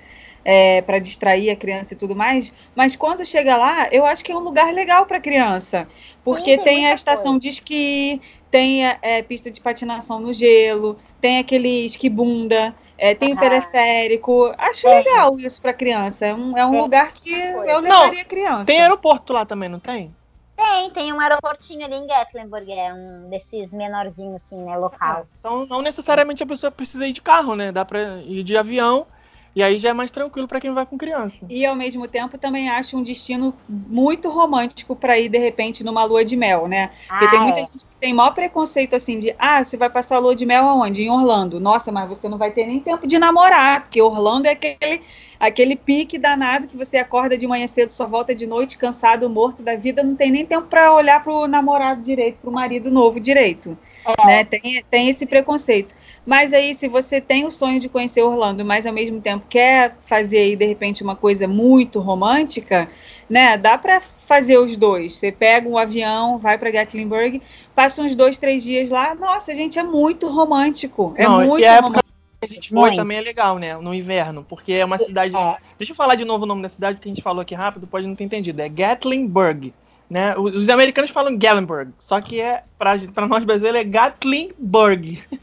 para 0.86 1.00
distrair 1.00 1.50
a 1.50 1.56
criança 1.56 1.96
e 1.96 1.98
tudo 1.98 2.16
mais. 2.16 2.54
Mas 2.76 2.96
quando 2.96 3.26
chega 3.26 3.58
lá, 3.58 3.88
eu 3.92 4.06
acho 4.06 4.24
que 4.24 4.32
é 4.32 4.36
um 4.36 4.40
lugar 4.40 4.72
legal 4.72 5.08
para 5.08 5.20
criança, 5.20 5.88
porque 6.24 6.58
tem 6.58 6.66
tem, 6.76 6.88
a 6.88 6.94
estação 6.94 7.40
de 7.40 7.50
esqui, 7.50 8.22
tem 8.52 8.86
a 8.86 9.00
é, 9.02 9.24
pista 9.24 9.50
de 9.50 9.60
patinação 9.62 10.20
no 10.20 10.32
gelo, 10.32 10.96
tem 11.20 11.40
aquele 11.40 11.88
esquibunda. 11.88 12.76
É, 13.00 13.16
tem 13.16 13.34
o 13.34 13.38
Aham. 13.38 13.50
periférico. 13.50 14.54
Acho 14.58 14.88
É. 14.88 14.96
legal 14.96 15.40
isso 15.40 15.62
para 15.62 15.74
criança. 15.74 16.26
É 16.26 16.34
um, 16.34 16.58
é 16.58 16.66
um 16.66 16.82
lugar 16.82 17.14
que 17.14 17.32
eu 17.34 17.80
levaria 17.80 18.26
criança. 18.26 18.66
tem 18.66 18.82
aeroporto 18.82 19.34
lá 19.34 19.46
também, 19.46 19.70
não 19.70 19.80
tem? 19.80 20.14
Tem, 20.56 20.90
tem 20.92 21.14
um 21.14 21.20
aeroportinho 21.20 21.86
ali 21.86 21.96
em 21.96 22.06
Gatlinburg, 22.06 22.70
é 22.72 22.94
um 22.94 23.30
desses 23.30 23.72
menorzinhos 23.72 24.44
assim, 24.44 24.62
né, 24.64 24.78
local. 24.78 25.26
Então 25.40 25.66
não 25.66 25.82
necessariamente 25.82 26.44
a 26.44 26.46
pessoa 26.46 26.70
precisa 26.70 27.08
ir 27.08 27.14
de 27.14 27.22
carro, 27.22 27.56
né? 27.56 27.72
Dá 27.72 27.86
pra 27.86 28.18
ir 28.24 28.44
de 28.44 28.58
avião 28.58 29.08
e 29.56 29.64
aí 29.64 29.80
já 29.80 29.90
é 29.90 29.94
mais 29.94 30.12
tranquilo 30.12 30.48
pra 30.48 30.60
quem 30.60 30.74
vai 30.74 30.86
com 30.86 30.98
criança. 30.98 31.46
E 31.50 31.66
ao 31.66 31.76
mesmo 31.76 32.08
tempo 32.08 32.38
também 32.38 32.70
acho 32.70 32.98
um 32.98 33.04
destino 33.04 33.54
muito 33.68 34.30
romântico 34.30 34.96
para 34.96 35.18
ir 35.18 35.30
de 35.30 35.38
repente 35.38 35.84
numa 35.84 36.04
lua 36.04 36.24
de 36.26 36.36
mel, 36.36 36.68
né? 36.68 36.88
Porque 37.08 37.26
Ah, 37.26 37.32
tem 37.32 37.40
é. 37.40 37.44
muita 37.44 37.60
gente 37.62 37.86
que 37.86 37.88
tem 38.00 38.14
maior 38.14 38.32
preconceito 38.32 38.96
assim 38.96 39.20
de, 39.20 39.36
ah, 39.38 39.64
você 39.64 39.76
vai 39.76 39.90
passar 39.90 40.16
a 40.16 40.20
lua 40.20 40.36
de 40.36 40.46
mel 40.46 40.66
aonde? 40.66 41.04
Em 41.04 41.10
Orlando. 41.10 41.60
Nossa, 41.60 41.92
mas 41.92 42.08
você 42.08 42.30
não 42.30 42.38
vai 42.38 42.52
ter 42.52 42.66
nem 42.66 42.80
tempo 42.80 43.06
de 43.06 43.20
namorar, 43.20 43.82
porque 43.82 44.02
Orlando 44.02 44.48
é 44.48 44.52
aquele, 44.52 45.02
aquele 45.40 45.76
pique 45.76 46.18
danado 46.18 46.68
que 46.68 46.78
você 46.78 46.98
acorda 46.98 47.38
de 47.38 47.46
manhã 47.46 47.68
cedo, 47.68 47.92
só 47.92 48.08
volta 48.08 48.34
de 48.34 48.48
noite 48.48 48.78
cansado, 48.78 49.30
morto 49.30 49.62
da 49.62 49.76
vida, 49.76 50.02
não 50.02 50.16
tem 50.16 50.32
nem 50.32 50.46
tempo 50.46 50.68
para 50.68 50.94
olhar 50.94 51.22
pro 51.22 51.46
namorado 51.48 52.02
direito, 52.02 52.38
pro 52.42 52.52
marido 52.52 52.90
novo 52.90 53.20
direito. 53.20 53.78
Né? 54.26 54.46
Tem, 54.46 54.84
tem 54.90 55.10
esse 55.10 55.26
preconceito. 55.26 55.94
Mas 56.26 56.54
aí, 56.54 56.74
se 56.74 56.88
você 56.88 57.20
tem 57.20 57.46
o 57.46 57.52
sonho 57.52 57.80
de 57.80 57.90
conhecer 57.90 58.22
Orlando, 58.22 58.64
mas 58.64 58.86
ao 58.86 58.94
mesmo 58.94 59.20
tempo 59.20 59.46
quer 59.50 59.98
fazer 60.06 60.38
aí, 60.38 60.56
de 60.56 60.66
repente, 60.66 61.04
uma 61.04 61.16
coisa 61.16 61.48
muito 61.48 62.00
romântica, 62.00 62.90
né? 63.30 63.58
Dá 63.58 63.78
para 63.78 64.02
fazer 64.30 64.60
os 64.60 64.78
dois. 64.78 65.15
Você 65.15 65.32
pega 65.32 65.68
um 65.68 65.76
avião, 65.76 66.38
vai 66.38 66.56
para 66.56 66.70
Gatlinburg, 66.70 67.42
passa 67.74 68.00
uns 68.04 68.15
dois, 68.15 68.38
três 68.38 68.63
dias 68.63 68.92
lá. 68.92 69.15
Nossa, 69.15 69.56
gente, 69.56 69.80
é 69.80 69.84
muito 69.84 70.28
romântico. 70.28 71.15
É 71.18 71.24
Não, 71.24 71.44
muito 71.44 71.63
e 71.63 71.65
a 71.65 71.74
época 71.74 71.88
romântico. 71.88 72.13
que 72.39 72.46
a 72.46 72.48
gente 72.48 72.70
foi 72.70 72.80
Muito. 72.80 72.96
também 72.98 73.18
é 73.18 73.22
legal, 73.22 73.58
né? 73.58 73.76
No 73.78 73.92
inverno, 73.92 74.46
porque 74.48 74.74
é 74.74 74.86
uma 74.86 75.00
cidade. 75.00 75.36
É. 75.36 75.58
Deixa 75.80 75.94
eu 75.94 75.96
falar 75.96 76.13
de 76.13 76.24
novo 76.26 76.44
o 76.44 76.46
nome 76.46 76.62
da 76.62 76.70
cidade 76.70 77.00
que 77.00 77.10
a 77.10 77.12
gente 77.12 77.24
falou 77.24 77.42
aqui 77.42 77.56
rápido, 77.56 77.88
pode 77.88 78.06
não 78.06 78.13
ter 78.15 78.24
entendido. 78.24 78.62
É 78.62 78.70
Gatlinburg. 78.70 79.74
Né? 80.08 80.38
Os 80.38 80.56
os 80.56 80.70
americanos 80.70 81.10
falam 81.10 81.36
Gatlinburg, 81.36 81.92
só 81.98 82.22
que 82.22 82.39
é 82.39 82.63
pra, 82.78 82.98
pra 83.13 83.28
nós 83.28 83.44
brasileiros 83.44 83.82
é 83.82 83.84
Gatlinburg. 83.84 85.24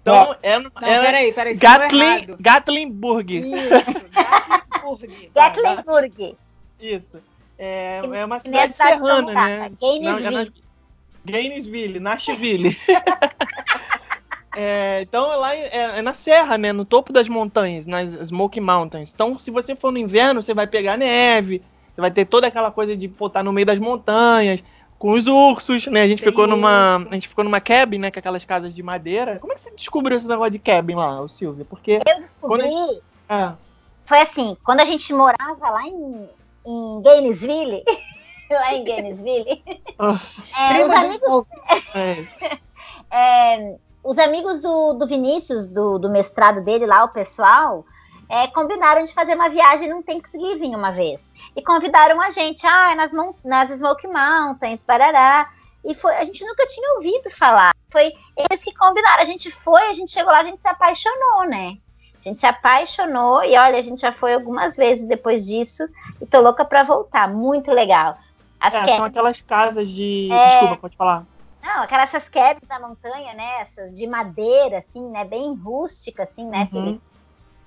Então 0.00 0.34
é, 0.42 0.52
é, 0.52 0.58
Não, 0.58 0.70
peraí, 0.70 1.32
peraí, 1.34 1.54
você 1.54 1.60
Gatlin. 1.60 2.36
Gatlinburg. 2.40 3.34
Isso, 3.34 3.92
Gatlinburg. 4.14 5.30
Gatlinburg. 5.34 6.36
Isso. 6.80 7.20
É, 7.58 8.00
é 8.04 8.24
uma 8.24 8.38
cidade 8.38 8.74
serrana, 8.76 9.32
né? 9.32 9.70
Gainesville. 9.80 10.30
Na- 10.30 10.46
Gainesville, 11.24 12.00
Nashville. 12.00 12.76
É, 14.60 15.02
então 15.02 15.32
é 15.32 15.36
lá 15.36 15.54
é, 15.54 15.98
é 15.98 16.02
na 16.02 16.12
serra, 16.12 16.58
né? 16.58 16.72
No 16.72 16.84
topo 16.84 17.12
das 17.12 17.28
montanhas, 17.28 17.86
nas 17.86 18.12
Smoky 18.14 18.60
Mountains. 18.60 19.12
Então, 19.14 19.38
se 19.38 19.52
você 19.52 19.76
for 19.76 19.92
no 19.92 19.98
inverno, 19.98 20.42
você 20.42 20.52
vai 20.52 20.66
pegar 20.66 20.96
neve, 20.96 21.62
você 21.92 22.00
vai 22.00 22.10
ter 22.10 22.24
toda 22.24 22.48
aquela 22.48 22.72
coisa 22.72 22.96
de 22.96 23.06
pô, 23.06 23.30
tá 23.30 23.40
no 23.40 23.52
meio 23.52 23.66
das 23.66 23.78
montanhas, 23.78 24.64
com 24.98 25.12
os 25.12 25.28
ursos, 25.28 25.86
né? 25.86 26.02
A 26.02 26.08
gente 26.08 26.22
Tem 26.22 26.30
ficou 26.32 26.46
numa. 26.48 26.96
urso. 26.96 27.08
A 27.08 27.14
gente 27.14 27.28
ficou 27.28 27.44
numa 27.44 27.60
cabin, 27.60 27.98
né? 27.98 28.10
Com 28.10 28.18
aquelas 28.18 28.44
casas 28.44 28.74
de 28.74 28.82
madeira. 28.82 29.38
Como 29.38 29.52
é 29.52 29.54
que 29.54 29.60
você 29.60 29.70
descobriu 29.76 30.16
esse 30.16 30.26
negócio 30.26 30.50
de 30.50 30.58
cabin 30.58 30.96
lá, 30.96 31.28
Silvia? 31.28 31.64
Porque. 31.64 32.00
Eu 32.04 32.20
descobri, 32.20 32.68
Ah, 33.28 33.54
foi 34.06 34.22
assim, 34.22 34.56
quando 34.64 34.80
a 34.80 34.84
gente 34.84 35.12
morava 35.12 35.70
lá 35.70 35.86
em, 35.86 36.28
em 36.66 37.02
Gainesville, 37.02 37.84
lá 38.50 38.74
em 38.74 38.84
Gainesville, 38.84 39.62
Ah. 39.98 40.20
é, 40.72 40.84
os 40.84 40.90
amigos 40.90 41.46
do- 41.46 41.46
é, 41.94 42.58
É, 43.10 43.76
os 44.04 44.18
amigos 44.18 44.60
do, 44.60 44.92
do 44.94 45.06
Vinícius, 45.06 45.66
do, 45.66 45.98
do 45.98 46.10
mestrado 46.10 46.62
dele 46.62 46.86
lá, 46.86 47.04
o 47.04 47.08
pessoal, 47.08 47.84
é, 48.28 48.46
combinaram 48.48 49.02
de 49.02 49.14
fazer 49.14 49.34
uma 49.34 49.48
viagem 49.48 49.88
num 49.88 50.02
Thanksgiving 50.02 50.74
uma 50.74 50.92
vez. 50.92 51.32
E 51.56 51.62
convidaram 51.62 52.20
a 52.20 52.30
gente, 52.30 52.66
ah, 52.66 52.94
nas, 52.94 53.12
mon- 53.12 53.34
nas 53.44 53.70
Smoky 53.70 54.06
Mountains, 54.06 54.82
Parará. 54.82 55.48
E 55.84 55.94
foi, 55.94 56.14
a 56.16 56.24
gente 56.24 56.44
nunca 56.44 56.66
tinha 56.66 56.94
ouvido 56.96 57.30
falar. 57.30 57.72
Foi 57.90 58.12
eles 58.36 58.62
que 58.62 58.74
combinaram. 58.74 59.22
A 59.22 59.26
gente 59.26 59.50
foi, 59.50 59.82
a 59.82 59.92
gente 59.94 60.10
chegou 60.12 60.30
lá, 60.30 60.40
a 60.40 60.44
gente 60.44 60.60
se 60.60 60.68
apaixonou, 60.68 61.44
né? 61.48 61.78
A 62.28 62.30
gente 62.30 62.40
se 62.40 62.46
apaixonou 62.46 63.42
e 63.42 63.56
olha, 63.56 63.78
a 63.78 63.80
gente 63.80 64.02
já 64.02 64.12
foi 64.12 64.34
algumas 64.34 64.76
vezes 64.76 65.06
depois 65.06 65.46
disso 65.46 65.88
e 66.20 66.26
tô 66.26 66.42
louca 66.42 66.62
pra 66.62 66.82
voltar. 66.82 67.26
Muito 67.26 67.72
legal. 67.72 68.18
As 68.60 68.74
é, 68.74 68.96
são 68.96 69.04
aquelas 69.06 69.40
casas 69.40 69.90
de. 69.90 70.28
É. 70.30 70.50
Desculpa, 70.50 70.76
pode 70.76 70.96
falar. 70.96 71.24
não, 71.62 71.82
aquelas 71.84 72.12
essas 72.12 72.28
da 72.68 72.78
montanha, 72.78 73.32
né? 73.32 73.62
Essas 73.62 73.94
de 73.94 74.06
madeira, 74.06 74.78
assim, 74.78 75.08
né? 75.08 75.24
Bem 75.24 75.54
rústica, 75.54 76.24
assim, 76.24 76.46
né, 76.46 76.68
Uhum. 76.70 76.84
Felipe? 76.84 77.00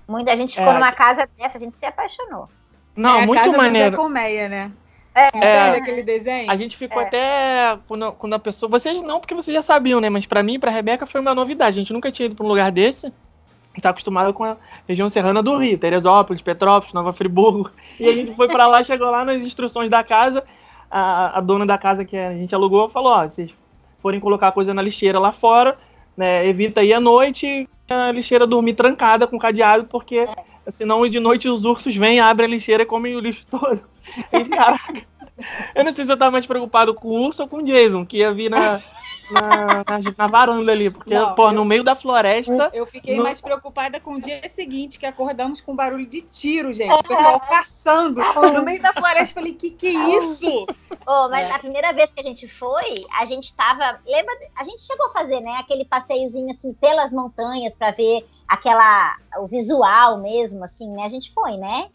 Muita 0.06 0.36
gente 0.36 0.54
ficou 0.54 0.70
É. 0.70 0.74
numa 0.74 0.92
casa 0.92 1.28
dessa, 1.36 1.58
a 1.58 1.60
gente 1.60 1.76
se 1.76 1.84
apaixonou. 1.86 2.48
Não, 2.94 3.18
é 3.18 3.22
a 3.24 3.26
muito 3.26 3.38
casa 3.40 3.50
do 3.56 3.56
Zé 3.56 3.66
maneiro. 3.66 3.96
Colmeia, 3.96 4.48
né? 4.48 4.70
É, 5.12 5.44
É. 5.44 5.70
Aquele 5.70 6.04
desenho? 6.04 6.48
A 6.50 6.56
gente 6.56 6.76
ficou 6.76 7.02
É. 7.02 7.06
até 7.06 7.78
quando, 7.88 8.12
quando 8.12 8.34
a 8.34 8.38
pessoa. 8.38 8.70
Vocês 8.70 9.02
não, 9.02 9.18
porque 9.18 9.34
vocês 9.34 9.54
já 9.54 9.62
sabiam, 9.62 10.00
né? 10.00 10.08
Mas 10.08 10.24
pra 10.24 10.40
mim 10.40 10.60
pra 10.60 10.70
Rebeca 10.70 11.04
foi 11.04 11.20
uma 11.20 11.34
novidade. 11.34 11.78
A 11.78 11.80
gente 11.80 11.92
nunca 11.92 12.12
tinha 12.12 12.26
ido 12.26 12.36
pra 12.36 12.44
um 12.44 12.48
lugar 12.48 12.70
desse. 12.70 13.12
A 13.72 13.76
gente 13.76 13.82
tá 13.82 13.90
acostumado 13.90 14.34
com 14.34 14.44
a 14.44 14.56
região 14.86 15.08
serrana 15.08 15.42
do 15.42 15.56
Rio, 15.56 15.78
Teresópolis, 15.78 16.42
Petrópolis, 16.42 16.92
Nova 16.92 17.12
Friburgo. 17.12 17.70
E 17.98 18.06
a 18.06 18.12
gente 18.12 18.34
foi 18.34 18.46
pra 18.46 18.66
lá, 18.66 18.82
chegou 18.82 19.10
lá 19.10 19.24
nas 19.24 19.40
instruções 19.40 19.88
da 19.88 20.04
casa. 20.04 20.44
A, 20.90 21.38
a 21.38 21.40
dona 21.40 21.64
da 21.64 21.78
casa 21.78 22.04
que 22.04 22.16
a 22.16 22.32
gente 22.34 22.54
alugou 22.54 22.88
falou: 22.90 23.12
ó, 23.12 23.24
vocês 23.24 23.50
forem 24.00 24.20
colocar 24.20 24.52
coisa 24.52 24.74
na 24.74 24.82
lixeira 24.82 25.18
lá 25.18 25.32
fora, 25.32 25.78
né? 26.14 26.46
Evita 26.46 26.82
ir 26.82 26.92
à 26.92 27.00
noite 27.00 27.66
a 27.92 28.10
lixeira 28.10 28.46
dormir 28.46 28.74
trancada 28.74 29.26
com 29.26 29.38
cadeado, 29.38 29.84
porque 29.84 30.26
senão 30.70 31.06
de 31.06 31.20
noite 31.20 31.48
os 31.48 31.64
ursos 31.64 31.94
vêm, 31.94 32.20
abrem 32.20 32.46
a 32.46 32.50
lixeira 32.50 32.82
e 32.82 32.86
comem 32.86 33.14
o 33.14 33.20
lixo 33.20 33.44
todo. 33.50 33.80
E, 34.32 34.44
caraca. 34.46 35.02
Eu 35.74 35.84
não 35.84 35.92
sei 35.92 36.04
se 36.04 36.10
eu 36.10 36.16
tava 36.16 36.32
mais 36.32 36.44
preocupado 36.44 36.92
com 36.92 37.08
o 37.08 37.22
urso 37.24 37.42
ou 37.42 37.48
com 37.48 37.58
o 37.58 37.62
Jason, 37.62 38.04
que 38.04 38.18
ia 38.18 38.32
vir 38.32 38.50
na, 38.50 38.82
na, 39.32 39.84
na- 40.18 40.26
varanda 40.26 40.70
ali. 40.72 40.90
Porque, 40.90 41.14
Não, 41.14 41.34
pô, 41.34 41.48
eu- 41.48 41.52
no 41.52 41.64
meio 41.64 41.82
da 41.82 41.94
floresta. 41.94 42.70
Eu 42.72 42.86
fiquei 42.86 43.16
No- 43.16 43.22
mais 43.22 43.40
preocupada 43.40 43.98
com 44.00 44.14
o 44.14 44.20
dia 44.20 44.46
seguinte, 44.48 44.98
que 44.98 45.06
acordamos 45.06 45.60
com 45.60 45.74
barulho 45.74 46.06
de 46.06 46.20
tiro, 46.22 46.72
gente. 46.72 46.92
O 46.92 47.02
pessoal 47.02 47.40
passando 47.40 48.20
no 48.52 48.62
meio 48.62 48.80
da 48.80 48.92
floresta. 48.92 49.34
Falei, 49.34 49.54
que 49.54 49.70
que 49.70 49.86
é 49.88 50.18
isso? 50.18 50.66
Ô, 51.06 51.28
mas 51.28 51.48
É. 51.48 51.52
a 51.52 51.58
primeira 51.58 51.92
vez 51.92 52.10
que 52.12 52.20
a 52.20 52.22
gente 52.24 52.46
foi, 52.48 53.04
a 53.18 53.24
gente 53.24 53.54
tava. 53.54 53.98
Lembra? 54.06 54.34
A 54.56 54.64
gente 54.64 54.80
chegou 54.82 55.06
a 55.06 55.12
fazer, 55.12 55.40
né? 55.40 55.56
Aquele 55.58 55.84
passeiozinho 55.84 56.50
assim 56.50 56.72
pelas 56.74 57.12
montanhas 57.12 57.74
pra 57.74 57.90
ver 57.90 58.26
aquela. 58.46 59.16
o 59.38 59.46
visual 59.46 60.18
mesmo, 60.18 60.62
assim, 60.64 60.90
né? 60.90 61.04
A 61.04 61.08
gente 61.08 61.32
foi, 61.32 61.56
né? 61.56 61.88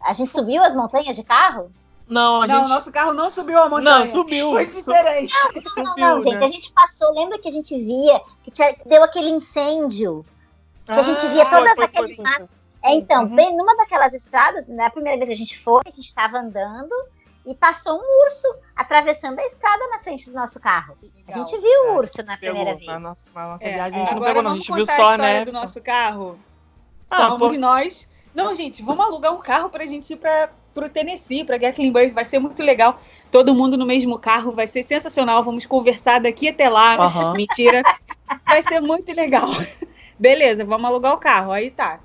A 0.00 0.12
gente 0.12 0.30
subiu 0.30 0.62
as 0.62 0.74
montanhas 0.74 1.14
de 1.16 1.22
carro? 1.22 1.70
Não, 2.08 2.42
a 2.42 2.46
não, 2.46 2.60
gente. 2.60 2.68
nosso 2.68 2.92
carro 2.92 3.14
não 3.14 3.30
subiu 3.30 3.58
a 3.58 3.68
montanha. 3.68 3.98
Não, 4.00 4.06
subiu. 4.06 4.50
Foi 4.52 4.66
diferente. 4.66 5.32
Não, 5.54 5.62
subiu, 5.62 5.94
não, 5.96 6.20
gente, 6.20 6.38
né? 6.38 6.44
a 6.44 6.48
gente 6.48 6.72
passou. 6.72 7.14
Lembra 7.14 7.38
que 7.38 7.48
a 7.48 7.52
gente 7.52 7.74
via 7.78 8.20
que 8.42 8.50
tinha- 8.50 8.76
deu 8.86 9.02
aquele 9.02 9.30
incêndio? 9.30 10.24
que 10.84 10.92
a 10.92 11.02
gente 11.02 11.26
via 11.28 11.44
Ah, 11.44 11.46
todas 11.48 11.66
foi, 11.68 11.76
foi, 11.76 11.84
aqueles 11.86 12.16
foi, 12.16 12.24
matos. 12.24 12.48
É, 12.82 12.92
então, 12.92 13.22
Uhum. 13.22 13.34
bem 13.34 13.56
numa 13.56 13.74
daquelas 13.74 14.12
estradas, 14.12 14.66
na 14.68 14.90
primeira 14.90 15.16
vez 15.16 15.28
que 15.28 15.32
a 15.34 15.38
gente 15.38 15.58
foi, 15.60 15.80
a 15.86 15.90
gente 15.90 16.06
estava 16.06 16.36
andando 16.36 16.94
e 17.46 17.54
passou 17.54 17.98
um 17.98 18.22
urso 18.26 18.54
atravessando 18.76 19.38
a 19.38 19.46
estrada 19.46 19.86
na 19.88 20.00
frente 20.00 20.26
do 20.26 20.34
nosso 20.34 20.60
carro. 20.60 20.94
A 21.26 21.32
gente 21.32 21.58
viu 21.58 21.84
o 21.92 21.96
urso 21.96 22.18
na 22.18 22.36
Pegou, 22.36 22.54
primeira 22.54 22.74
vez. 22.74 22.86
Na 22.86 22.98
nossa, 22.98 23.26
na 23.34 23.48
nossa 23.48 23.64
É, 23.64 23.72
viagem 23.72 23.96
a 23.96 24.00
gente 24.04 24.10
não 24.10 24.16
Agora 24.18 24.28
pegou, 24.34 24.42
não. 24.42 24.50
A 24.50 24.54
gente 24.58 24.72
viu 24.74 24.84
só, 24.86 25.06
a 25.14 25.16
né? 25.16 25.44
do 25.46 25.52
nosso 25.52 25.80
carro. 25.80 26.38
Ah, 27.10 27.28
Vamos 27.28 27.38
pô, 27.48 27.52
nós. 27.58 28.06
Não, 28.34 28.54
gente, 28.54 28.82
vamos 28.82 29.06
alugar 29.06 29.32
um 29.32 29.40
carro 29.40 29.70
pra 29.70 29.86
gente 29.86 30.12
ir 30.12 30.16
pra, 30.74 30.82
pro 30.82 30.90
Tennessee, 30.90 31.44
pra 31.44 31.56
Gatlinburg. 31.56 32.10
Vai 32.10 32.24
ser 32.24 32.38
muito 32.38 32.62
legal. 32.62 33.00
Todo 33.30 33.54
mundo 33.54 33.76
no 33.76 33.86
mesmo 33.86 34.18
carro, 34.18 34.52
vai 34.52 34.66
ser 34.66 34.82
sensacional. 34.82 35.42
Vamos 35.44 35.64
conversar 35.66 36.20
daqui 36.20 36.48
até 36.48 36.68
lá. 36.68 36.94
Aham. 36.96 37.34
Mentira. 37.38 37.82
Vai 38.46 38.62
ser 38.62 38.80
muito 38.80 39.12
legal. 39.12 39.48
Beleza, 40.18 40.64
vamos 40.64 40.86
alugar 40.88 41.14
o 41.14 41.18
carro. 41.18 41.52
Aí 41.52 41.70
tá. 41.70 42.00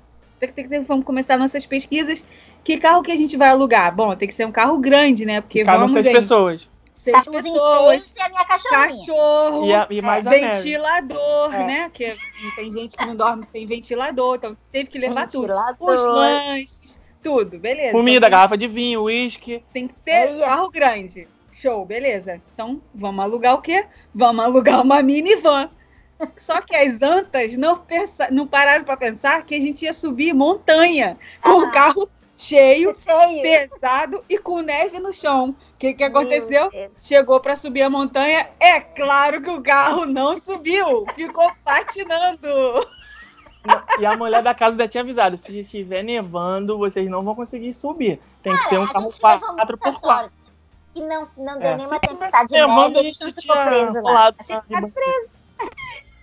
Vamos 0.86 1.04
começar 1.04 1.36
nossas 1.38 1.66
pesquisas. 1.66 2.24
Que 2.64 2.76
carro 2.78 3.02
que 3.02 3.10
a 3.12 3.16
gente 3.16 3.36
vai 3.36 3.48
alugar? 3.48 3.94
Bom, 3.94 4.14
tem 4.16 4.28
que 4.28 4.34
ser 4.34 4.46
um 4.46 4.52
carro 4.52 4.78
grande, 4.78 5.24
né? 5.24 5.40
Porque 5.40 5.64
vamos 5.64 5.92
seis 5.92 6.06
pessoas. 6.08 6.68
seis 6.92 7.16
Estamos 7.16 7.46
em 7.46 7.52
pessoas, 7.52 8.04
seis 8.04 8.12
e 8.16 8.20
a 8.22 8.28
minha 8.28 8.44
cachorrinha. 8.44 8.80
cachorro, 8.88 9.64
E, 9.66 9.72
a- 9.74 9.86
e 9.90 10.02
mais 10.02 10.26
a 10.26 10.30
Mary. 10.30 10.42
ventilador, 10.46 11.54
É. 11.54 11.64
né? 11.66 11.90
Que 11.92 12.14
tem 12.56 12.70
gente 12.70 12.96
que 12.98 13.06
não 13.06 13.16
dorme 13.16 13.44
sem 13.44 13.66
ventilador, 13.66 14.36
então 14.36 14.54
teve 14.70 14.90
que 14.90 14.98
levar 14.98 15.26
tudo. 15.28 15.44
Os 15.44 15.48
Ventilador. 15.48 16.14
lanches, 16.14 16.99
tudo, 17.22 17.58
beleza. 17.58 17.92
Comida, 17.92 18.26
Então, 18.26 18.30
garrafa 18.30 18.56
de 18.56 18.66
vinho, 18.68 19.02
uísque. 19.02 19.62
tem 19.72 19.86
que 19.88 19.94
ter 20.04 20.12
Aí, 20.28 20.40
ó. 20.42 20.44
carro 20.46 20.70
grande. 20.70 21.28
Show, 21.52 21.84
beleza. 21.84 22.40
Então, 22.54 22.80
vamos 22.94 23.22
alugar 23.24 23.54
o 23.54 23.60
quê? 23.62 23.84
Vamos 24.14 24.44
alugar 24.44 24.80
uma 24.82 25.02
minivan. 25.02 25.68
Só 26.36 26.60
que 26.60 26.76
as 26.76 27.00
antas 27.02 27.56
não, 27.56 27.78
pensa, 27.78 28.28
não 28.30 28.46
pararam 28.46 28.84
para 28.84 28.96
pensar 28.96 29.42
que 29.44 29.54
a 29.54 29.60
gente 29.60 29.84
ia 29.84 29.92
subir 29.92 30.32
montanha 30.34 31.16
com 31.42 31.60
o 31.60 31.64
Ah. 31.66 31.70
carro 31.70 32.08
cheio, 32.36 32.92
Cheio. 32.94 33.42
pesado 33.42 34.24
e 34.28 34.38
com 34.38 34.60
neve 34.60 34.98
no 34.98 35.12
chão. 35.12 35.50
O 35.74 35.76
que, 35.78 35.92
que 35.94 36.04
aconteceu? 36.04 36.70
Chegou 37.02 37.38
para 37.40 37.56
subir 37.56 37.82
a 37.82 37.90
montanha. 37.90 38.48
É 38.58 38.80
claro 38.80 39.42
que 39.42 39.50
o 39.50 39.62
carro 39.62 40.06
não 40.06 40.34
subiu, 40.36 41.04
ficou 41.14 41.50
patinando. 41.64 42.48
E 43.98 44.06
a 44.06 44.16
mulher 44.16 44.42
da 44.42 44.54
casa 44.54 44.78
já 44.78 44.88
tinha 44.88 45.02
avisado: 45.02 45.36
se 45.36 45.58
estiver 45.60 46.02
nevando, 46.02 46.78
vocês 46.78 47.08
não 47.10 47.22
vão 47.22 47.34
conseguir 47.34 47.74
subir. 47.74 48.20
Tem 48.42 48.56
que 48.56 48.64
ser 48.64 48.78
um 48.78 48.86
carro 48.86 49.10
gente 49.12 49.22
levou 49.22 49.48
muita 49.56 49.66
4x4. 49.76 50.00
sorte. 50.00 50.34
Que 50.92 51.00
não, 51.00 51.28
não 51.36 51.58
deu 51.58 51.68
É, 51.68 51.76
nenhuma 51.76 51.94
se 51.96 52.00
tempestade 52.00 52.48
de 52.48 52.54
nevando, 52.54 52.88
neve, 52.88 52.98
a 52.98 53.02
gente 53.02 53.20
não 53.20 53.26
ficou 53.28 53.42
tinha 53.42 53.66
preso 53.66 53.92
lá. 53.92 54.00
rolado 54.00 54.36
A 54.38 54.42
gente 54.42 54.62
na 54.70 54.76
ribanceira. 54.76 55.30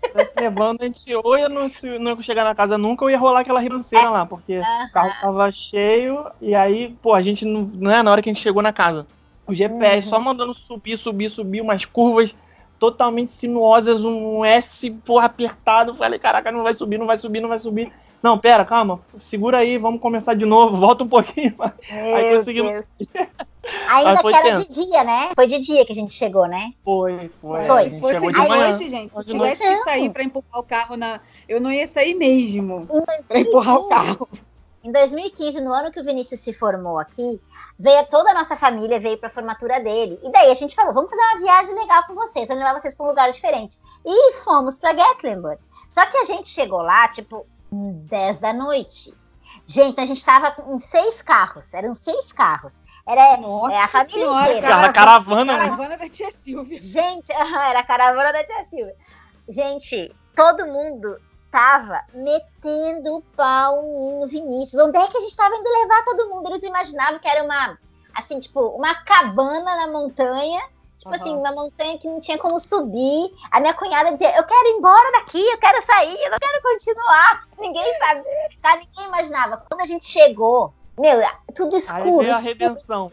Se 0.03 0.07
tivesse 0.09 0.35
nevando, 0.35 0.77
a 0.81 0.85
gente 0.85 1.15
ou 1.15 1.37
ia 1.37 1.49
não, 1.49 1.69
se- 1.69 1.99
não 1.99 2.11
ia 2.11 2.21
chegar 2.23 2.43
na 2.43 2.55
casa 2.55 2.77
nunca 2.77 3.05
ou 3.05 3.09
ia 3.09 3.17
rolar 3.17 3.41
aquela 3.41 3.59
ribanceira 3.59 4.09
lá, 4.09 4.25
porque 4.25 4.59
o 4.59 4.91
carro 4.91 5.11
tava 5.21 5.51
cheio 5.51 6.25
e 6.41 6.53
aí, 6.55 6.95
pô, 7.01 7.13
a 7.13 7.21
gente 7.21 7.45
não, 7.45 7.61
não 7.61 7.91
é 7.91 8.01
na 8.03 8.11
hora 8.11 8.21
que 8.21 8.29
a 8.29 8.33
gente 8.33 8.41
chegou 8.41 8.61
na 8.61 8.73
casa. 8.73 9.07
O 9.45 9.53
GPS 9.55 10.07
Uhum. 10.07 10.09
só 10.15 10.19
mandando 10.19 10.53
subir, 10.53 10.97
subir, 10.97 11.29
subir, 11.29 11.61
umas 11.61 11.85
curvas 11.85 12.35
totalmente 12.79 13.31
sinuosas, 13.31 14.03
um 14.03 14.43
S, 14.45 14.89
porra, 15.05 15.25
apertado. 15.25 15.95
Falei, 15.95 16.19
caraca, 16.19 16.51
não 16.51 16.63
vai 16.63 16.73
subir, 16.73 16.97
não 16.97 17.07
vai 17.07 17.17
subir, 17.17 17.41
não 17.41 17.49
vai 17.49 17.59
subir. 17.59 17.91
Não, 18.21 18.37
pera, 18.37 18.65
calma, 18.65 18.99
segura 19.19 19.59
aí, 19.59 19.77
vamos 19.77 20.01
começar 20.01 20.33
de 20.33 20.45
novo, 20.45 20.75
volta 20.77 21.03
um 21.03 21.07
pouquinho. 21.07 21.55
Aí 21.89 22.29
Meu 22.29 22.39
conseguimos. 22.39 22.73
Deus. 22.73 23.27
Ainda 23.89 24.17
foi 24.19 24.31
que 24.31 24.39
era 24.39 24.51
de 24.53 24.69
dia, 24.69 25.03
né? 25.03 25.29
Foi 25.35 25.45
de 25.45 25.59
dia 25.59 25.85
que 25.85 25.91
a 25.91 25.95
gente 25.95 26.13
chegou, 26.13 26.47
né? 26.47 26.71
Foi, 26.83 27.29
foi. 27.41 27.63
Foi. 27.63 27.81
A 27.81 27.83
gente 27.83 27.99
Fosse 27.99 28.13
chegou 28.13 28.31
de 28.31 28.37
manhã. 28.37 28.67
noite, 28.67 28.89
gente. 28.89 29.09
Se 29.09 29.13
Foi 29.13 29.23
tivesse 29.25 29.61
que 29.61 29.75
sair 29.83 30.09
pra 30.09 30.23
empurrar 30.23 30.59
o 30.59 30.63
carro 30.63 30.95
na. 30.95 31.19
Eu 31.47 31.59
não 31.59 31.71
ia 31.71 31.85
sair 31.85 32.13
mesmo 32.13 32.87
pra 33.27 33.39
empurrar 33.39 33.75
o 33.75 33.89
carro. 33.89 34.29
Em 34.87 34.91
2015, 34.93 35.59
no 35.59 35.73
ano 35.73 35.91
que 35.91 35.99
o 35.99 36.03
Vinícius 36.03 36.39
se 36.39 36.53
formou 36.53 36.97
aqui, 36.97 37.41
veio 37.77 38.05
toda 38.05 38.31
a 38.31 38.33
nossa 38.33 38.55
família, 38.55 39.01
veio 39.01 39.17
pra 39.17 39.29
formatura 39.29 39.81
dele. 39.81 40.17
E 40.23 40.31
daí 40.31 40.49
a 40.49 40.53
gente 40.53 40.73
falou, 40.73 40.93
vamos 40.93 41.09
fazer 41.09 41.21
uma 41.23 41.39
viagem 41.41 41.75
legal 41.75 42.03
com 42.07 42.15
vocês, 42.15 42.47
vamos 42.47 42.63
levar 42.63 42.79
vocês 42.79 42.95
pra 42.95 43.05
um 43.05 43.09
lugar 43.09 43.29
diferente. 43.29 43.77
E 44.05 44.33
fomos 44.45 44.79
pra 44.79 44.93
Gatlinburg. 44.93 45.59
Só 45.89 46.05
que 46.05 46.15
a 46.15 46.23
gente 46.23 46.47
chegou 46.47 46.81
lá, 46.81 47.05
tipo, 47.09 47.45
10 47.69 48.39
da 48.39 48.53
noite. 48.53 49.13
Gente, 49.65 49.99
a 49.99 50.05
gente 50.05 50.23
tava 50.23 50.55
em 50.71 50.79
seis 50.79 51.21
carros, 51.21 51.73
eram 51.73 51.93
seis 51.93 52.31
carros. 52.31 52.79
Era 53.05 53.35
Nossa 53.41 53.75
é 53.75 53.81
a 53.81 53.87
família 53.89 54.13
senhora, 54.13 54.47
inteira. 54.47 54.67
Cara, 54.69 54.93
caravana, 54.93 55.57
né? 55.57 55.63
Caravana 55.65 55.97
da 55.97 56.09
tia 56.09 56.31
Silvia. 56.31 56.79
Gente, 56.79 57.29
era 57.35 57.79
a 57.79 57.83
caravana 57.83 58.31
da 58.31 58.41
tia 58.45 58.65
Silvia. 58.69 58.95
Gente, 59.49 60.15
todo 60.33 60.65
mundo 60.65 61.19
tava 61.51 62.01
metendo 62.13 63.17
o 63.17 63.21
pau 63.35 63.81
no 63.83 64.27
Vinícius. 64.27 64.81
Onde 64.85 64.97
é 64.97 65.07
que 65.07 65.17
a 65.17 65.21
gente 65.21 65.35
tava 65.35 65.55
indo 65.55 65.69
levar 65.69 66.03
todo 66.05 66.29
mundo? 66.29 66.49
Eles 66.49 66.63
imaginavam 66.63 67.19
que 67.19 67.27
era 67.27 67.43
uma, 67.43 67.77
assim, 68.13 68.39
tipo, 68.39 68.59
uma 68.69 68.93
cabana 69.03 69.75
na 69.75 69.87
montanha. 69.87 70.61
Tipo 70.97 71.09
Aham. 71.11 71.21
assim, 71.21 71.35
uma 71.35 71.51
montanha 71.51 71.97
que 71.99 72.07
não 72.07 72.19
tinha 72.19 72.37
como 72.39 72.59
subir. 72.59 73.31
A 73.51 73.59
minha 73.59 73.73
cunhada 73.73 74.11
dizia, 74.11 74.35
eu 74.35 74.43
quero 74.43 74.67
ir 74.67 74.77
embora 74.77 75.11
daqui, 75.11 75.39
eu 75.39 75.57
quero 75.59 75.85
sair, 75.85 76.23
eu 76.23 76.31
não 76.31 76.39
quero 76.39 76.61
continuar. 76.61 77.47
Ninguém 77.59 77.97
sabe, 77.99 78.23
tá? 78.61 78.75
Ninguém 78.77 79.05
imaginava. 79.05 79.57
Quando 79.69 79.81
a 79.81 79.85
gente 79.85 80.05
chegou, 80.05 80.73
meu, 80.99 81.19
tudo 81.53 81.75
Aí 81.75 81.81
escuro. 81.81 82.17
veio 82.17 82.33
a 82.33 82.39
escuro. 82.39 82.43
redenção. 82.43 83.11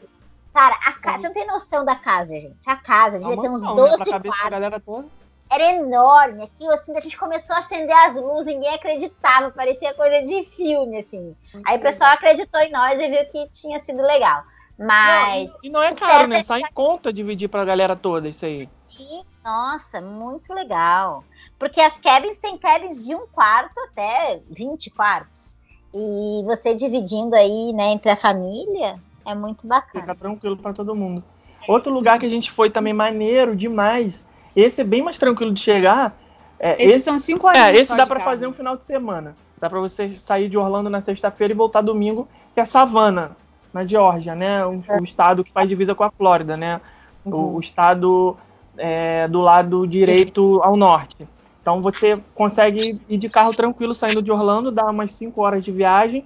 Cara, 0.55 0.76
a 0.87 0.93
casa, 0.93 1.18
você 1.18 1.26
não 1.26 1.32
tem 1.35 1.47
noção 1.47 1.85
da 1.85 1.95
casa, 1.97 2.32
gente. 2.32 2.57
A 2.66 2.76
casa 2.76 3.18
devia 3.18 3.41
ter 3.41 3.51
uns 3.51 3.61
mansão, 3.61 3.74
12 3.74 3.91
né? 3.91 3.97
Pra 3.97 4.07
cabeça 4.12 4.35
da 4.35 4.41
quartos 4.41 4.51
galera 4.51 4.80
toda. 4.80 5.09
Era 5.51 5.72
enorme. 5.74 6.45
Aquilo, 6.45 6.72
assim, 6.72 6.97
a 6.97 7.01
gente 7.01 7.16
começou 7.16 7.55
a 7.57 7.61
acender 7.61 7.97
as 7.97 8.16
luzes, 8.16 8.47
ninguém 8.47 8.74
acreditava, 8.74 9.51
parecia 9.51 9.95
coisa 9.95 10.22
de 10.22 10.45
filme, 10.57 10.99
assim. 10.99 11.36
Aí 11.64 11.78
o 11.78 11.80
pessoal 11.80 12.11
acreditou 12.11 12.61
em 12.61 12.70
nós 12.72 12.99
e 13.01 13.09
viu 13.09 13.26
que 13.26 13.49
tinha 13.51 13.78
sido 13.80 14.03
legal. 14.03 14.42
Mas, 14.76 15.51
E 15.62 15.70
não 15.70 15.82
é 15.82 15.95
caro, 15.95 16.26
né? 16.26 16.38
é 16.40 16.42
Sai 16.42 16.61
em 16.61 16.72
conta 16.72 17.12
dividir 17.12 17.49
pra 17.49 17.64
galera 17.64 17.95
toda 17.95 18.28
isso 18.28 18.45
aí. 18.45 18.68
sim, 18.90 19.22
nossa, 19.45 20.01
muito 20.01 20.53
legal. 20.53 21.22
Porque 21.59 21.80
as 21.80 21.99
cabins 21.99 22.38
tem 22.38 22.59
cabins 22.59 23.05
de 23.07 23.14
um 23.14 23.26
quarto 23.26 23.78
até 23.90 24.40
20 24.51 24.90
quartos. 24.90 25.57
E 25.95 26.42
você 26.45 26.74
dividindo 26.74 27.36
aí, 27.36 27.72
né, 27.72 27.92
entre 27.92 28.11
a 28.11 28.16
família, 28.16 28.99
é 29.24 29.34
muito 29.34 29.66
bacana. 29.66 30.01
Fica 30.01 30.14
tranquilo 30.16 30.57
pra 30.57 30.72
todo 30.72 30.95
mundo. 30.95 31.22
Outro 31.68 31.92
lugar 31.92 32.18
que 32.18 32.26
a 32.26 32.30
gente 32.30 32.51
foi 32.51 32.68
também 32.68 32.92
maneiro 32.92 33.55
demais. 33.55 34.24
Esse 34.55 34.80
é 34.80 34.84
bem 34.84 35.02
mais 35.02 35.18
tranquilo 35.18 35.52
de 35.52 35.61
chegar. 35.61 36.16
É, 36.59 36.74
Esses 36.82 36.96
esse 36.96 37.05
são 37.05 37.18
cinco 37.18 37.46
horas. 37.46 37.61
é, 37.61 37.76
esse 37.76 37.96
dá 37.96 38.07
pra 38.07 38.20
fazer 38.20 38.46
um 38.46 38.52
final 38.52 38.76
de 38.76 38.84
semana. 38.84 39.36
Dá 39.61 39.68
pra 39.68 39.80
você 39.80 40.18
sair 40.18 40.48
de 40.48 40.59
Orlando 40.59 40.90
na 40.90 41.00
sexta-feira 41.00 41.52
e 41.52 41.57
voltar 41.57 41.80
domingo, 41.80 42.28
que 42.55 42.61
é 42.61 42.64
Savannah, 42.64 43.30
na 43.72 43.84
Geórgia, 43.86 44.34
né? 44.34 44.64
O, 44.64 44.82
o 45.00 45.05
estado 45.05 45.42
que 45.42 45.52
faz 45.52 45.68
divisa 45.68 45.94
com 45.94 46.05
a 46.05 46.11
Flórida, 46.11 46.57
né? 46.57 46.80
O, 47.24 47.55
o 47.57 47.61
estado 47.61 48.36
é, 48.76 49.26
do 49.28 49.40
lado 49.40 49.86
direito 49.86 50.61
ao 50.62 50.76
norte. 50.76 51.26
Então 51.61 51.80
você 51.80 52.18
consegue 52.34 53.00
ir 53.09 53.16
de 53.16 53.28
carro 53.28 53.55
tranquilo 53.55 53.94
saindo 53.94 54.20
de 54.20 54.30
Orlando, 54.30 54.70
dá 54.70 54.84
umas 54.84 55.12
5 55.12 55.40
horas 55.40 55.64
de 55.64 55.72
viagem. 55.72 56.24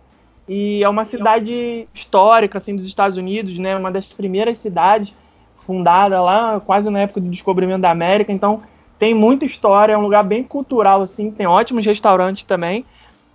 E 0.49 0.83
é 0.83 0.89
uma 0.89 1.05
cidade 1.05 1.87
histórica 1.95 2.59
assim 2.59 2.75
dos 2.75 2.87
Estados 2.87 3.17
Unidos, 3.17 3.57
né? 3.59 3.77
Uma 3.77 3.93
das 3.93 4.07
primeiras 4.07 4.59
cidades 4.59 5.15
fundada 5.69 6.23
lá, 6.23 6.59
quase 6.59 6.89
na 6.89 7.01
época 7.01 7.21
do 7.21 7.29
descobrimento 7.29 7.83
da 7.83 7.91
América. 7.91 8.33
Então 8.33 8.63
tem 8.99 9.13
muita 9.13 9.45
história, 9.45 9.93
é 9.93 9.99
um 9.99 10.01
lugar 10.01 10.25
bem 10.25 10.43
cultural 10.43 11.03
assim, 11.03 11.31
tem 11.31 11.47
ótimos 11.47 11.85
restaurantes 11.85 12.45
também. 12.45 12.87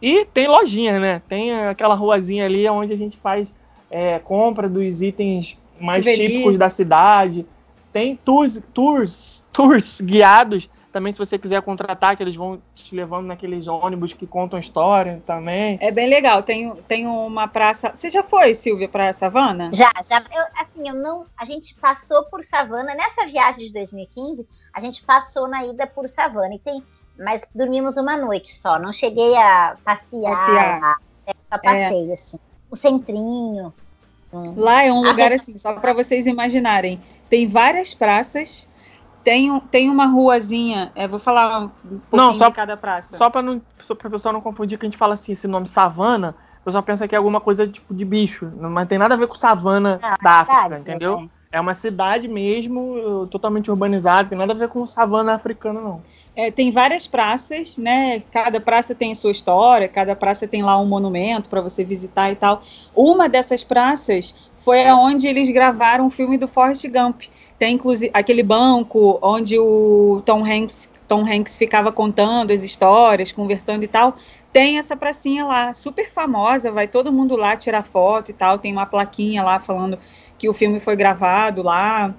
E 0.01 0.25
tem 0.25 0.47
lojinha, 0.47 0.99
né? 0.99 1.21
Tem 1.29 1.53
aquela 1.53 1.93
ruazinha 1.93 2.45
ali 2.45 2.67
onde 2.67 2.91
a 2.91 2.97
gente 2.97 3.15
faz 3.17 3.53
é, 3.89 4.17
compra 4.17 4.67
dos 4.67 5.03
itens 5.03 5.55
mais 5.79 6.03
típicos 6.03 6.57
da 6.57 6.71
cidade. 6.71 7.45
Tem 7.91 8.15
tours, 8.15 8.59
tours, 8.73 9.45
tours 9.53 10.01
guiados 10.01 10.67
também, 10.93 11.11
se 11.11 11.17
você 11.17 11.39
quiser 11.39 11.59
contratar, 11.63 12.15
que 12.15 12.21
eles 12.21 12.35
vão 12.35 12.61
te 12.75 12.95
levando 12.95 13.25
naqueles 13.25 13.67
ônibus 13.67 14.13
que 14.13 14.27
contam 14.27 14.59
história 14.59 15.23
também. 15.25 15.75
É 15.81 15.91
bem 15.91 16.07
legal. 16.07 16.43
Tem, 16.43 16.71
tem 16.87 17.07
uma 17.07 17.47
praça. 17.47 17.91
Você 17.95 18.11
já 18.11 18.21
foi, 18.21 18.53
Silvia, 18.53 18.87
pra 18.87 19.11
Savana? 19.11 19.71
Já, 19.73 19.91
já. 20.07 20.19
Eu, 20.19 20.45
assim, 20.61 20.87
eu 20.87 20.93
não. 20.93 21.25
A 21.35 21.45
gente 21.45 21.73
passou 21.73 22.23
por 22.25 22.43
Savana. 22.43 22.93
Nessa 22.93 23.25
viagem 23.25 23.65
de 23.65 23.73
2015, 23.73 24.47
a 24.71 24.79
gente 24.79 25.03
passou 25.03 25.47
na 25.47 25.65
ida 25.65 25.87
por 25.87 26.07
Savana. 26.07 26.53
E 26.53 26.59
tem. 26.59 26.83
Mas 27.17 27.41
dormimos 27.55 27.97
uma 27.97 28.15
noite 28.15 28.53
só. 28.53 28.77
Não 28.77 28.93
cheguei 28.93 29.35
a 29.35 29.75
passear. 29.83 30.35
Passear. 30.35 30.79
lá. 30.79 30.97
É, 31.25 31.33
só 31.41 31.57
passei, 31.57 32.13
assim. 32.13 32.37
O 32.69 32.75
centrinho. 32.75 33.73
Hum. 34.31 34.53
Lá 34.55 34.83
é 34.83 34.93
um 34.93 35.01
lugar 35.01 35.31
é. 35.31 35.35
assim, 35.35 35.57
só 35.57 35.73
para 35.73 35.91
vocês 35.91 36.27
imaginarem. 36.27 37.01
Tem 37.29 37.47
várias 37.47 37.95
praças. 37.95 38.67
Tem, 39.23 39.49
um- 39.51 39.59
tem 39.59 39.89
uma 39.89 40.05
ruazinha. 40.05 40.91
é, 40.95 41.07
vou 41.07 41.19
falar 41.19 41.65
um 41.65 41.69
pouquinho 41.69 42.09
Não, 42.11 42.33
só- 42.33 42.49
de 42.49 42.55
cada 42.55 42.75
praça. 42.75 43.15
Só 43.15 43.29
para 43.29 43.41
não, 43.41 43.61
só 43.79 43.95
pra 43.95 44.09
não 44.33 44.41
confundir 44.41 44.77
que 44.77 44.85
a 44.85 44.89
gente 44.89 44.97
fala 44.97 45.13
assim, 45.13 45.31
esse 45.31 45.47
nome 45.47 45.67
savana, 45.67 46.35
o 46.61 46.65
pessoal 46.65 46.83
pensa 46.83 47.07
que 47.07 47.15
é 47.15 47.17
alguma 47.17 47.39
coisa 47.39 47.67
tipo 47.67 47.93
de 47.93 48.03
bicho, 48.05 48.51
não- 48.57 48.69
mas 48.69 48.87
tem 48.87 48.97
nada 48.97 49.13
a 49.15 49.17
ver 49.17 49.27
com 49.27 49.35
savana 49.35 49.99
Não, 50.01 50.15
da 50.21 50.39
África, 50.41 50.61
Verdade, 50.61 50.81
entendeu? 50.81 51.21
né? 51.21 51.29
É 51.51 51.61
uma 51.61 51.75
cidade 51.75 52.27
mesmo, 52.27 53.27
totalmente 53.29 53.69
urbanizada, 53.69 54.27
tem 54.29 54.37
nada 54.37 54.53
a 54.53 54.55
ver 54.55 54.69
com 54.69 54.85
savana 54.85 55.33
africana, 55.35 55.79
não. 55.79 56.01
É, 56.35 56.49
tem 56.49 56.71
várias 56.71 57.07
praças, 57.07 57.77
né? 57.77 58.21
Cada 58.31 58.59
praça 58.59 58.95
tem 58.95 59.13
sua 59.13 59.29
história, 59.29 59.87
cada 59.87 60.15
praça 60.15 60.47
tem 60.47 60.63
lá 60.63 60.79
um 60.79 60.85
monumento 60.87 61.47
para 61.47 61.61
você 61.61 61.83
visitar 61.83 62.31
e 62.31 62.35
tal. 62.35 62.63
Uma 62.95 63.29
dessas 63.29 63.63
praças 63.63 64.35
foi 64.57 64.87
aonde 64.87 65.27
eles 65.27 65.47
gravaram 65.51 66.07
o 66.07 66.09
filme 66.09 66.35
do 66.37 66.47
Forrest 66.47 66.87
Gump. 66.87 67.21
Tem 67.63 67.75
inclusive 67.75 68.11
aquele 68.13 68.43
banco 68.43 69.17
onde 69.21 69.57
o 69.57 70.21
Tom 70.25 70.43
Hanks, 70.45 70.91
Tom 71.07 71.21
Hanks 71.25 71.57
ficava 71.57 71.93
contando 71.93 72.51
as 72.51 72.61
histórias, 72.61 73.31
conversando 73.31 73.85
e 73.85 73.87
tal. 73.87 74.17
Tem 74.51 74.77
essa 74.77 74.97
pracinha 74.97 75.45
lá, 75.45 75.73
super 75.73 76.11
famosa, 76.11 76.73
vai 76.73 76.89
todo 76.89 77.09
mundo 77.09 77.37
lá 77.37 77.55
tirar 77.55 77.83
foto 77.83 78.31
e 78.31 78.33
tal. 78.33 78.59
Tem 78.59 78.73
uma 78.73 78.85
plaquinha 78.85 79.41
lá 79.41 79.61
falando 79.61 79.97
que 80.37 80.49
o 80.49 80.53
filme 80.53 80.81
foi 80.81 80.97
gravado 80.97 81.63
lá 81.63 82.13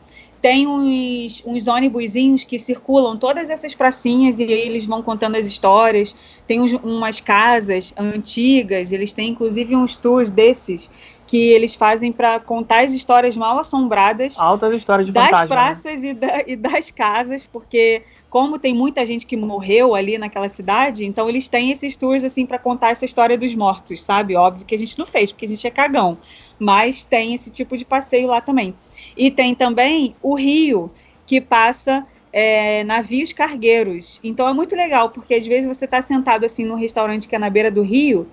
tem 0.44 0.66
uns, 0.66 1.42
uns 1.46 1.66
ônibusinhos 1.66 2.44
que 2.44 2.58
circulam 2.58 3.16
todas 3.16 3.48
essas 3.48 3.74
pracinhas 3.74 4.38
e 4.38 4.42
eles 4.42 4.84
vão 4.84 5.02
contando 5.02 5.36
as 5.36 5.46
histórias. 5.46 6.14
Tem 6.46 6.60
uns- 6.60 6.74
umas 6.74 7.18
casas 7.18 7.94
antigas, 7.96 8.92
eles 8.92 9.14
têm 9.14 9.30
inclusive 9.30 9.74
uns 9.74 9.96
tours 9.96 10.28
desses 10.28 10.90
que 11.26 11.48
eles 11.50 11.74
fazem 11.74 12.12
para 12.12 12.38
contar 12.38 12.84
as 12.84 12.92
histórias 12.92 13.36
mal 13.36 13.58
assombradas 13.58 14.38
Altas 14.38 14.74
histórias 14.74 15.06
de 15.06 15.12
das 15.12 15.24
fantasma. 15.26 15.42
né? 15.42 15.62
praças 15.62 16.02
e, 16.04 16.12
da- 16.12 16.44
e 16.46 16.56
das 16.56 16.90
casas, 16.90 17.46
porque 17.46 18.02
como 18.28 18.58
tem 18.58 18.74
muita 18.74 19.06
gente 19.06 19.24
que 19.26 19.36
morreu 19.36 19.94
ali 19.94 20.18
naquela 20.18 20.48
cidade, 20.48 21.06
então 21.06 21.28
eles 21.28 21.48
têm 21.48 21.70
esses 21.70 21.96
tours 21.96 22.24
assim 22.24 22.44
para 22.44 22.58
contar 22.58 22.90
essa 22.90 23.04
história 23.04 23.38
dos 23.38 23.54
mortos, 23.54 24.02
sabe? 24.02 24.34
Óbvio 24.36 24.66
que 24.66 24.74
a 24.74 24.78
gente 24.78 24.98
não 24.98 25.06
fez, 25.06 25.30
porque 25.32 25.46
a 25.46 25.48
gente 25.48 25.66
é 25.66 25.70
cagão, 25.70 26.18
mas 26.58 27.04
tem 27.04 27.34
esse 27.34 27.50
tipo 27.50 27.76
de 27.76 27.84
passeio 27.84 28.26
lá 28.28 28.40
também. 28.40 28.74
E 29.16 29.30
tem 29.30 29.54
também 29.54 30.14
o 30.20 30.34
rio 30.34 30.90
que 31.26 31.40
passa 31.40 32.04
é, 32.32 32.82
navios 32.84 33.32
cargueiros. 33.32 34.18
Então 34.22 34.48
é 34.48 34.52
muito 34.52 34.74
legal, 34.74 35.10
porque 35.10 35.34
às 35.34 35.46
vezes 35.46 35.66
você 35.66 35.84
está 35.84 36.02
sentado 36.02 36.44
assim 36.44 36.64
num 36.64 36.74
restaurante 36.74 37.28
que 37.28 37.36
é 37.36 37.38
na 37.38 37.48
beira 37.48 37.70
do 37.70 37.82
rio 37.82 38.28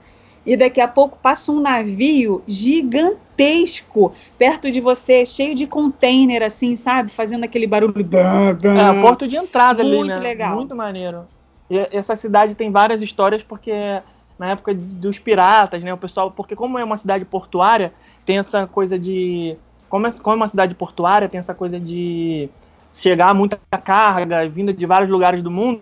e 0.46 0.58
daqui 0.58 0.82
a 0.82 0.88
pouco 0.88 1.18
passa 1.22 1.52
um 1.52 1.60
navio 1.60 2.44
gigantesco 2.48 4.14
perto 4.38 4.72
de 4.72 4.82
você, 4.82 5.26
cheio 5.26 5.54
de 5.54 5.68
container, 5.68 6.42
assim, 6.44 6.76
sabe? 6.76 7.12
Fazendo 7.12 7.44
aquele 7.44 7.68
barulho. 7.68 7.94
É, 7.98 9.02
porto 9.02 9.28
de 9.28 9.38
entrada 9.38 9.84
ali, 9.84 9.98
Muito 9.98 10.16
né? 10.16 10.20
legal. 10.20 10.56
Muito 10.56 10.76
maneiro. 10.76 11.26
E 11.70 11.78
essa 11.92 12.16
cidade 12.16 12.56
tem 12.56 12.72
várias 12.72 13.02
histórias 13.02 13.44
porque 13.44 13.72
na 14.38 14.50
época 14.50 14.74
dos 14.74 15.20
piratas, 15.20 15.84
né, 15.84 15.94
o 15.94 15.98
pessoal, 15.98 16.32
porque 16.32 16.56
como 16.56 16.80
é 16.80 16.84
uma 16.84 16.98
cidade 16.98 17.24
portuária, 17.24 17.94
tem 18.26 18.40
essa 18.40 18.66
coisa 18.66 18.98
de 18.98 19.56
como 19.88 20.08
é, 20.08 20.12
como 20.12 20.34
é 20.34 20.38
uma 20.38 20.48
cidade 20.48 20.74
portuária, 20.74 21.30
tem 21.30 21.38
essa 21.38 21.54
coisa 21.54 21.80
de 21.80 22.50
chegar 22.92 23.34
muita 23.36 23.60
carga 23.84 24.48
vinda 24.50 24.74
de 24.74 24.86
vários 24.86 25.10
lugares 25.10 25.44
do 25.44 25.52
mundo. 25.52 25.82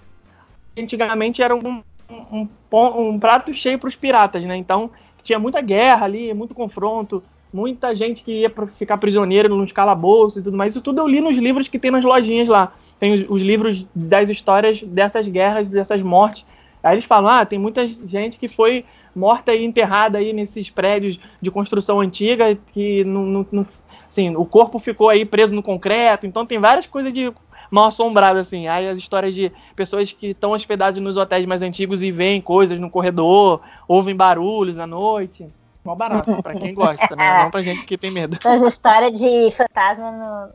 Antigamente 0.77 1.41
era 1.41 1.55
um, 1.55 1.81
um, 2.09 2.47
um 2.71 3.19
prato 3.19 3.53
cheio 3.53 3.77
para 3.79 3.87
os 3.89 3.95
piratas, 3.95 4.43
né? 4.43 4.55
Então 4.55 4.89
tinha 5.23 5.39
muita 5.39 5.61
guerra 5.61 6.05
ali, 6.05 6.33
muito 6.33 6.53
confronto. 6.55 7.23
muita 7.51 7.93
gente 7.95 8.23
que 8.23 8.41
ia 8.41 8.53
ficar 8.77 8.97
prisioneiro 8.97 9.55
nos 9.55 9.71
calabouços 9.71 10.37
e 10.39 10.43
tudo 10.43 10.57
mais. 10.57 10.73
Isso 10.73 10.81
tudo 10.81 10.99
eu 11.01 11.07
li 11.07 11.19
nos 11.21 11.37
livros 11.37 11.67
que 11.67 11.79
tem 11.79 11.91
nas 11.91 12.05
lojinhas 12.05 12.47
lá. 12.47 12.71
Tem 12.99 13.13
os, 13.13 13.25
os 13.29 13.41
livros 13.41 13.85
das 13.93 14.29
histórias 14.29 14.81
dessas 14.83 15.27
guerras, 15.27 15.69
dessas 15.69 16.01
mortes. 16.01 16.45
Aí 16.83 16.93
eles 16.93 17.05
falam, 17.05 17.29
ah, 17.29 17.45
tem 17.45 17.59
muita 17.59 17.85
gente 17.87 18.37
que 18.39 18.47
foi 18.47 18.85
morta 19.15 19.53
e 19.53 19.65
enterrada 19.65 20.17
aí 20.19 20.31
nesses 20.31 20.69
prédios 20.69 21.19
de 21.41 21.51
construção 21.51 21.99
antiga, 21.99 22.55
que 22.73 23.03
não, 23.03 23.23
não- 23.25 23.47
não- 23.51 23.65
assim, 24.07 24.35
o 24.35 24.45
corpo 24.45 24.79
ficou 24.79 25.09
aí 25.09 25.25
preso 25.25 25.53
no 25.53 25.61
concreto, 25.61 26.25
então 26.25 26.45
tem 26.45 26.57
várias 26.59 26.87
coisas 26.87 27.11
de 27.11 27.31
mal 27.71 27.85
assombrado, 27.85 28.39
assim. 28.39 28.67
Aí 28.67 28.87
as 28.89 28.99
histórias 28.99 29.33
de 29.35 29.51
pessoas 29.75 30.11
que 30.11 30.27
estão 30.27 30.51
hospedadas 30.51 30.97
nos 30.99 31.17
hotéis 31.17 31.45
mais 31.45 31.61
antigos 31.61 32.01
e 32.03 32.11
veem 32.11 32.41
coisas 32.41 32.79
no 32.79 32.89
corredor, 32.89 33.61
ouvem 33.87 34.15
barulhos 34.15 34.77
à 34.79 34.87
noite. 34.87 35.47
Mó 35.83 35.95
barato, 35.95 36.41
pra 36.43 36.53
quem 36.55 36.73
gosta, 36.73 37.15
né? 37.15 37.43
Não 37.43 37.51
pra 37.51 37.61
gente 37.61 37.85
que 37.85 37.97
tem 37.97 38.11
medo. 38.11 38.37
Essas 38.43 38.73
histórias 38.73 39.17
de 39.19 39.51
fantasma 39.51 40.11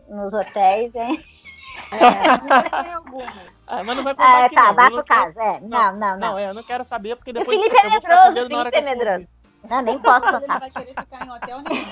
no- 0.09 0.17
nos 0.23 0.33
hotéis, 0.35 0.95
hein? 0.95 1.25
Algumas. 2.95 3.65
Ah, 3.67 3.83
mas 3.83 3.97
não 3.97 4.05
vai 4.05 4.15
contar 4.15 4.27
Ah, 4.43 4.45
aqui, 4.45 4.55
tá, 4.55 4.75
pro 4.75 4.85
quero- 4.91 5.05
caso. 5.05 5.41
É, 5.41 5.61
não, 5.61 5.69
não, 5.93 5.99
Não, 5.99 6.19
não. 6.19 6.39
é, 6.39 6.51
eu 6.51 6.55
não 6.55 6.63
quero 6.63 6.85
saber, 6.85 7.17
porque 7.17 7.31
o 7.31 7.35
depois 7.35 7.59
Felipe 7.59 7.77
é 7.77 7.87
eu 7.87 7.91
vou 7.91 8.01
ficar 8.01 8.17
medroso, 8.31 8.55
hora 8.57 8.71
Felipe 8.71 8.77
é 8.91 8.95
medroso. 8.97 9.33
Não, 9.69 9.81
nem 9.83 9.99
posso 9.99 10.27
Ele 10.27 10.33
não 10.33 10.41
contar. 10.43 10.59
vai 10.61 10.71
querer 10.71 10.95
ficar 11.01 11.27
em 11.27 11.31
hotel 11.31 11.63
nenhum. 11.63 11.85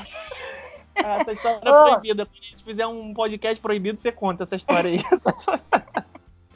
Essa 0.95 1.33
história 1.33 1.59
Ô. 1.59 1.85
proibida. 1.91 2.27
Quando 2.27 2.39
a 2.41 2.45
gente 2.45 2.65
fizer 2.65 2.87
um 2.87 3.13
podcast 3.15 3.61
proibido, 3.61 4.01
você 4.01 4.13
conta 4.13 4.43
essa 4.45 4.57
história 4.57 4.91
aí. 4.91 4.99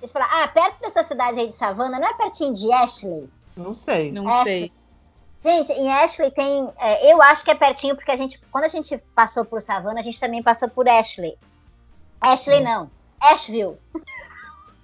Deixa 0.00 0.02
eu 0.02 0.08
falar. 0.08 0.42
Ah, 0.42 0.48
perto 0.48 0.80
dessa 0.80 1.04
cidade 1.04 1.40
aí 1.40 1.48
de 1.48 1.56
Savana, 1.56 1.98
não 1.98 2.06
é 2.08 2.14
pertinho 2.14 2.52
de 2.52 2.72
Ashley? 2.72 3.28
não 3.56 3.74
sei. 3.74 4.12
Não 4.12 4.28
É, 4.28 4.44
sei. 4.44 4.72
Gente, 5.42 5.72
em 5.72 5.92
Ashley 5.92 6.30
tem. 6.32 6.68
é, 6.78 7.12
eu 7.12 7.22
acho 7.22 7.44
que 7.44 7.50
é 7.50 7.54
pertinho, 7.54 7.94
porque 7.96 8.10
a 8.10 8.16
gente. 8.16 8.38
Quando 8.50 8.64
a 8.64 8.68
gente 8.68 8.98
passou 9.14 9.44
por 9.44 9.62
Savana, 9.62 10.00
a 10.00 10.02
gente 10.02 10.18
também 10.20 10.42
passou 10.42 10.68
por 10.68 10.88
Ashley. 10.88 11.36
Ashley 12.20 12.60
não. 12.62 12.90
Asheville. 13.20 13.76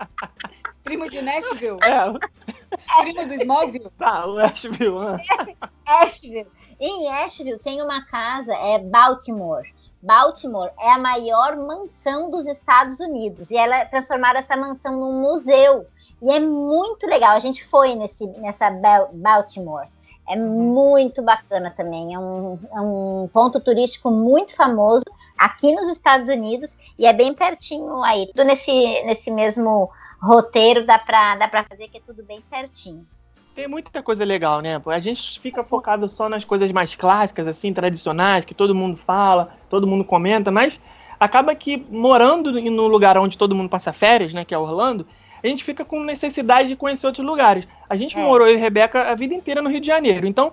Primo 0.84 1.08
de 1.08 1.22
Nashville. 1.22 1.78
É, 1.82 3.02
Primo 3.02 3.26
do 3.28 3.34
Smallville. 3.34 3.90
tá, 3.98 4.26
o 4.26 4.38
Asheville. 4.38 4.98
né? 4.98 5.24
Asheville. 5.86 6.46
Em 6.80 7.10
Asheville 7.10 7.58
tem 7.58 7.82
uma 7.82 8.06
casa, 8.06 8.54
é 8.54 8.78
Baltimore. 8.78 9.70
Baltimore 10.02 10.70
é 10.80 10.92
a 10.92 10.98
maior 10.98 11.54
mansão 11.54 12.30
dos 12.30 12.46
Estados 12.46 12.98
Unidos. 13.00 13.50
E 13.50 13.56
ela 13.56 13.84
transformaram 13.84 14.40
essa 14.40 14.56
mansão 14.56 14.98
num 14.98 15.20
museu. 15.20 15.86
E 16.22 16.30
é 16.30 16.40
muito 16.40 17.06
legal. 17.06 17.32
A 17.32 17.38
gente 17.38 17.66
foi 17.66 17.94
nesse, 17.94 18.26
nessa 18.38 18.70
Baltimore. 19.12 19.88
É 20.26 20.34
muito 20.36 21.20
bacana 21.20 21.70
também. 21.76 22.14
É 22.14 22.18
um, 22.18 22.58
é 22.72 22.80
um 22.80 23.28
ponto 23.30 23.60
turístico 23.60 24.10
muito 24.10 24.56
famoso 24.56 25.04
aqui 25.36 25.74
nos 25.74 25.90
Estados 25.90 26.28
Unidos. 26.28 26.74
E 26.98 27.04
é 27.04 27.12
bem 27.12 27.34
pertinho 27.34 28.02
aí. 28.02 28.26
Tudo 28.28 28.44
nesse, 28.44 28.72
nesse 29.04 29.30
mesmo 29.30 29.90
roteiro 30.18 30.86
dá 30.86 30.98
pra, 30.98 31.36
dá 31.36 31.46
pra 31.46 31.62
fazer 31.64 31.88
que 31.88 31.98
é 31.98 32.02
tudo 32.06 32.22
bem 32.22 32.40
pertinho. 32.48 33.06
Tem 33.54 33.66
muita 33.66 34.02
coisa 34.02 34.24
legal, 34.24 34.60
né? 34.60 34.80
A 34.86 34.98
gente 34.98 35.40
fica 35.40 35.62
focado 35.64 36.08
só 36.08 36.28
nas 36.28 36.44
coisas 36.44 36.70
mais 36.70 36.94
clássicas, 36.94 37.48
assim, 37.48 37.72
tradicionais, 37.72 38.44
que 38.44 38.54
todo 38.54 38.74
mundo 38.74 38.96
fala, 38.96 39.52
todo 39.68 39.86
mundo 39.86 40.04
comenta, 40.04 40.50
mas 40.50 40.80
acaba 41.18 41.54
que 41.54 41.76
morando 41.90 42.52
no 42.52 42.86
lugar 42.86 43.18
onde 43.18 43.36
todo 43.36 43.54
mundo 43.54 43.68
passa 43.68 43.92
férias, 43.92 44.32
né, 44.32 44.44
que 44.44 44.54
é 44.54 44.58
Orlando, 44.58 45.06
a 45.42 45.46
gente 45.46 45.64
fica 45.64 45.84
com 45.84 46.00
necessidade 46.02 46.68
de 46.68 46.76
conhecer 46.76 47.06
outros 47.06 47.26
lugares. 47.26 47.66
A 47.88 47.96
gente 47.96 48.16
É. 48.16 48.22
morou, 48.22 48.46
eu 48.46 48.54
e 48.54 48.58
Rebeca, 48.58 49.10
a 49.10 49.14
vida 49.14 49.34
inteira 49.34 49.60
no 49.60 49.68
Rio 49.68 49.80
de 49.80 49.86
Janeiro. 49.86 50.26
Então, 50.26 50.52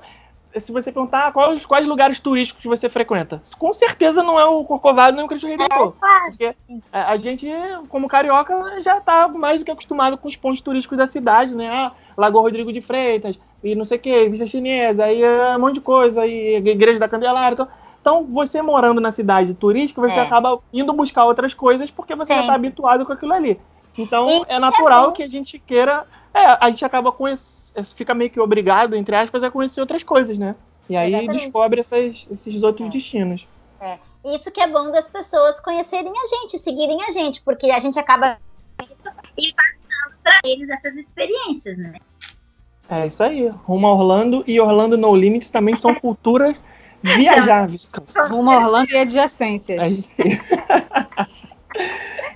se 0.60 0.72
você 0.72 0.92
perguntar 0.92 1.28
ah, 1.28 1.32
quais, 1.32 1.66
quais 1.66 1.88
lugares 1.88 2.20
turísticos 2.20 2.62
que 2.62 2.68
você 2.68 2.90
frequenta, 2.90 3.42
com 3.58 3.74
certeza 3.74 4.24
não 4.24 4.40
é 4.40 4.46
o 4.46 4.64
Corcovado 4.64 5.16
nem 5.16 5.26
o 5.26 5.28
Cristo 5.28 5.48
Redentor. 5.48 5.94
Claro. 5.94 6.26
Porque 6.30 6.46
é, 6.46 6.56
a 6.92 7.18
gente, 7.18 7.48
como 7.90 8.08
carioca, 8.08 8.82
já 8.82 9.00
tá 9.02 9.28
mais 9.28 9.62
do 9.62 9.66
que 9.66 9.72
acostumado 9.72 10.18
com 10.18 10.28
os 10.28 10.36
pontos 10.36 10.62
turísticos 10.62 10.98
da 10.98 11.08
cidade, 11.08 11.56
né? 11.56 11.70
Ah, 11.70 11.92
Lagoa 12.18 12.42
Rodrigo 12.42 12.74
de 12.74 12.82
Freitas, 12.82 13.40
e 13.64 13.76
não 13.76 13.86
sei 13.86 13.98
o 13.98 14.02
que, 14.02 14.30
Vista 14.30 14.48
Chinesa, 14.48 15.06
aí 15.06 15.22
é 15.22 15.56
um 15.56 15.60
monte 15.60 15.76
de 15.76 15.82
coisa, 15.82 16.22
aí 16.22 16.56
Igreja 16.58 17.00
da 17.00 17.10
Candelária. 17.10 17.54
Então, 17.54 17.68
então, 18.00 18.24
você 18.24 18.62
morando 18.62 19.02
na 19.02 19.12
cidade 19.12 19.54
turística, 19.54 20.00
você 20.00 20.18
É. 20.18 20.22
acaba 20.22 20.60
indo 20.72 20.94
buscar 20.94 21.26
outras 21.26 21.54
coisas 21.54 21.92
porque 21.92 22.16
você 22.16 22.34
já 22.34 22.42
Sim. 22.42 22.48
tá 22.48 22.54
habituado 22.54 23.06
com 23.06 23.12
aquilo 23.12 23.34
ali. 23.34 23.60
Então, 23.98 24.46
é 24.48 24.56
é 24.56 24.60
natural 24.60 25.08
bom. 25.08 25.12
que 25.12 25.24
a 25.24 25.28
gente 25.28 25.60
queira. 25.60 26.06
É, 26.34 26.58
a 26.62 26.70
gente 26.70 26.86
acaba 26.86 27.12
conhece, 27.12 27.67
fica 27.96 28.14
meio 28.14 28.30
que 28.30 28.40
obrigado, 28.40 28.96
entre 28.96 29.16
aspas, 29.16 29.44
a 29.44 29.52
conhecer 29.52 29.80
outras 29.82 30.04
coisas, 30.04 30.38
né? 30.38 30.56
E 30.90 30.96
aí 30.96 31.14
Exatamente. 31.14 31.44
descobre 31.44 31.80
essas, 31.80 32.26
esses 32.32 32.64
outros 32.64 32.88
É. 32.88 32.92
destinos. 32.92 33.48
Isso 34.26 34.50
que 34.52 34.60
é 34.60 34.68
bom 34.68 34.92
das 34.92 35.08
pessoas 35.08 35.60
conhecerem 35.60 36.12
a 36.12 36.28
gente, 36.28 36.58
seguirem 36.58 37.04
a 37.04 37.12
gente, 37.12 37.42
porque 37.44 37.70
a 37.70 37.80
gente 37.80 38.00
acaba 38.00 38.38
e 39.38 39.54
passando 39.54 40.16
para 40.24 40.40
eles 40.44 40.70
essas 40.70 40.96
experiências, 40.96 41.78
né? 41.78 41.94
É 42.90 43.06
isso 43.06 43.22
aí. 43.22 43.48
Rumo 43.50 43.88
a 43.88 43.94
Orlando 43.94 44.44
e 44.48 44.60
Orlando 44.60 44.98
No 44.98 45.16
Limits 45.16 45.50
também 45.50 45.76
são 45.76 45.94
culturas 46.00 46.60
viajáveis. 47.04 47.92
Rumo 48.30 48.50
a 48.52 48.58
Orlando 48.58 48.92
e 48.92 48.98
adjacências. 48.98 50.08
É. 50.18 51.28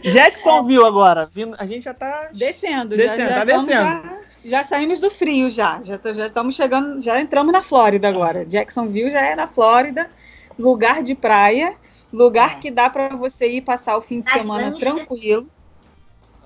Jacksonville 0.12 0.86
agora. 0.86 1.30
A 1.58 1.66
gente 1.66 1.84
já 1.84 1.94
tá. 1.94 2.30
Descendo, 2.34 2.96
Descendo, 2.96 3.18
já, 3.18 3.30
já, 3.30 3.36
tá 3.40 3.46
descendo. 3.46 3.72
já, 3.72 4.21
já 4.44 4.64
saímos 4.64 5.00
do 5.00 5.10
frio 5.10 5.50
já. 5.50 5.82
Já, 5.84 5.98
tô- 5.98 6.14
já 6.14 6.26
estamos 6.26 6.56
chegando, 6.56 7.02
já 7.02 7.20
entramos 7.22 7.52
na 7.54 7.62
Flórida 7.62 8.08
agora. 8.08 8.46
Jacksonville 8.46 9.12
já 9.12 9.22
é 9.26 9.36
na 9.36 9.48
Flórida, 9.48 10.10
lugar 10.58 11.04
de 11.04 11.16
praia, 11.16 11.74
lugar 12.12 12.54
É. 12.54 12.56
que 12.56 12.72
dá 12.72 12.90
para 12.90 13.10
você 13.16 13.50
ir 13.50 13.62
passar 13.62 13.98
o 13.98 14.02
fim 14.02 14.20
de 14.22 14.28
Andar 14.30 14.38
de 14.40 14.42
semana 14.44 14.70
lancha. 14.70 14.80
tranquilo. 14.80 15.48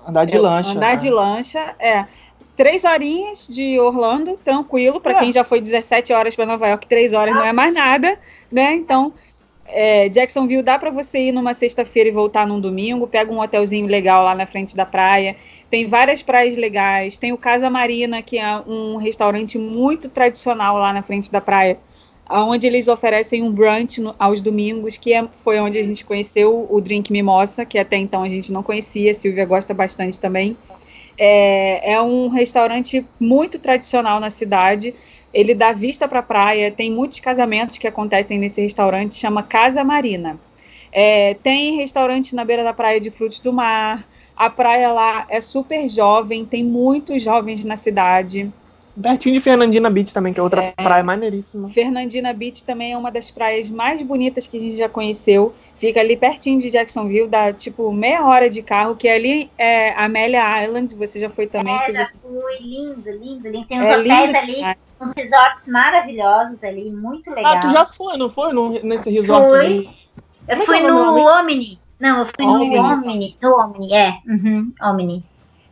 Andar 0.06 0.24
de 0.24 0.36
É, 0.36 0.40
lancha. 0.40 0.70
Andar 0.70 0.90
né? 0.92 0.96
de 0.96 1.10
lancha, 1.10 1.74
é. 1.78 2.06
Três 2.56 2.84
horinhas 2.84 3.46
de 3.46 3.78
Orlando, 3.78 4.38
tranquilo. 4.42 5.00
Para 5.00 5.12
É. 5.16 5.18
quem 5.20 5.32
já 5.32 5.44
foi 5.44 5.60
17 5.60 6.12
horas 6.12 6.34
para 6.34 6.46
Nova 6.46 6.66
York, 6.68 6.86
três 6.86 7.12
horas 7.12 7.34
não 7.34 7.44
é 7.44 7.52
mais 7.52 7.74
nada, 7.74 8.18
né? 8.50 8.72
Então, 8.74 9.12
é, 9.66 10.08
Jacksonville 10.08 10.62
dá 10.62 10.78
para 10.78 10.90
você 10.90 11.18
ir 11.18 11.32
numa 11.32 11.52
sexta-feira 11.52 12.08
e 12.08 12.12
voltar 12.12 12.46
num 12.46 12.60
domingo. 12.60 13.06
Pega 13.06 13.30
um 13.32 13.40
hotelzinho 13.40 13.86
legal 13.88 14.24
lá 14.24 14.34
na 14.34 14.46
frente 14.46 14.74
da 14.76 14.86
praia. 14.86 15.36
Tem 15.76 15.86
várias 15.86 16.22
praias 16.22 16.56
legais. 16.56 17.18
Tem 17.18 17.34
o 17.34 17.36
Casa 17.36 17.68
Marina, 17.68 18.22
que 18.22 18.38
é 18.38 18.56
um 18.66 18.96
restaurante 18.96 19.58
muito 19.58 20.08
tradicional 20.08 20.78
lá 20.78 20.90
na 20.90 21.02
frente 21.02 21.30
da 21.30 21.38
praia, 21.38 21.76
onde 22.30 22.66
eles 22.66 22.88
oferecem 22.88 23.42
um 23.42 23.52
brunch 23.52 24.00
no- 24.00 24.14
aos 24.18 24.40
domingos, 24.40 24.96
que 24.96 25.12
é- 25.12 25.28
foi 25.44 25.60
onde 25.60 25.78
a 25.78 25.82
gente 25.82 26.02
conheceu 26.02 26.66
o 26.70 26.80
Drink 26.80 27.12
Mimosa, 27.12 27.66
que 27.66 27.78
até 27.78 27.98
então 27.98 28.22
a 28.22 28.28
gente 28.30 28.50
não 28.50 28.62
conhecia. 28.62 29.10
A 29.10 29.14
Silvia 29.14 29.44
gosta 29.44 29.74
bastante 29.74 30.18
também. 30.18 30.56
É, 31.18 31.92
é 31.92 32.00
um 32.00 32.28
restaurante 32.28 33.04
muito 33.20 33.58
tradicional 33.58 34.18
na 34.18 34.30
cidade. 34.30 34.94
Ele 35.30 35.54
dá 35.54 35.74
vista 35.74 36.08
para 36.08 36.20
a 36.20 36.22
praia. 36.22 36.70
Tem 36.70 36.90
muitos 36.90 37.20
casamentos 37.20 37.76
que 37.76 37.86
acontecem 37.86 38.38
nesse 38.38 38.62
restaurante. 38.62 39.14
Chama 39.14 39.42
Casa 39.42 39.84
Marina. 39.84 40.40
É, 40.90 41.34
tem 41.34 41.76
restaurante 41.76 42.34
na 42.34 42.46
beira 42.46 42.64
da 42.64 42.72
praia 42.72 42.98
de 42.98 43.10
frutos 43.10 43.40
do 43.40 43.52
mar. 43.52 44.06
A 44.36 44.50
praia 44.50 44.92
lá 44.92 45.26
é 45.30 45.40
super 45.40 45.88
jovem. 45.88 46.44
Tem 46.44 46.62
muitos 46.62 47.22
jovens 47.22 47.64
na 47.64 47.76
cidade. 47.76 48.52
Pertinho 49.00 49.34
de 49.34 49.40
Fernandina 49.42 49.90
Beach 49.90 50.12
também, 50.12 50.32
que 50.32 50.40
é 50.40 50.42
outra 50.42 50.64
É. 50.64 50.72
praia 50.72 51.04
maneiríssima. 51.04 51.68
Fernandina 51.68 52.32
Beach 52.32 52.64
também 52.64 52.92
é 52.92 52.96
uma 52.96 53.10
das 53.10 53.30
praias 53.30 53.68
mais 53.68 54.00
bonitas 54.02 54.46
que 54.46 54.56
a 54.56 54.60
gente 54.60 54.76
já 54.76 54.88
conheceu. 54.88 55.54
Fica 55.76 56.00
ali 56.00 56.16
pertinho 56.16 56.60
de 56.62 56.70
Jacksonville, 56.70 57.28
dá 57.28 57.52
tipo 57.52 57.92
meia 57.92 58.24
hora 58.24 58.48
de 58.48 58.62
carro, 58.62 58.96
que 58.96 59.06
ali 59.06 59.50
é 59.58 59.92
Amelia 60.02 60.64
Island. 60.64 60.94
Você 60.94 61.18
já 61.20 61.28
foi 61.28 61.46
também? 61.46 61.74
É, 61.74 61.92
já 61.92 62.04
você- 62.06 62.14
fui, 62.22 62.56
lindo, 62.58 63.10
lindo, 63.10 63.48
lindo. 63.48 63.66
Tem 63.66 63.80
uns 63.80 63.84
É 63.86 63.98
hotéis 63.98 64.26
lindo 64.26 64.38
ali, 64.38 64.54
demais. 64.54 64.76
uns 65.02 65.12
resorts 65.14 65.68
maravilhosos 65.68 66.64
ali, 66.64 66.90
muito 66.90 67.28
legal. 67.30 67.52
Ah, 67.56 67.60
tu 67.60 67.68
já 67.70 67.84
foi, 67.84 68.16
não 68.16 68.30
foi? 68.30 68.50
No- 68.54 68.82
nesse 68.82 69.10
resort 69.10 69.46
Fui. 69.50 69.58
ali? 69.58 69.90
Eu 70.48 70.54
Como 70.56 70.64
fui 70.64 70.76
é 70.76 70.80
que 70.80 70.86
é 70.86 70.90
no? 70.90 71.18
Omni. 71.40 71.78
Não, 72.00 72.20
eu 72.20 72.26
fui 72.26 72.44
Omni. 72.44 72.70
no 72.76 72.82
Omni. 72.82 73.36
No 73.42 73.56
Omni, 73.58 73.92
é. 73.92 74.18
Uhum, 74.28 74.72
Omni. 74.82 75.22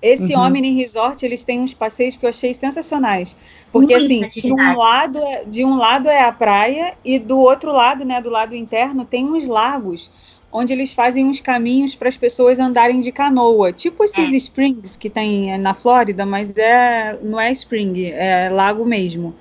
Esse 0.01 0.35
Uhum. 0.35 0.43
Omni 0.43 0.73
Resort, 0.77 1.25
eles 1.25 1.45
têm 1.45 1.61
uns 1.61 1.73
passeios 1.75 2.17
que 2.17 2.25
eu 2.27 2.29
achei 2.29 2.53
sensacionais. 2.53 3.37
Porque, 3.73 3.95
Muita 3.95 4.05
assim, 4.05 4.29
de 4.29 4.53
um, 4.53 4.77
lado 4.77 5.19
é, 5.19 5.45
de 5.45 5.65
um 5.65 5.77
lado 5.77 6.09
é 6.09 6.23
a 6.25 6.33
praia 6.33 6.95
e 7.05 7.19
do 7.19 7.39
outro 7.39 7.73
lado, 7.73 8.05
né, 8.05 8.21
do 8.21 8.31
lado 8.31 8.55
interno, 8.55 9.05
tem 9.05 9.25
uns 9.25 9.47
lagos 9.47 10.11
onde 10.53 10.73
eles 10.73 10.93
fazem 10.95 11.25
uns 11.25 11.41
caminhos 11.41 11.97
para 11.97 12.09
as 12.09 12.17
pessoas 12.17 12.59
andarem 12.61 13.01
de 13.01 13.11
canoa. 13.11 13.73
Tipo 13.73 14.05
esses 14.05 14.33
É. 14.33 14.37
springs 14.37 14.97
que 14.97 15.11
tem 15.11 15.53
eh, 15.53 15.59
na 15.59 15.75
Flórida, 15.75 16.25
mas 16.25 16.55
é, 16.57 17.19
não 17.23 17.41
é 17.41 17.51
spring, 17.53 18.07
é 18.13 18.49
lago 18.51 18.85
mesmo. 18.85 19.35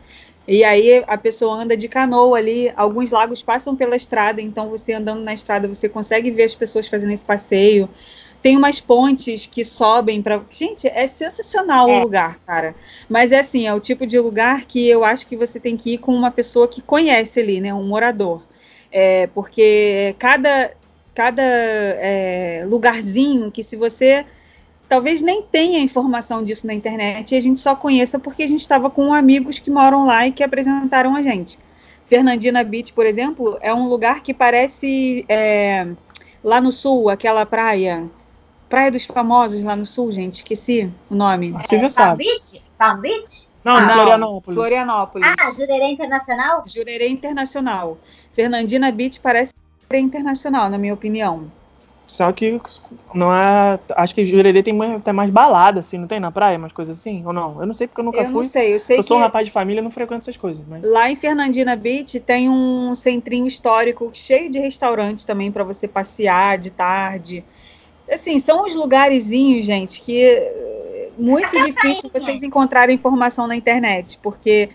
E 0.47 0.63
aí 0.63 1.03
a 1.07 1.17
pessoa 1.17 1.55
anda 1.55 1.75
de 1.77 1.87
canoa 1.87 2.37
ali, 2.37 2.71
alguns 2.75 3.11
lagos 3.11 3.41
passam 3.41 3.75
pela 3.75 3.95
estrada, 3.95 4.41
então 4.41 4.69
você 4.69 4.93
andando 4.93 5.21
na 5.21 5.33
estrada, 5.33 5.67
você 5.67 5.87
consegue 5.87 6.29
ver 6.31 6.43
as 6.43 6.53
pessoas 6.55 6.87
fazendo 6.87 7.13
esse 7.13 7.25
passeio. 7.25 7.87
tem 8.41 8.57
umas 8.57 8.81
pontes 8.81 9.45
que 9.45 9.63
sobem 9.63 10.21
para. 10.21 10.41
Gente, 10.51 10.85
é 10.85 11.07
sensacional 11.07 11.89
É. 11.89 11.99
o 11.99 12.03
lugar, 12.03 12.37
cara. 12.45 12.75
Mas 13.07 13.31
é 13.31 13.39
assim, 13.39 13.65
é 13.67 13.73
o 13.73 13.79
tipo 13.79 14.05
de 14.05 14.19
lugar 14.19 14.65
que 14.65 14.85
eu 14.85 15.05
acho 15.05 15.25
que 15.25 15.37
você 15.37 15.61
tem 15.61 15.77
que 15.77 15.93
ir 15.93 15.97
com 15.99 16.13
uma 16.13 16.29
pessoa 16.29 16.67
que 16.67 16.81
conhece 16.81 17.39
ali, 17.39 17.61
né? 17.61 17.73
Um 17.73 17.87
morador. 17.87 18.43
É, 18.91 19.27
porque 19.27 20.13
cada, 20.19 20.71
cada 21.15 21.41
é, 21.41 22.65
lugarzinho 22.67 23.49
que 23.49 23.63
se 23.63 23.77
você 23.77 24.25
talvez 24.93 25.23
nem 25.23 25.41
tenha 25.41 25.79
informação 25.79 26.43
disso 26.43 26.67
na 26.67 26.73
internet 26.73 27.33
e 27.33 27.35
a 27.35 27.41
gente 27.41 27.59
só 27.59 27.75
conheça 27.75 28.19
porque 28.19 28.43
a 28.43 28.47
gente 28.47 28.61
estava 28.61 28.91
com 28.91 29.11
amigos 29.11 29.57
que 29.57 29.71
moram 29.71 30.05
lá 30.05 30.27
e 30.27 30.31
que 30.31 30.43
apresentaram 30.43 31.15
a 31.15 31.23
gente. 31.23 31.57
Fernandina 32.05 32.63
Beach, 32.63 32.93
por 32.93 33.03
exemplo, 33.03 33.57
é 33.59 33.73
um 33.73 33.87
lugar 33.87 34.21
que 34.21 34.35
parece 34.35 35.25
é, 35.27 35.87
lá 36.43 36.61
no 36.61 36.71
sul, 36.71 37.09
aquela 37.09 37.43
praia, 37.43 38.07
Praia 38.69 38.91
dos 38.91 39.03
Famosos 39.03 39.63
lá 39.63 39.75
no 39.75 39.83
sul, 39.83 40.11
gente, 40.11 40.33
esqueci 40.33 40.91
o 41.09 41.15
nome. 41.15 41.55
Silvia 41.67 41.89
Palm 41.89 41.89
sabe. 41.89 42.25
Beach? 42.25 42.63
Palm 42.77 43.01
Beach? 43.01 43.49
Não, 43.63 43.77
Ah, 43.77 43.89
Florianópolis. 43.89 44.55
Florianópolis. 44.55 45.27
Ah, 45.39 45.51
Jurerê 45.53 45.87
Internacional? 45.87 46.63
Jurerê 46.67 47.09
Internacional. 47.09 47.97
Fernandina 48.31 48.91
Beach 48.91 49.19
parece 49.19 49.53
Jurerê 49.89 50.05
Internacional, 50.05 50.69
na 50.69 50.77
minha 50.77 50.93
opinião. 50.93 51.51
Só 52.07 52.31
que 52.31 52.59
não 53.13 53.33
é. 53.33 53.79
Acho 53.95 54.13
que 54.13 54.25
Jurerê 54.25 54.61
tem 54.61 54.73
mais, 54.73 55.01
tem 55.01 55.13
mais 55.13 55.31
balada, 55.31 55.79
assim, 55.79 55.97
não 55.97 56.07
tem 56.07 56.19
na 56.19 56.31
praia, 56.31 56.57
umas 56.57 56.73
coisas 56.73 56.99
assim? 56.99 57.25
Ou 57.25 57.33
não? 57.33 57.59
Eu 57.59 57.65
não 57.65 57.73
sei 57.73 57.87
porque 57.87 58.01
eu 58.01 58.05
nunca 58.05 58.19
eu 58.19 58.25
fui. 58.25 58.33
não 58.33 58.43
sei, 58.43 58.73
eu 58.73 58.79
sei 58.79 58.97
Eu 58.97 59.01
que 59.01 59.07
sou 59.07 59.17
um 59.17 59.21
rapaz 59.21 59.47
de 59.47 59.51
família 59.51 59.79
e 59.79 59.83
não 59.83 59.89
frequento 59.89 60.21
essas 60.21 60.37
coisas. 60.37 60.63
Mas... 60.67 60.83
lá 60.83 61.09
em 61.09 61.15
Fernandina 61.15 61.75
Beach 61.75 62.19
tem 62.19 62.49
um 62.49 62.93
centrinho 62.93 63.47
histórico 63.47 64.11
cheio 64.13 64.49
de 64.49 64.59
restaurantes 64.59 65.23
também 65.23 65.51
para 65.51 65.63
você 65.63 65.87
passear 65.87 66.57
de 66.57 66.71
tarde. 66.71 67.43
Assim, 68.11 68.37
são 68.37 68.65
uns 68.65 68.75
lugarzinhos, 68.75 69.65
gente, 69.65 70.01
que 70.01 70.23
é 70.23 71.09
muito 71.17 71.57
difícil 71.65 72.09
vocês 72.13 72.43
encontrarem 72.43 72.93
informação 72.95 73.47
na 73.47 73.55
internet, 73.55 74.19
porque 74.21 74.69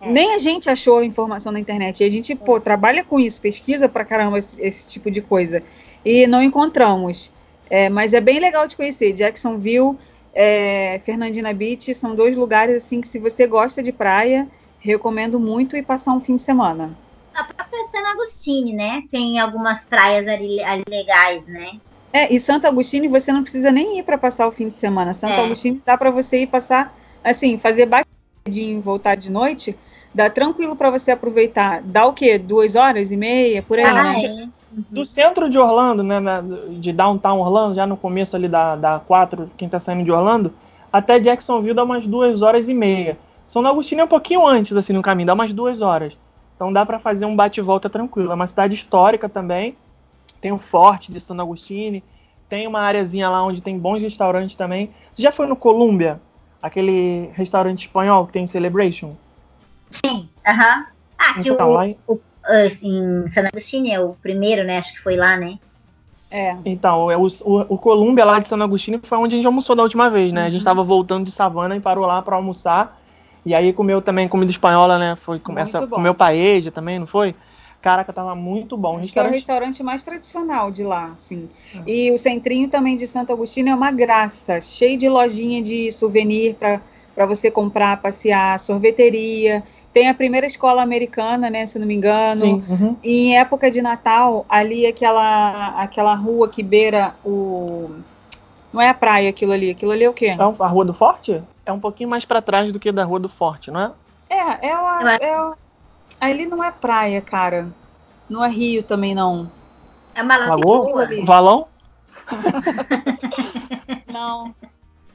É. 0.00 0.10
nem 0.10 0.34
a 0.34 0.38
gente 0.38 0.68
achou 0.68 1.02
informação 1.02 1.52
na 1.52 1.60
internet. 1.60 2.02
E 2.02 2.04
a 2.04 2.10
gente, 2.10 2.34
pô, 2.34 2.60
trabalha 2.60 3.04
com 3.04 3.18
isso, 3.20 3.40
pesquisa 3.40 3.88
pra 3.88 4.04
caramba 4.04 4.38
esse, 4.38 4.60
esse 4.60 4.88
tipo 4.88 5.10
de 5.10 5.20
coisa. 5.22 5.62
E 6.04 6.26
não 6.26 6.42
encontramos. 6.42 7.32
É, 7.70 7.88
mas 7.88 8.12
é 8.12 8.20
bem 8.20 8.38
legal 8.38 8.66
de 8.66 8.76
conhecer. 8.76 9.12
Jacksonville, 9.12 9.96
é, 10.34 11.00
Fernandina 11.04 11.52
Beach 11.52 11.94
são 11.94 12.14
dois 12.14 12.36
lugares 12.36 12.76
assim 12.76 13.00
que 13.00 13.08
se 13.08 13.18
você 13.18 13.46
gosta 13.46 13.82
de 13.82 13.92
praia, 13.92 14.46
recomendo 14.78 15.38
muito 15.38 15.76
ir 15.76 15.82
passar 15.82 16.12
um 16.12 16.20
fim 16.20 16.36
de 16.36 16.42
semana. 16.42 16.90
A 17.34 17.44
própria 17.44 17.84
San 17.84 18.06
Agostini, 18.10 18.74
né? 18.74 19.02
Tem 19.10 19.38
algumas 19.38 19.86
praias 19.86 20.28
ali, 20.28 20.62
ali 20.62 20.84
legais, 20.86 21.46
né? 21.46 21.80
É, 22.12 22.32
e 22.32 22.38
Santo 22.38 22.66
Agostinho 22.66 23.08
você 23.08 23.32
não 23.32 23.42
precisa 23.42 23.72
nem 23.72 23.98
ir 23.98 24.02
para 24.02 24.18
passar 24.18 24.46
o 24.46 24.52
fim 24.52 24.68
de 24.68 24.74
semana. 24.74 25.14
Santo 25.14 25.32
É. 25.32 25.44
Agostinho 25.44 25.80
dá 25.84 25.96
para 25.96 26.10
você 26.10 26.42
ir 26.42 26.46
passar, 26.48 26.94
assim, 27.24 27.56
fazer 27.56 27.86
batidinho 27.86 28.78
e 28.78 28.82
voltar 28.82 29.14
de 29.14 29.30
noite, 29.32 29.74
dá 30.12 30.28
tranquilo 30.28 30.76
para 30.76 30.90
você 30.90 31.12
aproveitar. 31.12 31.80
Dá 31.82 32.04
o 32.04 32.12
quê? 32.12 32.36
Duas 32.36 32.76
horas 32.76 33.10
e 33.10 33.16
meia 33.16 33.62
por 33.62 33.78
aí, 33.78 33.86
Ah, 33.86 34.02
né? 34.02 34.24
é. 34.24 34.61
Do 34.90 35.04
centro 35.04 35.50
de 35.50 35.58
Orlando, 35.58 36.02
né? 36.02 36.18
na- 36.18 36.40
de 36.40 36.92
downtown 36.92 37.40
Orlando, 37.40 37.74
já 37.74 37.86
no 37.86 37.96
começo 37.96 38.34
ali 38.36 38.48
da, 38.48 38.76
da 38.76 38.98
4, 39.00 39.50
quem 39.56 39.68
tá 39.68 39.78
saindo 39.78 40.04
de 40.04 40.10
Orlando, 40.12 40.52
até 40.92 41.18
Jacksonville 41.18 41.74
dá 41.74 41.84
umas 41.84 42.06
duas 42.06 42.42
horas 42.42 42.68
e 42.68 42.74
meia. 42.74 43.18
São 43.46 43.66
Agostinho 43.66 44.00
é 44.00 44.04
um 44.04 44.08
pouquinho 44.08 44.46
antes, 44.46 44.74
assim, 44.76 44.92
no 44.92 45.02
caminho, 45.02 45.26
dá 45.26 45.34
umas 45.34 45.52
duas 45.52 45.80
horas. 45.82 46.16
Então 46.56 46.72
dá 46.72 46.86
para 46.86 46.98
fazer 46.98 47.26
um 47.26 47.36
bate 47.36 47.60
e 47.60 47.62
volta 47.62 47.90
tranquilo. 47.90 48.30
É 48.30 48.34
uma 48.34 48.46
cidade 48.46 48.74
histórica 48.74 49.28
também. 49.28 49.76
Tem 50.40 50.52
o 50.52 50.58
Forte 50.58 51.12
de 51.12 51.20
San 51.20 51.40
Agostinho. 51.40 52.02
Tem 52.48 52.66
uma 52.66 52.80
areazinha 52.80 53.28
lá 53.28 53.42
onde 53.42 53.62
tem 53.62 53.78
bons 53.78 54.00
restaurantes 54.00 54.56
também. 54.56 54.90
Você 55.12 55.22
já 55.22 55.32
foi 55.32 55.46
no 55.46 55.56
Columbia? 55.56 56.20
Aquele 56.62 57.30
restaurante 57.34 57.80
espanhol 57.86 58.26
que 58.26 58.32
tem 58.32 58.46
Celebration? 58.46 59.14
Sim, 59.90 60.28
aham. 60.46 60.86
Ah, 61.18 61.34
que 61.34 61.50
Então, 61.50 61.70
o, 61.70 61.74
lá 61.74 61.84
ah, 61.84 62.14
em 62.82 63.28
San 63.28 63.46
Agostinho 63.46 63.92
é 63.92 64.00
o 64.00 64.14
primeiro, 64.14 64.64
né? 64.64 64.78
Acho 64.78 64.92
que 64.92 65.00
foi 65.00 65.16
lá, 65.16 65.36
né? 65.36 65.58
É. 66.30 66.56
Então, 66.64 67.10
é 67.10 67.16
o, 67.16 67.26
o, 67.26 67.74
o 67.74 67.78
Columbia 67.78 68.24
lá 68.24 68.38
de 68.38 68.48
San 68.48 68.62
Agostinho 68.62 69.00
foi 69.02 69.18
onde 69.18 69.34
a 69.34 69.36
gente 69.36 69.46
almoçou 69.46 69.76
da 69.76 69.82
última 69.82 70.08
vez, 70.08 70.32
né? 70.32 70.46
A 70.46 70.50
gente 70.50 70.60
Uhum. 70.60 70.64
tava 70.64 70.82
voltando 70.82 71.24
de 71.24 71.30
Savana 71.30 71.76
e 71.76 71.80
parou 71.80 72.06
lá 72.06 72.22
pra 72.22 72.36
almoçar. 72.36 72.98
E 73.44 73.54
aí 73.54 73.72
comeu 73.72 74.00
também 74.00 74.28
comida 74.28 74.50
espanhola, 74.50 74.98
né? 74.98 75.16
Foi 75.16 75.38
bom. 75.38 75.96
comeu 75.96 76.14
paella 76.14 76.70
também, 76.70 76.98
não 76.98 77.06
foi? 77.06 77.34
Caraca, 77.82 78.12
tava 78.12 78.34
muito 78.36 78.76
bom. 78.76 78.98
Acho 78.98 79.12
que 79.12 79.18
é 79.18 79.22
o 79.22 79.24
Restaurante... 79.24 79.34
restaurante 79.34 79.82
mais 79.82 80.02
tradicional 80.04 80.70
de 80.70 80.84
lá, 80.84 81.12
assim. 81.16 81.48
É. 81.74 81.90
E 81.90 82.12
o 82.12 82.18
centrinho 82.18 82.68
também 82.68 82.96
de 82.96 83.06
Santo 83.08 83.32
Agostinho 83.32 83.70
é 83.70 83.74
uma 83.74 83.90
graça, 83.90 84.60
cheio 84.60 84.96
de 84.96 85.08
lojinha 85.08 85.60
de 85.60 85.90
souvenir 85.90 86.54
para 86.54 87.26
você 87.26 87.50
comprar, 87.50 88.00
passear, 88.00 88.58
sorveteria. 88.60 89.64
Tem 89.92 90.08
a 90.08 90.14
primeira 90.14 90.46
escola 90.46 90.82
americana, 90.82 91.50
né, 91.50 91.66
se 91.66 91.78
não 91.78 91.86
me 91.86 91.94
engano. 91.94 92.40
Sim. 92.40 92.64
uhum. 92.68 92.96
E 93.02 93.26
em 93.28 93.36
época 93.38 93.70
de 93.70 93.82
Natal, 93.82 94.46
ali 94.48 94.86
aquela 94.86 95.68
aquela 95.82 96.14
rua 96.14 96.48
que 96.48 96.62
beira 96.62 97.14
o 97.24 97.90
não 98.72 98.80
é 98.80 98.88
a 98.88 98.94
praia 98.94 99.28
aquilo 99.28 99.52
ali, 99.52 99.70
aquilo 99.70 99.92
ali 99.92 100.04
é 100.04 100.08
o 100.08 100.14
quê? 100.14 100.28
Então, 100.28 100.56
a 100.58 100.66
Rua 100.66 100.84
do 100.86 100.94
Forte? 100.94 101.42
É 101.66 101.70
um 101.70 101.78
pouquinho 101.78 102.08
mais 102.08 102.24
pra 102.24 102.40
trás 102.40 102.72
do 102.72 102.80
que 102.80 102.90
da 102.90 103.04
Rua 103.04 103.20
do 103.20 103.28
Forte, 103.28 103.70
não 103.70 103.80
é? 103.80 103.90
É, 104.30 104.68
é, 104.68 104.72
acho- 104.72 105.22
é 105.24 105.34
a- 105.34 105.52
ali 106.20 106.46
não 106.46 106.64
é 106.64 106.70
praia, 106.70 107.20
cara. 107.20 107.68
Não 108.30 108.42
é 108.42 108.48
rio 108.48 108.82
também 108.82 109.14
não. 109.14 109.50
É 110.14 110.22
uma 110.22 110.36
Lagoa? 110.38 111.06
Valão? 111.22 111.68
Não. 114.06 114.54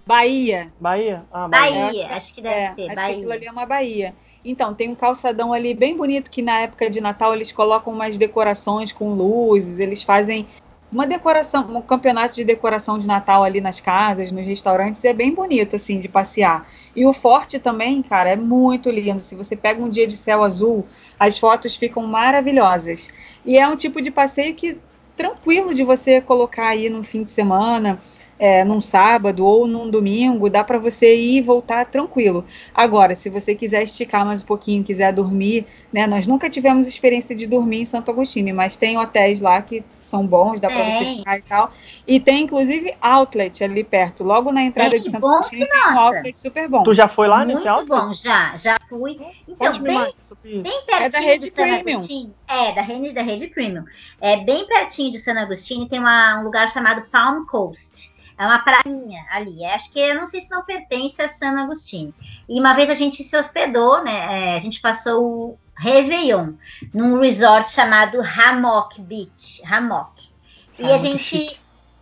Bahia. 0.05 0.71
Bahia? 0.79 1.23
Ah, 1.31 1.47
Bahia. 1.47 1.85
Bahia, 1.85 2.07
acho 2.15 2.33
que 2.33 2.41
deve 2.41 2.55
É, 2.55 2.73
ser. 2.73 2.81
acho 2.91 2.93
que 2.95 2.99
aquilo 3.01 3.21
Bahia. 3.27 3.33
ali 3.35 3.45
é 3.47 3.51
uma 3.51 3.65
Bahia. 3.65 4.15
Então, 4.49 4.73
tem 4.73 4.89
um 4.89 4.95
calçadão 4.95 5.51
ali 5.51 5.73
bem 5.73 5.97
bonito 5.97 6.31
que 6.31 6.41
na 6.41 6.61
época 6.61 6.89
de 6.89 7.01
Natal 7.01 7.35
eles 7.35 7.51
colocam 7.51 7.91
umas 7.91 8.17
decorações 8.17 8.93
com 8.93 9.13
luzes, 9.13 9.77
eles 9.77 10.03
fazem 10.03 10.47
uma 10.89 11.05
decoração, 11.05 11.67
um 11.75 11.81
campeonato 11.81 12.33
de 12.33 12.45
decoração 12.45 12.97
de 12.97 13.05
Natal 13.05 13.43
ali 13.43 13.59
nas 13.59 13.81
casas, 13.81 14.31
nos 14.31 14.45
restaurantes, 14.45 15.03
é 15.03 15.11
bem 15.11 15.33
bonito 15.33 15.75
assim 15.75 15.99
de 15.99 16.07
passear. 16.07 16.65
E 16.95 17.05
o 17.05 17.11
forte 17.11 17.59
também, 17.59 18.01
cara, 18.01 18.29
é 18.29 18.35
muito 18.37 18.89
lindo. 18.89 19.19
Se 19.19 19.35
você 19.35 19.53
pega 19.53 19.83
um 19.83 19.89
dia 19.89 20.07
de 20.07 20.15
céu 20.15 20.41
azul, 20.41 20.87
as 21.19 21.37
fotos 21.37 21.75
ficam 21.75 22.07
maravilhosas. 22.07 23.09
E 23.45 23.57
é 23.57 23.67
um 23.67 23.75
tipo 23.75 24.01
de 24.01 24.09
passeio 24.09 24.55
que 24.55 24.77
tranquilo 25.17 25.73
de 25.73 25.83
você 25.83 26.21
colocar 26.21 26.69
aí 26.69 26.89
num 26.89 27.03
fim 27.03 27.21
de 27.21 27.31
semana, 27.31 27.99
é, 28.39 28.63
num 28.63 28.79
sábado 28.79 29.45
ou 29.45 29.67
num 29.67 29.89
domingo, 29.89 30.49
dá 30.49 30.63
para 30.63 30.77
você 30.77 31.15
ir 31.15 31.37
e 31.37 31.41
voltar 31.41 31.85
tranquilo. 31.85 32.45
Agora, 32.73 33.15
se 33.15 33.29
você 33.29 33.55
quiser 33.55 33.83
esticar 33.83 34.25
mais 34.25 34.43
um 34.43 34.45
pouquinho, 34.45 34.83
quiser 34.83 35.11
dormir, 35.11 35.65
né? 35.91 36.05
Nós 36.05 36.27
nunca 36.27 36.49
tivemos 36.49 36.87
experiência 36.87 37.35
de 37.35 37.47
dormir 37.47 37.81
em 37.81 37.85
Santo 37.85 38.11
Agostinho, 38.11 38.53
mas 38.55 38.75
tem 38.77 38.97
hotéis 38.97 39.41
lá 39.41 39.61
que 39.61 39.83
são 40.01 40.25
bons, 40.25 40.59
dá 40.59 40.69
para 40.69 40.89
você 40.91 41.05
ficar 41.05 41.37
e 41.37 41.41
tal. 41.41 41.71
E 42.07 42.19
tem 42.19 42.43
inclusive 42.43 42.93
outlet 43.01 43.63
ali 43.63 43.83
perto, 43.83 44.23
logo 44.23 44.51
na 44.51 44.63
entrada 44.63 44.99
de 44.99 45.09
Santo 45.09 45.27
Agostinho 45.27 45.67
tem 45.67 45.93
um 45.93 45.97
outlet 45.99 46.37
super 46.37 46.67
bom. 46.69 46.83
Tu 46.83 46.93
já 46.93 47.07
foi 47.07 47.27
lá 47.27 47.43
Muito 47.43 47.55
nesse 47.55 47.67
alto? 47.67 47.87
bom, 47.87 48.13
já, 48.13 48.55
já 48.57 48.77
fui. 48.87 49.17
Então, 49.47 49.71
bem, 49.81 49.95
mais 49.95 50.13
bem 50.43 50.73
pertinho 50.85 51.05
É 51.05 51.09
da 51.09 51.19
rede 51.19 51.45
de 51.45 51.51
San 51.51 51.63
Premium. 51.63 51.97
Agostinho. 51.97 52.35
É, 52.47 52.71
da 52.73 52.81
rede, 52.81 53.13
da 53.13 53.21
rede 53.21 53.47
Premium. 53.47 53.83
É 54.21 54.37
bem 54.37 54.67
pertinho 54.67 55.11
de 55.11 55.19
San 55.19 55.33
Agostinho 55.39 55.87
tem 55.87 55.99
uma- 55.99 56.39
um 56.39 56.43
lugar 56.43 56.69
chamado 56.69 57.03
Palm 57.11 57.45
Coast. 57.45 58.11
É 58.37 58.45
uma 58.45 58.59
prainha 58.59 59.25
ali. 59.31 59.63
É, 59.63 59.73
Acho 59.73 59.91
que 59.91 59.99
eu 59.99 60.15
não 60.15 60.27
sei 60.27 60.41
se 60.41 60.51
não 60.51 60.63
pertence 60.63 61.21
a 61.21 61.27
San 61.27 61.59
Agostinho. 61.59 62.13
E 62.47 62.59
uma 62.59 62.73
vez 62.73 62.89
a 62.89 62.93
gente 62.93 63.23
se 63.23 63.35
hospedou, 63.35 64.03
né? 64.03 64.51
é, 64.51 64.55
a 64.55 64.59
gente 64.59 64.79
passou 64.79 65.23
o 65.23 65.59
Réveillon 65.75 66.53
num 66.93 67.19
resort 67.19 67.71
chamado 67.71 68.19
Hammock 68.21 69.01
Beach. 69.01 69.61
Hammock. 69.65 70.29
E 70.77 70.85
Ah, 70.85 70.95
a 70.95 70.97
gente. 70.97 71.23
chique. 71.23 71.57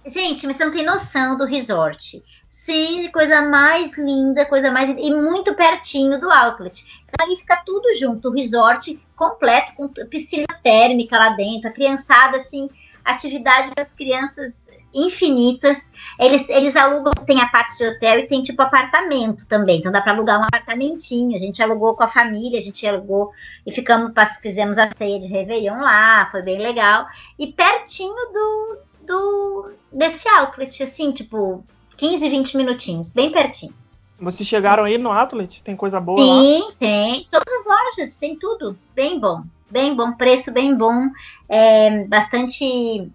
Gente, 0.08 0.46
mas 0.46 0.58
você 0.58 0.66
não 0.66 0.72
tem 0.72 0.86
noção 0.86 1.36
do 1.38 1.46
resort. 1.46 2.22
Sim, 2.48 3.10
coisa 3.12 3.42
mais 3.42 3.98
linda, 3.98 4.46
coisa 4.46 4.70
mais. 4.72 4.90
E 4.90 5.12
muito 5.14 5.54
pertinho 5.56 6.20
do 6.20 6.30
outlet. 6.30 6.84
Então, 7.08 7.26
ali 7.26 7.38
fica 7.38 7.58
tudo 7.66 7.94
junto, 7.96 8.30
o 8.30 8.32
resort 8.34 9.00
completo, 9.16 9.74
com 9.76 9.88
piscina 9.88 10.48
térmica 10.64 11.18
lá 11.18 11.30
dentro, 11.30 11.70
a 11.70 11.74
criançada, 11.74 12.38
assim, 12.38 12.70
atividade 13.04 13.72
para 13.72 13.84
as 13.84 13.90
crianças 13.94 14.65
infinitas. 14.96 15.92
Eles, 16.18 16.48
eles 16.48 16.76
alugam, 16.76 17.12
tem 17.26 17.42
a 17.42 17.48
parte 17.48 17.78
de 17.78 17.86
hotel 17.86 18.20
e 18.20 18.28
tem 18.28 18.42
tipo 18.42 18.62
apartamento 18.62 19.46
também. 19.46 19.80
Então 19.80 19.92
dá 19.92 20.02
para 20.02 20.14
alugar 20.14 20.40
um 20.40 20.44
apartamentinho. 20.44 21.36
A 21.36 21.40
gente 21.40 21.62
alugou 21.62 21.96
com 21.96 22.04
a 22.04 22.08
família, 22.08 22.58
a 22.58 22.62
gente 22.62 22.88
alugou 22.88 23.32
e 23.66 23.72
ficamos, 23.72 24.14
fizemos 24.42 24.78
a 24.78 24.90
ceia 24.96 25.20
de 25.20 25.28
Réveillon 25.28 25.80
lá, 25.80 26.28
foi 26.32 26.42
bem 26.42 26.58
legal. 26.58 27.06
E 27.38 27.48
pertinho 27.48 28.16
do, 28.34 28.78
do 29.06 29.72
desse 29.92 30.28
outlet, 30.30 30.82
assim, 30.82 31.12
tipo, 31.12 31.64
15, 31.98 32.30
20 32.30 32.58
minutinhos, 32.58 33.12
bem 33.12 33.32
pertinho. 33.32 33.74
Vocês 34.18 34.48
chegaram 34.48 34.86
aí 34.86 34.98
no 34.98 35.12
Outlet? 35.12 35.62
Tem 35.62 35.76
coisa 35.76 36.00
boa 36.00 36.18
lá? 36.18 36.42
Tem, 36.42 36.72
tem. 36.80 37.28
Todas 37.30 37.54
as 37.54 37.66
lojas, 37.66 38.16
tem 38.16 38.38
tudo. 38.38 38.78
Bem 38.96 39.20
bom. 39.20 39.44
Bem 39.70 39.94
bom, 39.94 40.14
preço 40.14 40.52
bem 40.52 40.74
bom. 40.74 41.10
É, 41.50 42.06
bastante 42.06 43.12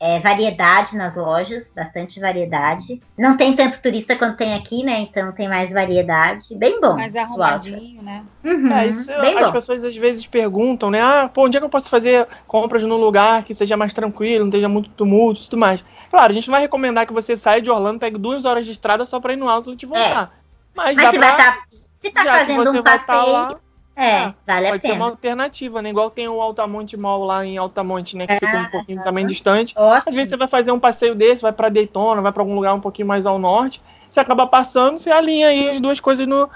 é, 0.00 0.20
variedade 0.20 0.96
nas 0.96 1.16
lojas, 1.16 1.72
bastante 1.74 2.20
variedade. 2.20 3.00
Não 3.16 3.36
tem 3.36 3.54
tanto 3.56 3.80
turista 3.82 4.14
quanto 4.14 4.36
tem 4.36 4.54
aqui, 4.54 4.84
né? 4.84 5.00
Então 5.00 5.32
tem 5.32 5.48
mais 5.48 5.72
variedade. 5.72 6.54
Bem 6.54 6.80
bom. 6.80 6.94
Mais 6.94 7.16
arrumadinho, 7.16 8.02
né? 8.02 8.22
Uhum, 8.44 8.72
É, 8.72 8.86
isso 8.86 9.06
bem 9.20 9.36
as 9.38 9.46
bom. 9.46 9.52
pessoas 9.52 9.84
às 9.84 9.96
vezes 9.96 10.26
perguntam, 10.26 10.90
né? 10.90 11.00
Ah, 11.00 11.28
pô, 11.32 11.46
onde 11.46 11.56
é 11.56 11.60
que 11.60 11.66
eu 11.66 11.70
posso 11.70 11.90
fazer 11.90 12.26
compras 12.46 12.82
num 12.84 12.96
lugar 12.96 13.42
que 13.42 13.52
seja 13.54 13.76
mais 13.76 13.92
tranquilo, 13.92 14.44
não 14.44 14.52
tenha 14.52 14.68
muito 14.68 14.90
tumulto 14.90 15.40
e 15.40 15.44
tudo 15.44 15.56
mais? 15.58 15.84
Claro, 16.10 16.30
a 16.30 16.34
gente 16.34 16.48
não 16.48 16.52
vai 16.52 16.62
recomendar 16.62 17.06
que 17.06 17.12
você 17.12 17.36
saia 17.36 17.60
de 17.60 17.70
Orlando, 17.70 17.98
pegue 17.98 18.16
duas 18.18 18.44
horas 18.44 18.64
de 18.64 18.72
estrada 18.72 19.04
só 19.04 19.20
pra 19.20 19.32
ir 19.32 19.36
no 19.36 19.48
outlet 19.48 19.82
e 19.82 19.86
voltar. 19.86 20.32
Mas, 20.74 20.96
Mas 20.96 21.04
dá 21.04 21.10
se 21.10 21.18
pra, 21.18 21.28
vai 21.28 21.36
tá, 21.36 21.58
se 22.00 22.10
tá 22.10 22.24
já 22.24 22.32
fazendo 22.38 22.70
um 22.70 22.78
estar 22.78 23.04
passeio, 23.04 23.32
lá, 23.32 23.56
é, 24.00 24.16
ah, 24.16 24.34
vale 24.46 24.66
a 24.66 24.70
pode 24.70 24.84
ser 24.84 24.92
uma 24.92 24.98
pena. 24.98 25.10
alternativa, 25.10 25.82
né? 25.82 25.90
Igual 25.90 26.10
tem 26.10 26.28
o 26.28 26.40
Altamonte 26.40 26.96
Mall 26.96 27.24
lá 27.24 27.44
em 27.44 27.58
Altamonte, 27.58 28.16
né? 28.16 28.26
Que 28.26 28.34
Ah, 28.34 28.38
fica 28.40 28.56
um 28.56 28.66
pouquinho 28.66 29.02
também 29.02 29.26
distante. 29.26 29.74
Às 29.76 29.82
Ótimo. 29.84 30.16
vezes 30.16 30.30
você 30.30 30.36
vai 30.36 30.48
fazer 30.48 30.72
um 30.72 30.78
passeio 30.80 31.14
desse, 31.14 31.42
vai 31.42 31.52
pra 31.52 31.68
Daytona, 31.68 32.22
vai 32.22 32.32
pra 32.32 32.42
algum 32.42 32.54
lugar 32.54 32.74
um 32.74 32.80
pouquinho 32.80 33.08
mais 33.08 33.26
ao 33.26 33.38
norte, 33.38 33.82
você 34.08 34.20
acaba 34.20 34.46
passando, 34.46 34.98
você 34.98 35.10
alinha 35.10 35.48
aí 35.48 35.70
as 35.70 35.80
duas 35.80 35.98
coisas 36.00 36.26
no, 36.26 36.48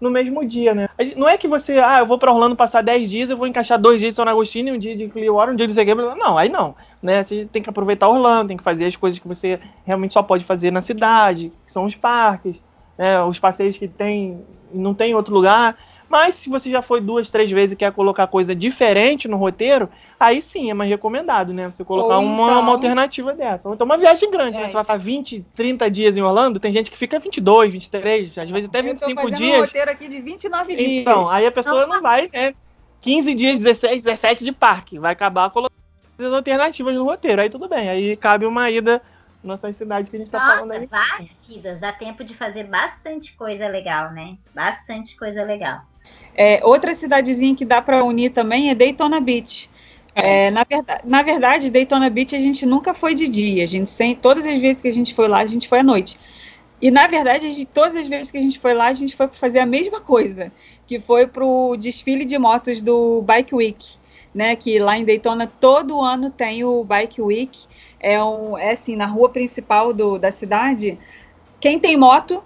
no 0.00 0.10
mesmo 0.10 0.46
dia, 0.46 0.74
né? 0.74 0.88
Não 1.16 1.28
é 1.28 1.36
que 1.38 1.48
você, 1.48 1.78
ah, 1.78 2.00
eu 2.00 2.06
vou 2.06 2.18
pra 2.18 2.32
Orlando 2.32 2.54
passar 2.54 2.82
10 2.82 3.10
dias, 3.10 3.30
eu 3.30 3.36
vou 3.36 3.46
encaixar 3.46 3.78
dois 3.78 3.98
dias 4.00 4.10
de 4.12 4.16
São 4.16 4.28
Agostinho, 4.28 4.68
e 4.68 4.76
um 4.76 4.78
dia 4.78 4.96
de 4.96 5.08
Clearwater, 5.08 5.52
um 5.54 5.56
dia 5.56 5.66
de 5.66 5.74
Segredo. 5.74 6.14
Não, 6.14 6.36
aí 6.38 6.48
não, 6.48 6.74
né? 7.02 7.22
Você 7.22 7.46
tem 7.50 7.62
que 7.62 7.70
aproveitar 7.70 8.08
Orlando, 8.08 8.48
tem 8.48 8.56
que 8.56 8.62
fazer 8.62 8.84
as 8.84 8.94
coisas 8.96 9.18
que 9.18 9.26
você 9.26 9.58
realmente 9.84 10.12
só 10.12 10.22
pode 10.22 10.44
fazer 10.44 10.70
na 10.70 10.82
cidade, 10.82 11.52
que 11.64 11.72
são 11.72 11.84
os 11.86 11.94
parques, 11.94 12.62
né? 12.98 13.22
Os 13.22 13.38
passeios 13.38 13.76
que 13.76 13.88
tem, 13.88 14.44
não 14.72 14.92
tem 14.94 15.12
em 15.12 15.14
outro 15.14 15.34
lugar. 15.34 15.76
Mas 16.10 16.34
se 16.34 16.50
você 16.50 16.68
já 16.68 16.82
foi 16.82 17.00
duas, 17.00 17.30
três 17.30 17.48
vezes 17.52 17.72
e 17.72 17.76
quer 17.76 17.92
colocar 17.92 18.26
coisa 18.26 18.52
diferente 18.52 19.28
no 19.28 19.36
roteiro, 19.36 19.88
aí 20.18 20.42
sim 20.42 20.68
é 20.68 20.74
mais 20.74 20.90
recomendado, 20.90 21.54
né? 21.54 21.70
Você 21.70 21.84
colocar 21.84 22.18
uma, 22.18 22.42
então- 22.50 22.60
uma 22.62 22.72
alternativa 22.72 23.32
dessa. 23.32 23.68
Ou 23.68 23.76
então 23.76 23.84
uma 23.84 23.96
viagem 23.96 24.28
grande, 24.28 24.58
É, 24.58 24.62
né? 24.62 24.66
Você 24.66 24.72
vai 24.72 24.82
estar 24.82 24.96
20, 24.96 25.46
30 25.54 25.88
dias 25.88 26.16
em 26.16 26.20
Orlando, 26.20 26.58
tem 26.58 26.72
gente 26.72 26.90
que 26.90 26.98
fica 26.98 27.20
22, 27.20 27.72
23, 27.72 28.36
às 28.36 28.50
vezes 28.50 28.68
até 28.68 28.80
Eu 28.80 28.82
tô 28.82 28.88
25 28.90 29.22
fazendo 29.22 29.34
um 29.34 29.36
dias. 29.38 29.60
roteiro 29.60 29.90
aqui 29.92 30.08
de 30.08 30.20
29 30.20 30.74
dias. 30.74 30.90
Então, 30.90 31.30
aí 31.30 31.46
a 31.46 31.52
pessoa 31.52 31.86
não 31.86 32.02
vai, 32.02 32.28
né? 32.32 32.54
15 33.00 33.32
dias, 33.32 33.60
16, 33.60 34.02
17 34.02 34.44
de 34.44 34.50
parque. 34.50 34.98
Vai 34.98 35.12
acabar 35.12 35.48
colocando 35.50 35.70
as 36.18 36.32
alternativas 36.32 36.92
no 36.92 37.04
roteiro. 37.04 37.40
Aí 37.40 37.48
tudo 37.48 37.68
bem. 37.68 37.88
Aí 37.88 38.16
cabe 38.16 38.46
uma 38.46 38.68
ida 38.68 39.00
nessas 39.44 39.76
cidades 39.76 40.10
que 40.10 40.16
a 40.16 40.18
gente 40.18 40.30
tá 40.30 40.40
falando 40.40 40.68
Nossa, 40.70 40.80
aí. 40.80 40.86
várias 40.86 41.48
idas. 41.48 41.78
Dá 41.78 41.92
tempo 41.92 42.24
de 42.24 42.34
fazer 42.34 42.64
bastante 42.64 43.32
coisa 43.36 43.68
legal, 43.68 44.10
né? 44.10 44.36
Bastante 44.52 45.16
coisa 45.16 45.44
legal. 45.44 45.82
É, 46.34 46.60
outra 46.64 46.94
cidadezinha 46.94 47.54
que 47.54 47.64
dá 47.64 47.82
para 47.82 48.04
unir 48.04 48.30
também 48.32 48.70
é 48.70 48.74
Daytona 48.74 49.20
Beach. 49.20 49.68
É, 50.14 50.50
na, 50.50 50.64
verdade, 50.64 51.02
na 51.04 51.22
verdade, 51.22 51.70
Daytona 51.70 52.10
Beach 52.10 52.34
a 52.34 52.40
gente 52.40 52.66
nunca 52.66 52.94
foi 52.94 53.14
de 53.14 53.28
dia. 53.28 53.64
A 53.64 53.66
gente 53.66 53.90
sem, 53.90 54.14
todas 54.14 54.44
as 54.46 54.60
vezes 54.60 54.80
que 54.82 54.88
a 54.88 54.92
gente 54.92 55.14
foi 55.14 55.28
lá, 55.28 55.38
a 55.40 55.46
gente 55.46 55.68
foi 55.68 55.80
à 55.80 55.82
noite. 55.82 56.18
E 56.80 56.90
na 56.90 57.06
verdade, 57.06 57.52
gente- 57.52 57.66
todas 57.66 57.96
as 57.96 58.06
vezes 58.08 58.30
que 58.30 58.38
a 58.38 58.42
gente 58.42 58.58
foi 58.58 58.74
lá, 58.74 58.86
a 58.88 58.92
gente 58.92 59.16
foi 59.16 59.28
para 59.28 59.36
fazer 59.36 59.58
a 59.60 59.66
mesma 59.66 60.00
coisa, 60.00 60.52
que 60.86 60.98
foi 60.98 61.26
para 61.26 61.44
o 61.44 61.76
desfile 61.76 62.24
de 62.24 62.38
motos 62.38 62.80
do 62.82 63.22
Bike 63.22 63.54
Week, 63.54 63.86
né? 64.34 64.56
Que 64.56 64.78
lá 64.78 64.96
em 64.98 65.04
Daytona 65.04 65.46
todo 65.60 66.00
ano 66.00 66.30
tem 66.30 66.64
o 66.64 66.82
Bike 66.84 67.20
Week. 67.20 67.58
É, 68.00 68.22
um, 68.22 68.56
é 68.56 68.72
assim, 68.72 68.96
na 68.96 69.06
rua 69.06 69.28
principal 69.28 69.92
do, 69.92 70.18
da 70.18 70.30
cidade. 70.30 70.98
Quem 71.60 71.78
tem 71.78 71.96
moto, 71.96 72.42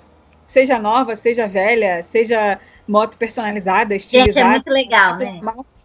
seja 0.46 0.78
nova, 0.78 1.16
seja 1.16 1.46
velha, 1.46 2.02
seja 2.02 2.58
moto 2.86 3.16
personalizada, 3.16 3.98
Gente, 3.98 4.14
é 4.16 4.18
estilizada. 4.20 4.48
muito 4.50 4.70
legal, 4.70 5.16
né? 5.16 5.40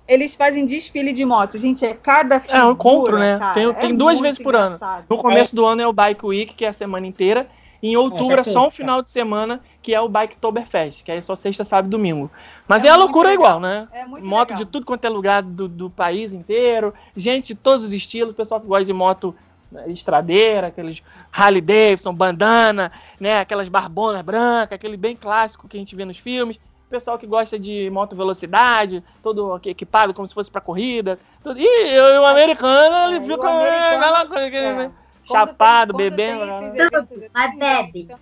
Eles 0.07 0.35
fazem 0.35 0.65
desfile 0.65 1.13
de 1.13 1.23
moto. 1.23 1.57
Gente, 1.57 1.85
é 1.85 1.93
cada 1.93 2.35
É 2.35 2.37
um 2.37 2.41
figura, 2.41 2.71
encontro, 2.71 3.19
né? 3.19 3.37
cara, 3.37 3.53
Tem- 3.53 3.65
é 3.69 3.73
tem 3.73 3.95
duas 3.95 4.13
muito 4.15 4.23
vezes 4.23 4.41
por 4.41 4.55
ano. 4.55 4.75
engraçado. 4.75 5.05
No 5.07 5.17
começo 5.17 5.55
do 5.55 5.65
ano 5.65 5.81
é 5.83 5.87
o 5.87 5.93
Bike 5.93 6.25
Week, 6.25 6.53
que 6.55 6.65
é 6.65 6.69
a 6.69 6.73
semana 6.73 7.05
inteira. 7.05 7.47
E 7.81 7.91
em 7.91 7.95
outubro 7.95 8.35
já 8.35 8.41
é 8.41 8.43
só 8.43 8.67
um 8.67 8.71
final 8.71 9.01
de 9.01 9.09
semana, 9.09 9.61
que 9.81 9.93
é 9.95 10.01
o 10.01 10.09
Biketoberfest, 10.09 11.01
que 11.03 11.11
aí 11.11 11.19
é 11.19 11.21
só 11.21 11.35
sexta, 11.35 11.63
sábado 11.63 11.87
e 11.87 11.91
domingo. 11.91 12.29
Mas 12.67 12.83
É 12.83 12.87
é, 12.87 12.91
a 12.91 12.95
loucura 12.95 13.29
legal. 13.29 13.45
igual, 13.45 13.59
né? 13.61 13.87
É 13.93 14.05
muito 14.05 14.25
moto 14.27 14.49
legal. 14.49 14.65
de 14.65 14.69
tudo 14.69 14.85
quanto 14.85 15.05
é 15.05 15.09
lugar 15.09 15.41
do, 15.43 15.67
do 15.67 15.89
país 15.89 16.33
inteiro, 16.33 16.93
gente 17.15 17.53
de 17.53 17.55
todos 17.55 17.85
os 17.85 17.93
estilos, 17.93 18.35
pessoal 18.35 18.59
que 18.59 18.67
gosta 18.67 18.83
de 18.83 18.91
moto 18.91 19.33
né, 19.71 19.85
estradeira, 19.87 20.67
aqueles 20.67 21.01
Harley 21.31 21.61
Davidson, 21.61 22.13
bandana, 22.13 22.91
né, 23.19 23.39
aquelas 23.39 23.69
barbonas 23.69 24.23
brancas, 24.23 24.73
aquele 24.75 24.97
bem 24.97 25.15
clássico 25.15 25.67
que 25.67 25.77
a 25.77 25.79
gente 25.79 25.95
vê 25.95 26.03
nos 26.03 26.17
filmes. 26.17 26.59
Pessoal 26.89 27.19
que 27.19 27.27
gosta 27.27 27.59
de 27.59 27.89
moto 27.91 28.15
velocidade, 28.15 29.03
todo 29.21 29.59
equipado 29.65 30.13
como 30.13 30.27
se 30.27 30.33
fosse 30.33 30.49
pra 30.49 30.59
corrida. 30.59 31.19
Tudo. 31.43 31.59
E 31.59 31.99
o 32.19 32.25
americano, 32.25 32.95
É, 32.95 33.05
ele 33.07 33.15
e 33.15 33.19
o 33.19 33.23
fica 33.37 33.95
aquela 33.95 34.25
coisa, 34.25 34.57
é. 34.57 34.73
né, 34.73 34.91
Quando 35.27 35.47
chapado, 35.49 35.93
tem- 35.93 36.09
bebendo. 36.09 36.45
né? 36.45 36.67
eventos 36.69 37.11
assim, 37.13 37.27
Mas 37.33 37.57
bebe. 37.57 38.01
então, 38.01 38.19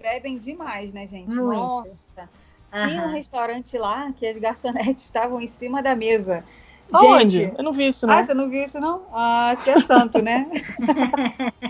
Bebem 0.00 0.38
demais, 0.38 0.92
né, 0.92 1.06
gente? 1.08 1.28
Muito. 1.28 1.54
Nossa. 1.58 2.28
Tinha 2.72 3.02
um 3.02 3.08
restaurante 3.10 3.76
lá 3.76 4.12
que 4.12 4.26
as 4.26 4.38
garçonetes 4.38 5.04
estavam 5.04 5.40
em 5.40 5.48
cima 5.48 5.82
da 5.82 5.96
mesa. 5.96 6.44
Aonde? 6.92 7.38
Gente, 7.38 7.58
Eu 7.58 7.64
não 7.64 7.72
vi 7.72 7.88
isso, 7.88 8.06
não. 8.06 8.14
ah, 8.14 8.22
você 8.22 8.34
não 8.34 8.48
viu 8.48 8.62
isso, 8.62 8.80
não? 8.80 9.02
Ah, 9.12 9.54
você 9.56 9.70
é 9.70 9.80
santo, 9.80 10.22
né? 10.22 10.46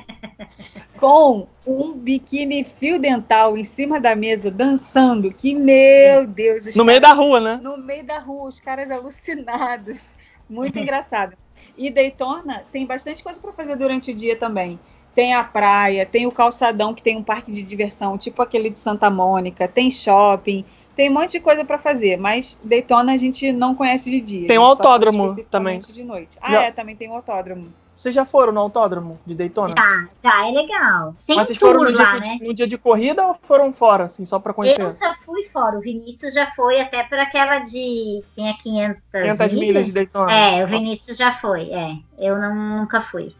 Com 0.98 1.46
um 1.66 1.92
biquíni 1.92 2.64
fio 2.64 2.98
dental 2.98 3.56
em 3.56 3.64
cima 3.64 4.00
da 4.00 4.16
mesa, 4.16 4.50
dançando. 4.50 5.32
Que, 5.32 5.54
meu 5.54 6.26
Deus. 6.26 6.74
no 6.74 6.84
meio 6.84 7.00
da 7.00 7.12
rua, 7.12 7.40
né? 7.40 7.60
no 7.62 7.76
meio 7.78 8.04
da 8.04 8.18
rua, 8.18 8.48
os 8.48 8.58
caras 8.58 8.90
alucinados. 8.90 10.08
Muito 10.48 10.78
engraçado. 10.80 11.36
E 11.76 11.90
Daytona 11.90 12.64
tem 12.72 12.84
bastante 12.86 13.22
coisa 13.22 13.38
para 13.40 13.52
fazer 13.52 13.76
durante 13.76 14.10
o 14.10 14.14
dia 14.14 14.36
também. 14.36 14.80
Tem 15.14 15.34
a 15.34 15.42
praia, 15.44 16.06
tem 16.06 16.26
o 16.26 16.32
calçadão 16.32 16.94
que 16.94 17.02
tem 17.02 17.16
um 17.16 17.22
parque 17.22 17.50
de 17.52 17.62
diversão, 17.62 18.16
tipo 18.18 18.40
aquele 18.42 18.70
de 18.70 18.78
Santa 18.78 19.10
Mônica, 19.10 19.66
tem 19.66 19.90
shopping, 19.90 20.64
tem 20.98 21.08
um 21.08 21.12
monte 21.12 21.30
de 21.30 21.40
coisa 21.40 21.64
para 21.64 21.78
fazer, 21.78 22.16
mas 22.16 22.58
Daytona 22.64 23.12
a 23.14 23.16
gente 23.16 23.52
não 23.52 23.72
conhece 23.72 24.10
de 24.10 24.20
dia. 24.20 24.48
Tem 24.48 24.58
um 24.58 24.64
autódromo 24.64 25.28
especificamente 25.28 25.92
de 25.92 26.02
noite. 26.02 26.36
Ah, 26.40 26.50
Já- 26.50 26.62
é, 26.64 26.72
também 26.72 26.96
tem 26.96 27.08
um 27.08 27.14
autódromo. 27.14 27.72
Vocês 27.96 28.12
já 28.12 28.24
foram 28.24 28.52
no 28.52 28.58
autódromo 28.58 29.16
de 29.24 29.32
Daytona? 29.32 29.72
Já, 29.76 30.06
já 30.24 30.48
é 30.48 30.50
legal. 30.50 31.14
Tem 31.24 31.36
Mas 31.36 31.46
vocês 31.46 31.56
foram 31.58 31.84
no 31.84 31.92
dia, 31.92 32.02
lá, 32.02 32.18
de, 32.18 32.28
né? 32.28 32.38
no 32.40 32.52
dia 32.52 32.66
de 32.66 32.76
corrida 32.76 33.24
ou 33.24 33.34
foram 33.34 33.72
fora, 33.72 34.04
assim, 34.06 34.24
só 34.24 34.40
pra 34.40 34.52
conhecer? 34.52 34.82
Eu 34.82 34.90
já 34.90 35.14
fui 35.24 35.44
fora. 35.52 35.78
O 35.78 35.80
Vinícius 35.80 36.34
já 36.34 36.50
foi 36.50 36.80
até 36.80 37.04
para 37.04 37.22
aquela 37.22 37.60
de. 37.60 38.24
Tem 38.34 38.50
a 38.50 38.54
500, 38.54 39.02
500 39.12 39.52
milhas 39.52 39.86
de 39.86 39.92
Daytona. 39.92 40.32
É, 40.32 40.64
o 40.64 40.66
Vinícius 40.66 41.16
já 41.16 41.30
foi. 41.30 41.70
É, 41.70 41.96
eu 42.18 42.40
não, 42.40 42.80
nunca 42.80 43.00
fui. 43.02 43.32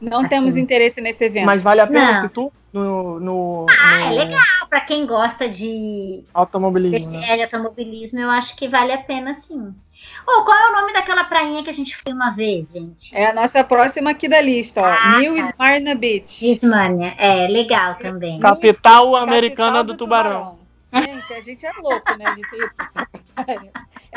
Não 0.00 0.20
Assim. 0.22 0.28
temos 0.28 0.56
interesse 0.56 1.00
nesse 1.00 1.24
evento. 1.24 1.46
Mas 1.46 1.62
vale 1.62 1.80
a 1.80 1.86
pena 1.86 2.12
Não. 2.12 2.18
esse 2.18 2.28
tour 2.30 2.50
no, 2.76 3.20
no, 3.20 3.66
Ah, 3.70 4.00
é 4.02 4.08
no 4.10 4.16
legal. 4.16 4.42
Para 4.68 4.80
quem 4.82 5.06
gosta 5.06 5.48
de, 5.48 6.24
automobilismo, 6.34 7.10
né? 7.12 7.30
é, 7.30 7.36
de 7.36 7.42
automobilismo, 7.42 8.20
eu 8.20 8.30
acho 8.30 8.56
que 8.56 8.68
vale 8.68 8.92
a 8.92 8.98
pena 8.98 9.34
sim. 9.34 9.74
Ô, 10.26 10.44
qual 10.44 10.56
é 10.56 10.70
o 10.70 10.72
nome 10.72 10.92
daquela 10.92 11.24
prainha 11.24 11.62
que 11.62 11.70
a 11.70 11.72
gente 11.72 11.96
foi 11.96 12.12
uma 12.12 12.30
vez, 12.30 12.70
gente? 12.70 13.16
É 13.16 13.30
a 13.30 13.34
nossa 13.34 13.64
próxima 13.64 14.10
aqui 14.10 14.28
da 14.28 14.40
lista, 14.40 14.82
ó. 14.82 14.84
Ah, 14.84 15.18
New 15.18 15.36
Smyrna 15.38 15.94
Beach. 15.94 16.50
Ismânia. 16.50 17.14
É, 17.16 17.46
legal 17.48 17.94
também. 17.96 18.38
Capital 18.40 19.16
americana 19.16 19.78
Capital 19.78 19.84
do, 19.84 19.96
tubarão. 19.96 20.58
Gente, 20.92 21.32
a 21.32 21.40
gente 21.40 21.66
é 21.66 21.72
louco, 21.72 22.16
né? 22.16 22.34
De 22.34 22.42
ter 22.42 22.70
pra. 22.74 23.08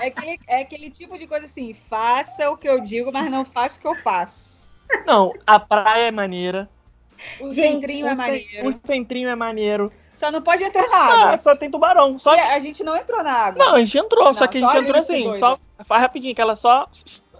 É 0.02 0.08
aquele, 0.08 0.40
é 0.48 0.62
aquele 0.62 0.90
tipo 0.90 1.18
de 1.18 1.28
coisa 1.28 1.46
assim, 1.46 1.74
faça 1.90 2.50
o 2.50 2.58
que 2.58 2.70
eu 2.70 2.80
digo, 2.80 3.12
mas 3.12 3.30
não 3.30 3.44
faça 3.44 3.78
o 3.78 3.82
que 3.82 3.88
eu 3.88 3.96
faço. 3.96 4.70
Não, 5.06 5.34
a 5.46 5.60
praia 5.60 6.08
é 6.08 6.12
maneira. 6.12 6.70
O 7.40 7.52
Gente, 7.54 7.82
centrinho 7.82 8.08
é 8.08 8.16
maneiro. 8.16 8.70
o 8.70 8.74
centrinho 8.74 9.30
é 9.30 9.36
maneiro. 9.36 9.94
Só 10.14 10.32
não 10.32 10.42
pode 10.42 10.64
entrar 10.64 10.88
na 10.88 10.98
Ah, 10.98 11.24
água. 11.28 11.38
só 11.38 11.56
tem 11.56 11.72
tubarão. 11.72 12.20
Só 12.20 12.36
E 12.36 12.40
a 12.40 12.60
gente 12.60 12.84
não 12.84 12.96
entrou 12.96 13.24
na 13.24 13.32
água. 13.32 13.64
Não, 13.66 13.76
a 13.76 13.80
gente 13.80 13.98
entrou, 13.98 14.34
só 14.34 14.42
Não, 14.46 14.48
que 14.52 14.58
a 14.58 14.62
só 14.62 14.72
gente 14.74 14.84
entrou 14.84 15.00
assim, 15.00 15.36
só 15.38 15.58
faz 15.86 16.02
rapidinho, 16.02 16.36
que 16.36 16.42
ela 16.42 16.56
só 16.56 16.88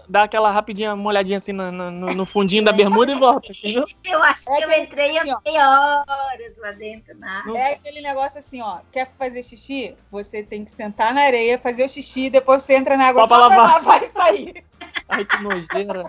dá 0.08 0.24
aquela 0.24 0.50
rapidinha, 0.50 0.92
uma 0.94 1.08
olhadinha 1.08 1.38
assim 1.38 1.52
no, 1.52 1.70
no- 1.70 1.90
no 2.14 2.26
fundinho 2.26 2.64
da 2.64 2.72
bermuda 2.72 3.12
e 3.12 3.14
volta, 3.18 3.52
entendeu? 3.52 3.84
Eu 4.04 4.22
acho 4.24 4.50
É 4.52 4.56
que 4.56 4.64
eu 4.64 4.72
entrei 4.82 5.18
assim, 5.18 5.36
fiquei 5.36 5.58
horas 5.60 6.56
lá 6.58 6.72
dentro 6.72 7.16
na 7.18 7.44
É 7.54 7.74
aquele 7.74 8.00
negócio 8.00 8.38
assim, 8.38 8.60
ó. 8.60 8.78
Quer 8.90 9.08
fazer 9.18 9.42
xixi? 9.42 9.94
Você 10.10 10.42
tem 10.42 10.64
que 10.64 10.70
sentar 10.72 11.14
na 11.14 11.22
areia, 11.22 11.58
fazer 11.58 11.84
o 11.84 11.88
xixi, 11.88 12.28
depois 12.30 12.62
você 12.62 12.74
entra 12.74 12.96
na 12.96 13.08
água 13.08 13.22
Só 13.22 13.28
pra 13.28 13.38
lavar. 13.46 13.74
lavar 13.84 14.02
e 14.02 14.06
sair. 14.08 14.64
Ai, 15.08 15.24
que 15.24 15.42
nojeira. 15.42 16.02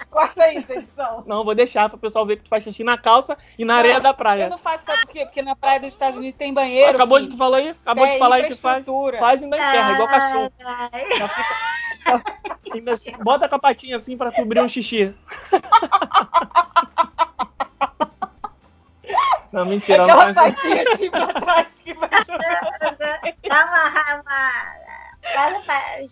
Corta 0.10 0.44
aí, 0.44 0.56
edição. 0.68 1.22
Não, 1.26 1.44
vou 1.44 1.54
deixar 1.54 1.88
pro 1.88 1.98
pessoal 1.98 2.24
ver 2.26 2.36
que 2.36 2.44
tu 2.44 2.48
faz 2.48 2.64
xixi 2.64 2.82
na 2.84 2.96
calça 2.96 3.36
e 3.58 3.64
na 3.64 3.76
areia 3.76 4.00
da 4.00 4.10
Eu 4.10 4.14
praia. 4.14 4.48
não 4.48 4.58
faço, 4.58 4.84
sabe 4.84 5.02
por 5.02 5.12
quê? 5.12 5.24
Porque 5.24 5.42
na 5.42 5.54
praia 5.54 5.78
dos 5.80 5.88
Estados 5.92 6.16
Unidos 6.18 6.38
tem 6.38 6.52
banheiro. 6.54 6.96
Acabou 6.96 7.18
filho. 7.18 7.30
de 7.30 7.36
tu 7.36 7.38
falar 7.38 7.56
aí? 7.58 7.68
Acabou 7.70 8.04
Tem 8.04 8.12
de 8.14 8.18
falar 8.18 8.36
aí 8.36 8.42
que 8.44 8.56
faz. 8.56 8.84
Faz 9.18 9.40
e 9.40 9.44
ainda 9.44 9.56
enterra, 9.56 9.92
igual 9.92 10.08
cachorro. 10.08 10.52
Já 10.58 10.90
fica- 12.08 13.20
bota 13.24 13.48
com 13.48 13.54
a 13.56 13.58
patinha 13.58 13.96
assim 13.98 14.16
pra 14.16 14.32
cobrir 14.32 14.60
um 14.60 14.68
xixi. 14.68 15.14
Não, 19.52 19.64
mentira. 19.66 19.98
não 19.98 20.04
Aquela 20.04 20.32
faz 20.32 20.56
isso. 20.58 20.68
patinha 20.68 20.84
assim 20.92 21.10
pra 21.10 21.26
trás 21.26 21.80
que 21.84 21.92
vai 21.94 22.08
jogar. 22.24 22.60
Dá 23.48 23.64
uma. 24.22 24.79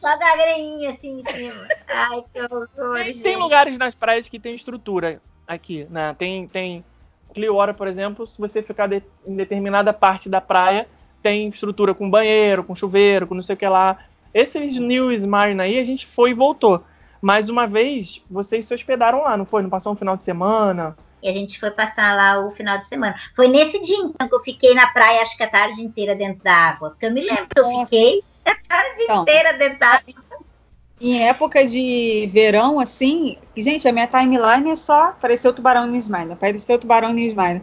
Joga 0.00 0.24
a 0.24 0.30
areinha 0.32 0.90
assim 0.90 1.20
em 1.20 1.24
cima. 1.32 1.68
Ai, 1.88 2.24
que 2.32 2.40
horror. 2.40 2.68
Tem, 2.94 3.12
gente. 3.12 3.22
tem 3.22 3.36
lugares 3.36 3.78
nas 3.78 3.94
praias 3.94 4.28
que 4.28 4.38
tem 4.38 4.54
estrutura. 4.54 5.20
aqui, 5.46 5.86
né? 5.88 6.14
Tem, 6.18 6.46
tem 6.46 6.84
Clearwater, 7.32 7.74
por 7.74 7.88
exemplo, 7.88 8.26
se 8.26 8.38
você 8.38 8.62
ficar 8.62 8.86
de- 8.86 9.02
em 9.26 9.34
determinada 9.34 9.94
parte 9.94 10.28
da 10.28 10.42
praia, 10.42 10.86
tem 11.22 11.48
estrutura 11.48 11.94
com 11.94 12.10
banheiro, 12.10 12.62
com 12.62 12.74
chuveiro, 12.74 13.26
com 13.26 13.34
não 13.34 13.42
sei 13.42 13.54
o 13.54 13.58
que 13.58 13.66
lá. 13.66 13.96
Esses 14.34 14.76
New 14.76 15.10
Smyrna 15.12 15.62
aí, 15.62 15.78
a 15.78 15.84
gente 15.84 16.06
foi 16.06 16.30
e 16.32 16.34
voltou. 16.34 16.84
Mais 17.22 17.48
uma 17.48 17.66
vez, 17.66 18.20
vocês 18.30 18.66
se 18.66 18.74
hospedaram 18.74 19.22
lá, 19.22 19.36
não 19.38 19.46
foi? 19.46 19.62
Não 19.62 19.70
passou 19.70 19.92
um 19.92 19.96
final 19.96 20.18
de 20.18 20.24
semana? 20.24 20.94
E 21.22 21.28
a 21.28 21.32
gente 21.32 21.58
foi 21.58 21.70
passar 21.70 22.14
lá 22.14 22.38
o 22.46 22.50
final 22.52 22.76
de 22.78 22.86
semana. 22.86 23.14
Foi 23.34 23.48
nesse 23.48 23.80
dia, 23.80 23.96
então, 23.96 24.28
que 24.28 24.34
eu 24.34 24.40
fiquei 24.40 24.74
na 24.74 24.86
praia, 24.88 25.22
acho 25.22 25.34
que 25.36 25.42
a 25.42 25.48
tarde 25.48 25.82
inteira 25.82 26.14
dentro 26.14 26.44
da 26.44 26.54
água. 26.54 26.90
Porque 26.90 27.06
eu 27.06 27.10
me 27.10 27.22
lembro 27.22 27.46
que 27.48 27.58
eu 27.58 27.64
Nossa. 27.72 27.86
fiquei 27.86 28.22
a 28.50 28.56
tarde 28.68 29.02
Então. 29.02 29.22
inteira 29.22 29.50
água. 29.80 30.02
Em 31.00 31.22
época 31.28 31.64
de 31.64 32.28
verão, 32.32 32.80
assim, 32.80 33.36
gente, 33.56 33.86
a 33.86 33.92
minha 33.92 34.06
timeline 34.08 34.70
é 34.70 34.76
só 34.76 35.10
apareceu 35.10 35.52
o 35.52 35.54
tubarão 35.54 35.86
no 35.86 35.96
Smyrna, 35.96 36.32
apareceu 36.34 36.74
o 36.74 36.78
tubarão 36.78 37.12
no 37.12 37.20
Smyrna. 37.20 37.62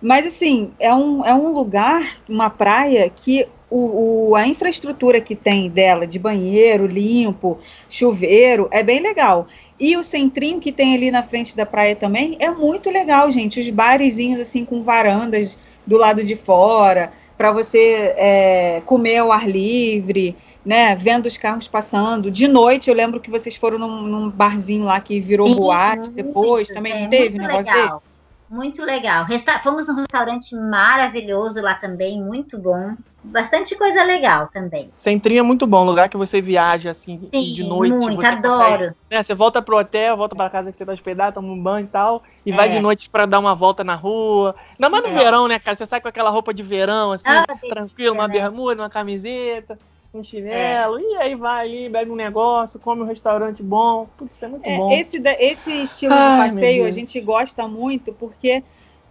Mas, 0.00 0.26
assim, 0.26 0.72
é 0.80 0.92
um, 0.92 1.24
é 1.24 1.32
um 1.32 1.52
lugar, 1.52 2.18
uma 2.28 2.50
praia, 2.50 3.08
que 3.08 3.46
o, 3.70 4.30
o- 4.30 4.36
a 4.36 4.46
infraestrutura 4.48 5.20
que 5.20 5.36
tem 5.36 5.70
dela, 5.70 6.06
de 6.08 6.18
banheiro 6.18 6.86
limpo, 6.86 7.60
chuveiro, 7.88 8.68
é 8.72 8.82
bem 8.82 8.98
legal. 9.00 9.46
E 9.78 9.96
o 9.96 10.02
centrinho 10.02 10.60
que 10.60 10.72
tem 10.72 10.94
ali 10.94 11.10
na 11.12 11.22
frente 11.22 11.56
da 11.56 11.64
praia 11.64 11.94
também 11.94 12.36
é 12.40 12.50
muito 12.50 12.90
legal, 12.90 13.30
gente. 13.30 13.60
Os 13.60 13.70
barezinhos, 13.70 14.40
assim, 14.40 14.64
com 14.64 14.82
varandas 14.82 15.56
do 15.86 15.96
lado 15.96 16.24
de 16.24 16.34
fora, 16.34 17.12
para 17.42 17.50
você 17.50 18.14
é, 18.16 18.82
comer 18.86 19.16
ao 19.16 19.32
ar 19.32 19.48
livre 19.48 20.36
né, 20.64 20.94
vendo 20.94 21.26
os 21.26 21.36
carros 21.36 21.66
passando. 21.66 22.30
De 22.30 22.46
noite, 22.46 22.88
eu 22.88 22.94
lembro 22.94 23.18
que 23.18 23.28
vocês 23.28 23.56
foram 23.56 23.80
num, 23.80 24.02
num 24.02 24.30
barzinho 24.30 24.84
lá 24.84 25.00
que 25.00 25.18
virou 25.18 25.48
Sim, 25.48 25.56
boate 25.56 26.12
depois, 26.12 26.68
também 26.68 26.92
é, 26.92 27.00
não 27.02 27.10
teve 27.10 27.30
um 27.30 27.38
muito 27.40 27.48
negócio 27.48 27.72
legal. 27.72 27.94
desse? 27.94 28.12
Muito 28.48 28.84
legal. 28.84 29.24
Resta- 29.24 29.58
Fomos 29.58 29.88
num 29.88 29.96
restaurante 29.96 30.54
maravilhoso 30.54 31.60
lá 31.60 31.74
também, 31.74 32.22
muito 32.22 32.60
bom. 32.62 32.94
Bastante 33.24 33.76
coisa 33.76 34.02
legal 34.02 34.48
também. 34.52 34.90
Centrinho 34.96 35.38
é 35.40 35.42
muito 35.42 35.64
bom, 35.66 35.84
lugar 35.84 36.08
que 36.08 36.16
você 36.16 36.40
viaja 36.40 36.90
assim 36.90 37.28
Sim, 37.30 37.52
de 37.52 37.62
noite. 37.62 37.92
muito, 37.94 38.16
você 38.16 38.26
adoro. 38.26 38.42
consegue 38.42 38.94
né, 39.10 39.22
você 39.22 39.34
volta 39.34 39.62
pro 39.62 39.78
hotel, 39.78 40.16
volta 40.16 40.34
pra 40.34 40.50
casa 40.50 40.72
que 40.72 40.76
você 40.78 40.84
tá 40.84 40.92
hospedado, 40.92 41.34
toma 41.34 41.52
um 41.52 41.62
banho 41.62 41.84
e 41.84 41.88
tal, 41.88 42.22
e 42.44 42.50
É. 42.50 42.54
vai 42.56 42.68
de 42.68 42.80
noite 42.80 43.08
pra 43.10 43.24
dar 43.26 43.38
uma 43.38 43.54
volta 43.54 43.84
na 43.84 43.94
rua. 43.94 44.56
Ainda 44.72 44.88
mais 44.88 45.04
no 45.04 45.10
É. 45.10 45.12
verão, 45.22 45.46
né, 45.46 45.58
cara? 45.60 45.76
Você 45.76 45.86
sai 45.86 46.00
com 46.00 46.08
aquela 46.08 46.30
roupa 46.30 46.52
de 46.52 46.62
verão, 46.62 47.12
assim, 47.12 47.28
Ah, 47.28 47.44
tranquilo, 47.68 48.14
uma 48.14 48.26
né? 48.26 48.34
bermuda, 48.34 48.82
uma 48.82 48.90
camiseta, 48.90 49.78
um 50.12 50.22
chinelo, 50.24 50.98
e 50.98 51.16
aí 51.16 51.34
vai 51.36 51.66
ali, 51.66 51.88
bebe 51.88 52.10
um 52.10 52.16
negócio, 52.16 52.80
come 52.80 53.02
um 53.02 53.06
restaurante 53.06 53.62
bom. 53.62 54.06
Putz, 54.18 54.36
isso 54.36 54.44
é 54.44 54.48
muito 54.48 54.68
É, 54.68 54.76
bom. 54.76 54.90
esse, 54.98 55.22
esse 55.38 55.70
estilo 55.82 56.12
Ai, 56.14 56.30
de 56.30 56.36
passeio 56.36 56.84
a 56.86 56.90
gente 56.90 57.20
gosta 57.20 57.68
muito 57.68 58.12
porque 58.14 58.62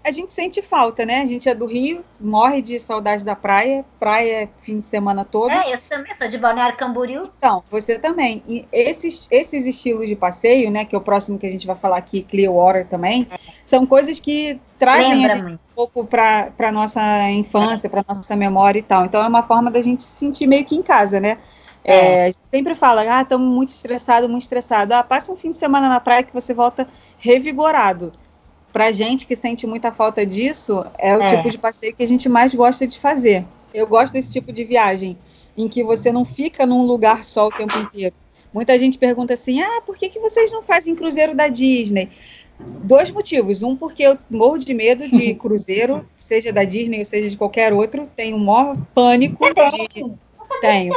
a 0.04 0.12
gente 0.12 0.34
sente 0.34 0.62
falta, 0.62 1.06
né? 1.06 1.22
A 1.22 1.26
gente 1.26 1.48
é 1.48 1.54
do 1.54 1.66
Rio, 1.66 2.04
morre 2.20 2.62
de 2.62 2.80
saudade 2.80 3.24
da 3.24 3.36
praia, 3.36 3.86
praia 4.00 4.44
é 4.44 4.50
fim 4.62 4.80
de 4.80 4.88
semana 4.88 5.24
todo. 5.24 5.52
É, 5.52 5.74
eu 5.74 5.80
também 5.90 6.14
sou 6.16 6.28
de 6.28 6.38
Balneário 6.38 6.76
Camboriú. 6.76 7.30
Então, 7.38 7.64
você 7.70 8.00
também. 8.00 8.42
E 8.48 8.66
esses, 8.72 9.28
esses 9.30 9.66
estilos 9.68 10.08
de 10.08 10.16
passeio, 10.16 10.72
né, 10.72 10.86
que 10.86 10.96
é 10.96 10.98
o 10.98 11.02
próximo 11.02 11.38
que 11.38 11.46
a 11.46 11.52
gente 11.52 11.68
vai 11.68 11.76
falar 11.76 11.98
aqui, 11.98 12.24
Clearwater 12.24 12.88
também, 12.88 13.28
são 13.64 13.86
coisas 13.86 14.20
que 14.20 14.60
trazem 14.80 15.26
a 15.26 15.36
gente 15.36 15.54
um 15.54 15.60
pouco 15.76 16.04
para 16.04 16.52
a 16.58 16.72
nossa 16.72 17.30
infância, 17.30 17.90
para 17.90 18.04
nossa 18.08 18.36
memória 18.36 18.80
e 18.80 18.84
tal. 18.84 19.06
Então 19.06 19.24
é 19.24 19.28
uma 19.28 19.44
forma 19.44 19.70
da 19.70 19.82
gente 19.82 20.02
se 20.02 20.18
sentir 20.18 20.48
meio 20.48 20.66
que 20.66 20.76
em 20.76 20.82
casa, 20.82 21.20
né? 21.20 21.38
É, 21.84 22.24
a 22.24 22.26
gente 22.26 22.40
sempre 22.52 22.76
fala, 22.76 23.02
ah, 23.02 23.22
estamos 23.22 23.48
muito 23.48 23.70
estressado, 23.70 24.30
muito 24.30 24.44
estressado. 24.44 24.94
Ah, 24.94 25.04
passa 25.04 25.32
um 25.32 25.36
fim 25.36 25.52
de 25.52 25.58
semana 25.58 25.90
na 25.90 26.00
praia 26.00 26.24
que 26.24 26.34
você 26.34 26.54
volta 26.54 26.88
revigorado. 27.18 28.14
Pra 28.72 28.92
gente 28.92 29.26
que 29.26 29.36
sente 29.36 29.68
muita 29.68 29.92
falta 29.92 30.26
disso, 30.26 30.86
é 30.98 31.16
o 31.18 31.22
É. 31.22 31.36
tipo 31.38 31.50
de 31.50 31.58
passeio 31.58 31.94
que 31.96 32.04
a 32.04 32.08
gente 32.08 32.30
mais 32.30 32.54
gosta 32.54 32.88
de 32.88 32.98
fazer. 33.00 33.44
Eu 33.74 33.86
gosto 33.88 34.14
desse 34.14 34.32
tipo 34.32 34.52
de 34.52 34.64
viagem, 34.64 35.18
em 35.58 35.68
que 35.68 35.84
você 35.84 36.12
não 36.12 36.24
fica 36.26 36.66
num 36.66 36.84
lugar 36.86 37.24
só 37.24 37.48
o 37.48 37.52
tempo 37.52 37.78
inteiro. 37.78 38.16
Muita 38.54 38.78
gente 38.78 38.98
pergunta 38.98 39.34
assim: 39.34 39.62
ah, 39.62 39.82
por 39.86 39.98
que, 39.98 40.10
que 40.10 40.20
vocês 40.20 40.52
não 40.52 40.62
fazem 40.62 40.96
cruzeiro 40.96 41.36
da 41.36 41.48
Disney? 41.48 42.10
Dois 42.60 43.10
motivos. 43.10 43.64
Um, 43.64 43.76
porque 43.76 44.04
eu 44.04 44.18
morro 44.30 44.58
de 44.58 44.74
medo 44.74 45.08
de 45.10 45.34
cruzeiro, 45.36 46.06
seja 46.18 46.52
da 46.54 46.64
Disney 46.64 47.00
ou 47.00 47.06
seja 47.06 47.30
de 47.30 47.38
qualquer 47.38 47.74
outro. 47.74 48.10
Tenho 48.16 48.36
o 48.38 48.40
maior 48.40 48.78
pânico 48.94 49.46
de. 49.54 50.06
Tenho. 50.62 50.94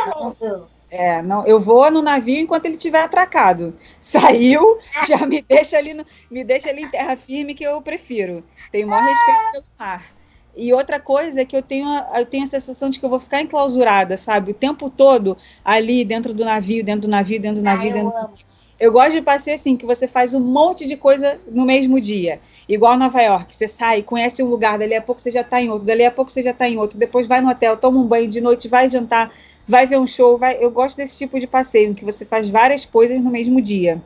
É, 0.97 1.20
não, 1.22 1.45
eu 1.45 1.59
vou 1.59 1.90
no 1.90 2.01
navio 2.01 2.38
enquanto 2.38 2.66
ele 2.66 2.76
estiver 2.76 3.01
atracado. 3.03 3.74
Saiu, 4.01 4.78
já 5.01 5.26
me 5.26 5.42
deixa 5.42 5.76
ali, 5.76 5.92
no- 5.92 6.07
me 6.30 6.45
deixa 6.45 6.70
ali 6.70 6.82
em 6.82 6.88
terra 6.88 7.16
firme 7.16 7.53
que 7.55 7.64
eu 7.64 7.82
prefiro. 7.82 8.45
Tenho 8.70 8.86
o 8.86 8.90
maior 8.90 9.03
respeito 9.05 9.45
pelo 9.51 9.64
mar. 9.78 10.14
E 10.57 10.72
outra 10.72 11.01
coisa 11.01 11.40
é 11.40 11.45
que 11.45 11.57
eu 11.57 11.62
tenho, 11.62 11.88
a, 11.88 12.20
eu 12.20 12.26
tenho 12.26 12.45
a 12.45 12.47
sensação 12.47 12.88
de 12.90 13.01
que 13.01 13.05
eu 13.05 13.11
vou 13.11 13.18
ficar 13.18 13.40
enclausurada, 13.42 14.16
sabe? 14.16 14.53
O 14.53 14.55
tempo 14.55 14.88
todo 14.88 15.36
ali 15.64 16.05
dentro 16.05 16.32
do 16.32 16.45
navio, 16.45 16.84
dentro 16.84 17.03
do 17.03 17.09
navio, 17.09 17.40
dentro 17.40 17.61
do 17.61 17.64
Ah, 17.64 17.64
navio. 17.64 17.90
eu 17.90 17.92
dentro 17.92 18.12
do 18.12 18.16
amo. 18.16 18.38
eu 18.78 18.92
gosto 18.92 19.12
de 19.12 19.22
passeio 19.22 19.55
assim, 19.57 19.76
que 19.76 19.86
você 19.86 20.07
faz 20.07 20.32
um 20.34 20.40
monte 20.40 20.86
de 20.86 20.97
coisa 20.97 21.40
no 21.49 21.64
mesmo 21.64 22.01
dia. 22.01 22.40
Igual 22.68 22.97
Nova 22.97 23.20
York, 23.20 23.55
você 23.55 23.66
sai, 23.68 24.03
conhece 24.03 24.42
um 24.42 24.47
lugar, 24.49 24.78
dali 24.78 24.95
a 24.95 25.03
pouco 25.03 25.20
você 25.20 25.30
já 25.30 25.40
está 25.42 25.61
em 25.61 25.68
outro, 25.70 25.86
dali 25.86 26.05
a 26.05 26.11
pouco 26.11 26.30
você 26.30 26.42
já 26.42 26.51
está 26.51 26.68
em 26.68 26.76
outro, 26.78 26.99
depois 26.99 27.26
vai 27.26 27.40
no 27.40 27.51
hotel, 27.51 27.76
toma 27.76 27.99
um 28.01 28.07
banho 28.07 28.28
de 28.28 28.40
noite, 28.40 28.68
vai 28.68 28.88
jantar, 28.88 29.32
vai 29.67 29.87
ver 29.87 29.99
um 29.99 30.07
show, 30.07 30.39
vai. 30.39 30.57
Eu 30.61 30.71
gosto 30.71 30.97
desse 30.97 31.19
tipo 31.19 31.39
de 31.39 31.47
passeio, 31.47 31.91
em 31.91 31.95
que 31.95 32.05
você 32.05 32.25
faz 32.25 32.49
várias 32.49 32.85
coisas 32.85 33.21
no 33.21 33.31
mesmo 33.31 33.61
dia. 33.61 34.01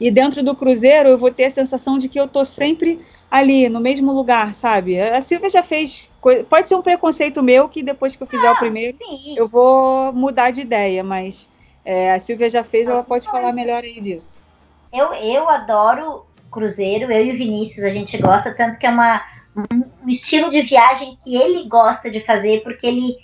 E 0.00 0.10
dentro 0.10 0.42
do 0.42 0.54
cruzeiro 0.54 1.10
eu 1.10 1.18
vou 1.18 1.30
ter 1.30 1.44
a 1.44 1.50
sensação 1.50 1.98
de 1.98 2.08
que 2.08 2.18
eu 2.18 2.26
tô 2.26 2.44
sempre 2.44 3.00
ali, 3.30 3.68
no 3.68 3.80
mesmo 3.80 4.12
lugar, 4.12 4.54
sabe? 4.54 5.00
A 5.00 5.20
Silvia 5.20 5.50
já 5.50 5.62
fez. 5.62 6.10
Pode 6.48 6.68
ser 6.68 6.74
um 6.74 6.82
preconceito 6.82 7.42
meu 7.42 7.68
que 7.68 7.82
depois 7.82 8.16
que 8.16 8.22
eu 8.22 8.26
fizer 8.26 8.50
o 8.50 8.56
primeiro 8.56 8.96
Sim, 8.96 9.34
eu 9.36 9.46
vou 9.46 10.12
mudar 10.12 10.50
de 10.50 10.62
ideia, 10.62 11.04
mas 11.04 11.48
é, 11.84 12.12
a 12.12 12.18
Silvia 12.18 12.50
já 12.50 12.64
fez, 12.64 12.88
ela 12.88 13.02
pode 13.02 13.26
falar 13.26 13.52
melhor 13.52 13.82
aí 13.84 14.00
disso. 14.00 14.42
eu, 14.92 15.14
eu 15.14 15.48
adoro 15.48 16.26
cruzeiro, 16.50 17.10
eu 17.12 17.26
e 17.26 17.32
o 17.32 17.36
Vinícius, 17.36 17.84
a 17.84 17.90
gente 17.90 18.18
gosta, 18.18 18.52
tanto 18.52 18.78
que 18.78 18.86
é 18.86 18.90
uma, 18.90 19.22
um, 19.56 19.84
um 20.04 20.08
estilo 20.08 20.50
de 20.50 20.62
viagem 20.62 21.16
que 21.22 21.36
ele 21.36 21.68
gosta 21.68 22.10
de 22.10 22.20
fazer, 22.20 22.62
porque 22.62 22.86
ele, 22.86 23.14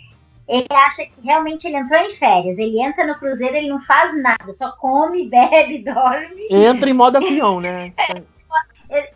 ele 0.48 0.66
acha 0.70 1.04
que 1.04 1.20
realmente 1.22 1.66
ele 1.66 1.76
entrou 1.76 2.00
em 2.00 2.10
férias. 2.16 2.58
Ele 2.58 2.80
entra 2.80 3.06
no 3.06 3.14
cruzeiro, 3.16 3.56
ele 3.56 3.68
não 3.68 3.80
faz 3.80 4.14
nada, 4.22 4.52
só 4.54 4.72
come, 4.72 5.26
bebe, 5.30 5.78
dorme. 5.78 6.46
Entra 6.50 6.88
em 6.88 6.92
modo 6.92 7.16
avião, 7.16 7.60
né? 7.60 7.88
E- 7.88 8.26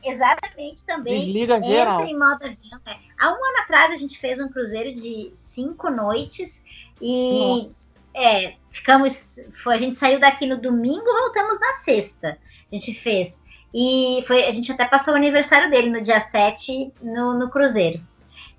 Exatamente 0.11 0.85
também. 0.85 1.19
Desliga 1.21 1.63
geral. 1.63 2.01
Entra 2.01 2.11
em 2.13 2.19
modo 2.19 2.45
avião. 2.45 2.81
é. 2.87 2.97
Há 3.21 3.29
um 3.29 3.35
ano 3.35 3.59
atrás 3.63 3.93
a 3.93 3.97
gente 3.97 4.19
fez 4.19 4.41
um 4.41 4.49
cruzeiro 4.49 4.93
de 4.93 5.31
cinco 5.35 5.89
noites 5.91 6.63
e 7.01 7.67
é, 8.15 8.55
ficamos. 8.73 9.17
Foi, 9.63 9.75
a 9.75 9.79
gente 9.79 9.97
saiu 9.97 10.19
daqui 10.19 10.47
no 10.47 10.61
domingo, 10.61 11.05
voltamos 11.05 11.61
na 11.61 11.75
sexta. 11.75 12.37
A 12.71 12.75
gente 12.75 12.93
fez. 12.95 13.41
E 13.73 14.25
foi, 14.27 14.45
a 14.45 14.51
gente 14.51 14.73
até 14.73 14.85
passou 14.85 15.15
o 15.15 15.17
aniversário 15.17 15.71
dele 15.71 15.91
no 15.91 16.01
dia 16.03 16.21
7 16.21 16.93
no, 17.01 17.39
no 17.39 17.49
cruzeiro. 17.49 18.01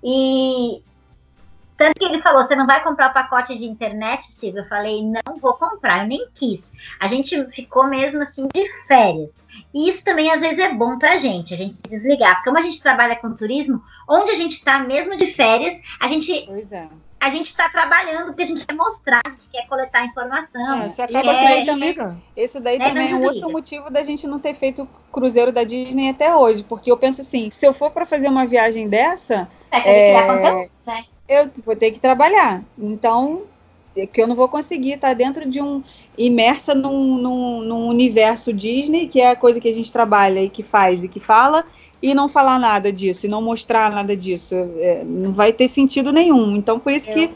E 0.02 0.82
tanto 1.82 1.98
que 1.98 2.04
ele 2.04 2.22
falou: 2.22 2.42
você 2.42 2.54
não 2.54 2.66
vai 2.66 2.82
comprar 2.82 3.10
o 3.10 3.12
pacote 3.12 3.58
de 3.58 3.64
internet, 3.64 4.26
Silvia? 4.26 4.60
Eu 4.60 4.68
falei, 4.68 5.02
não 5.04 5.36
vou 5.40 5.54
comprar, 5.54 6.02
eu 6.02 6.06
nem 6.06 6.28
quis. 6.32 6.72
A 7.00 7.08
gente 7.08 7.44
ficou 7.50 7.88
mesmo 7.88 8.22
assim 8.22 8.46
de 8.54 8.68
férias. 8.86 9.34
E 9.74 9.88
isso 9.88 10.04
também 10.04 10.30
às 10.30 10.40
vezes 10.40 10.58
é 10.58 10.72
bom 10.72 10.96
pra 10.96 11.16
gente, 11.16 11.52
a 11.52 11.56
gente 11.56 11.74
se 11.74 11.82
desligar. 11.82 12.36
Porque 12.36 12.50
como 12.50 12.58
a 12.58 12.62
gente 12.62 12.80
trabalha 12.80 13.16
com 13.16 13.34
turismo, 13.34 13.82
onde 14.08 14.30
a 14.30 14.34
gente 14.34 14.64
tá 14.64 14.78
mesmo 14.78 15.16
de 15.16 15.26
férias, 15.26 15.74
a 15.98 16.06
gente 16.06 16.46
Pois 16.46 16.70
é. 16.70 16.88
A 17.22 17.30
gente 17.30 17.46
está 17.46 17.68
trabalhando 17.68 18.26
porque 18.26 18.42
a 18.42 18.46
gente 18.46 18.66
quer 18.66 18.74
mostrar, 18.74 19.20
a 19.24 19.30
gente 19.30 19.48
quer 19.52 19.64
coletar 19.68 20.04
informação. 20.04 20.82
É, 20.82 20.88
você 20.88 21.02
acaba 21.02 21.30
aí 21.30 21.64
também, 21.64 21.96
esse 22.36 22.58
daí 22.58 22.76
É, 22.76 22.88
também 22.88 23.12
é 23.12 23.14
um 23.14 23.22
outro 23.22 23.48
motivo 23.48 23.88
da 23.90 24.02
gente 24.02 24.26
não 24.26 24.40
ter 24.40 24.54
feito 24.54 24.82
o 24.82 24.86
cruzeiro 25.12 25.52
da 25.52 25.62
Disney 25.62 26.10
até 26.10 26.34
hoje, 26.34 26.64
porque 26.64 26.90
eu 26.90 26.96
penso 26.96 27.20
assim, 27.20 27.48
se 27.48 27.64
eu 27.64 27.72
for 27.72 27.92
para 27.92 28.04
fazer 28.04 28.28
uma 28.28 28.44
viagem 28.44 28.88
dessa, 28.88 29.48
É, 29.70 30.10
É, 30.10 30.26
conteúdo, 30.26 30.70
né? 30.84 31.04
eu 31.28 31.50
vou 31.64 31.76
ter 31.76 31.92
que 31.92 32.00
trabalhar. 32.00 32.62
Então, 32.76 33.42
é 33.96 34.04
que 34.04 34.20
eu 34.20 34.26
não 34.26 34.34
vou 34.34 34.48
conseguir 34.48 34.94
estar 34.94 35.14
dentro 35.14 35.48
de 35.48 35.60
um 35.60 35.82
imersa 36.18 36.74
num, 36.74 37.16
num, 37.18 37.60
num 37.60 37.86
universo 37.86 38.52
Disney, 38.52 39.06
que 39.06 39.20
é 39.20 39.30
a 39.30 39.36
coisa 39.36 39.60
que 39.60 39.68
a 39.68 39.72
gente 39.72 39.92
trabalha 39.92 40.42
e 40.42 40.50
que 40.50 40.62
faz 40.62 41.04
e 41.04 41.08
que 41.08 41.20
fala, 41.20 41.64
e 42.02 42.14
não 42.14 42.28
falar 42.28 42.58
nada 42.58 42.92
disso, 42.92 43.26
e 43.26 43.28
não 43.28 43.40
mostrar 43.40 43.90
nada 43.90 44.16
disso. 44.16 44.54
É, 44.78 45.02
não 45.04 45.32
vai 45.32 45.52
ter 45.52 45.68
sentido 45.68 46.12
nenhum. 46.12 46.56
Então, 46.56 46.80
por 46.80 46.92
isso 46.92 47.10
que 47.10 47.30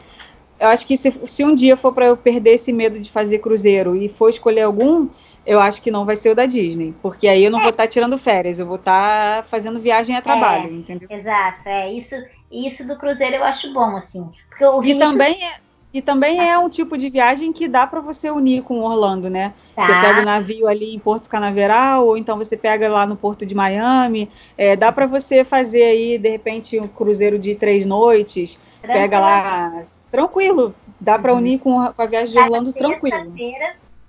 eu 0.59 0.69
acho 0.69 0.87
que 0.87 0.97
se, 0.97 1.11
se 1.11 1.45
um 1.45 1.55
dia 1.55 1.77
for 1.77 1.93
para 1.93 2.07
eu 2.07 2.17
perder 2.17 2.55
esse 2.55 2.73
medo 2.73 2.99
de 2.99 3.11
fazer 3.11 3.39
cruzeiro 3.39 3.95
e 3.95 4.09
for 4.09 4.29
escolher 4.29 4.63
algum, 4.63 5.09
eu 5.47 5.61
acho 5.61 5.81
que 5.81 5.91
não 5.91 6.05
vai 6.05 6.17
ser 6.17 6.31
o 6.31 6.35
da 6.35 6.45
Disney, 6.45 6.93
porque 7.01 7.29
aí 7.29 7.45
eu 7.45 7.51
não 7.51 7.61
vou 7.61 7.71
estar 7.71 7.87
tirando 7.87 8.19
férias, 8.19 8.59
eu 8.59 8.67
vou 8.67 8.77
estar 8.77 9.45
fazendo 9.45 9.79
viagem 9.79 10.17
a 10.17 10.23
trabalho, 10.23 10.75
entendeu? 10.75 11.09
Exato, 11.09 11.61
é 11.67 11.93
isso. 11.93 12.17
Isso 12.51 12.87
do 12.87 12.97
cruzeiro 12.97 13.37
eu 13.37 13.45
acho 13.45 13.73
bom, 13.73 13.95
assim. 13.95 14.29
Porque 14.49 14.65
o 14.65 14.83
E 14.83 14.99
também 14.99 15.45
é, 15.45 15.55
E 15.97 16.03
também 16.03 16.39
é 16.47 16.59
um 16.59 16.69
tipo 16.69 16.99
de 16.99 17.09
viagem 17.09 17.55
que 17.55 17.67
dá 17.67 17.87
para 17.87 18.01
você 18.01 18.31
unir 18.31 18.63
com 18.63 18.83
Orlando, 18.83 19.31
né? 19.31 19.55
Você 19.69 19.75
Tá. 19.77 20.01
pega 20.03 20.21
o 20.21 20.25
navio 20.27 20.69
ali 20.69 20.95
em 20.95 20.99
Porto 20.99 21.27
Canaveral, 21.27 22.07
ou 22.07 22.19
então 22.19 22.37
você 22.37 22.55
pega 22.55 22.87
lá 22.87 23.07
no 23.07 23.17
Porto 23.17 23.47
de 23.47 23.55
Miami. 23.55 24.31
É, 24.59 24.77
dá 24.77 24.93
para 24.93 25.07
você 25.07 25.43
fazer 25.43 25.85
aí, 25.85 26.19
de 26.19 26.29
repente, 26.29 26.79
um 26.79 26.87
cruzeiro 26.87 27.39
de 27.39 27.55
três 27.55 27.87
noites. 27.87 28.59
Pega 28.83 29.19
lá 29.19 29.83
tranquilo. 30.11 30.75
Dá 31.01 31.19
para 31.19 31.33
unir 31.33 31.61
com 31.61 31.81
a, 31.81 31.95
com 31.95 32.03
a 32.03 32.07
viagem 32.07 32.35
de 32.35 32.39
Orlando 32.43 32.75
tranquilo. 32.75 33.33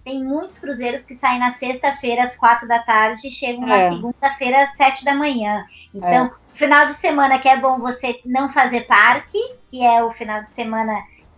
Tem 0.04 0.22
muitos 0.22 0.60
cruzeiros 0.60 1.06
que 1.06 1.16
saem 1.16 1.40
na 1.40 1.54
sexta-feira 1.54 2.26
às 2.26 2.36
quatro 2.36 2.68
da 2.68 2.80
tarde 2.80 3.26
e 3.30 3.32
chegam 3.32 3.64
É. 3.64 3.68
na 3.90 3.96
segunda-feira 3.96 4.64
às 4.64 4.76
sete 4.76 5.06
da 5.06 5.16
manhã. 5.16 5.64
Então, 5.96 6.32
final 6.54 6.86
de 6.86 6.96
semana 6.96 7.40
que 7.40 7.48
é 7.48 7.56
bom 7.56 7.80
você 7.80 8.20
não 8.26 8.50
fazer 8.52 8.82
parque, 8.88 9.38
que 9.70 9.86
é 9.86 10.04
o 10.04 10.12
final 10.12 10.44
de 10.44 10.50
semana 10.52 10.94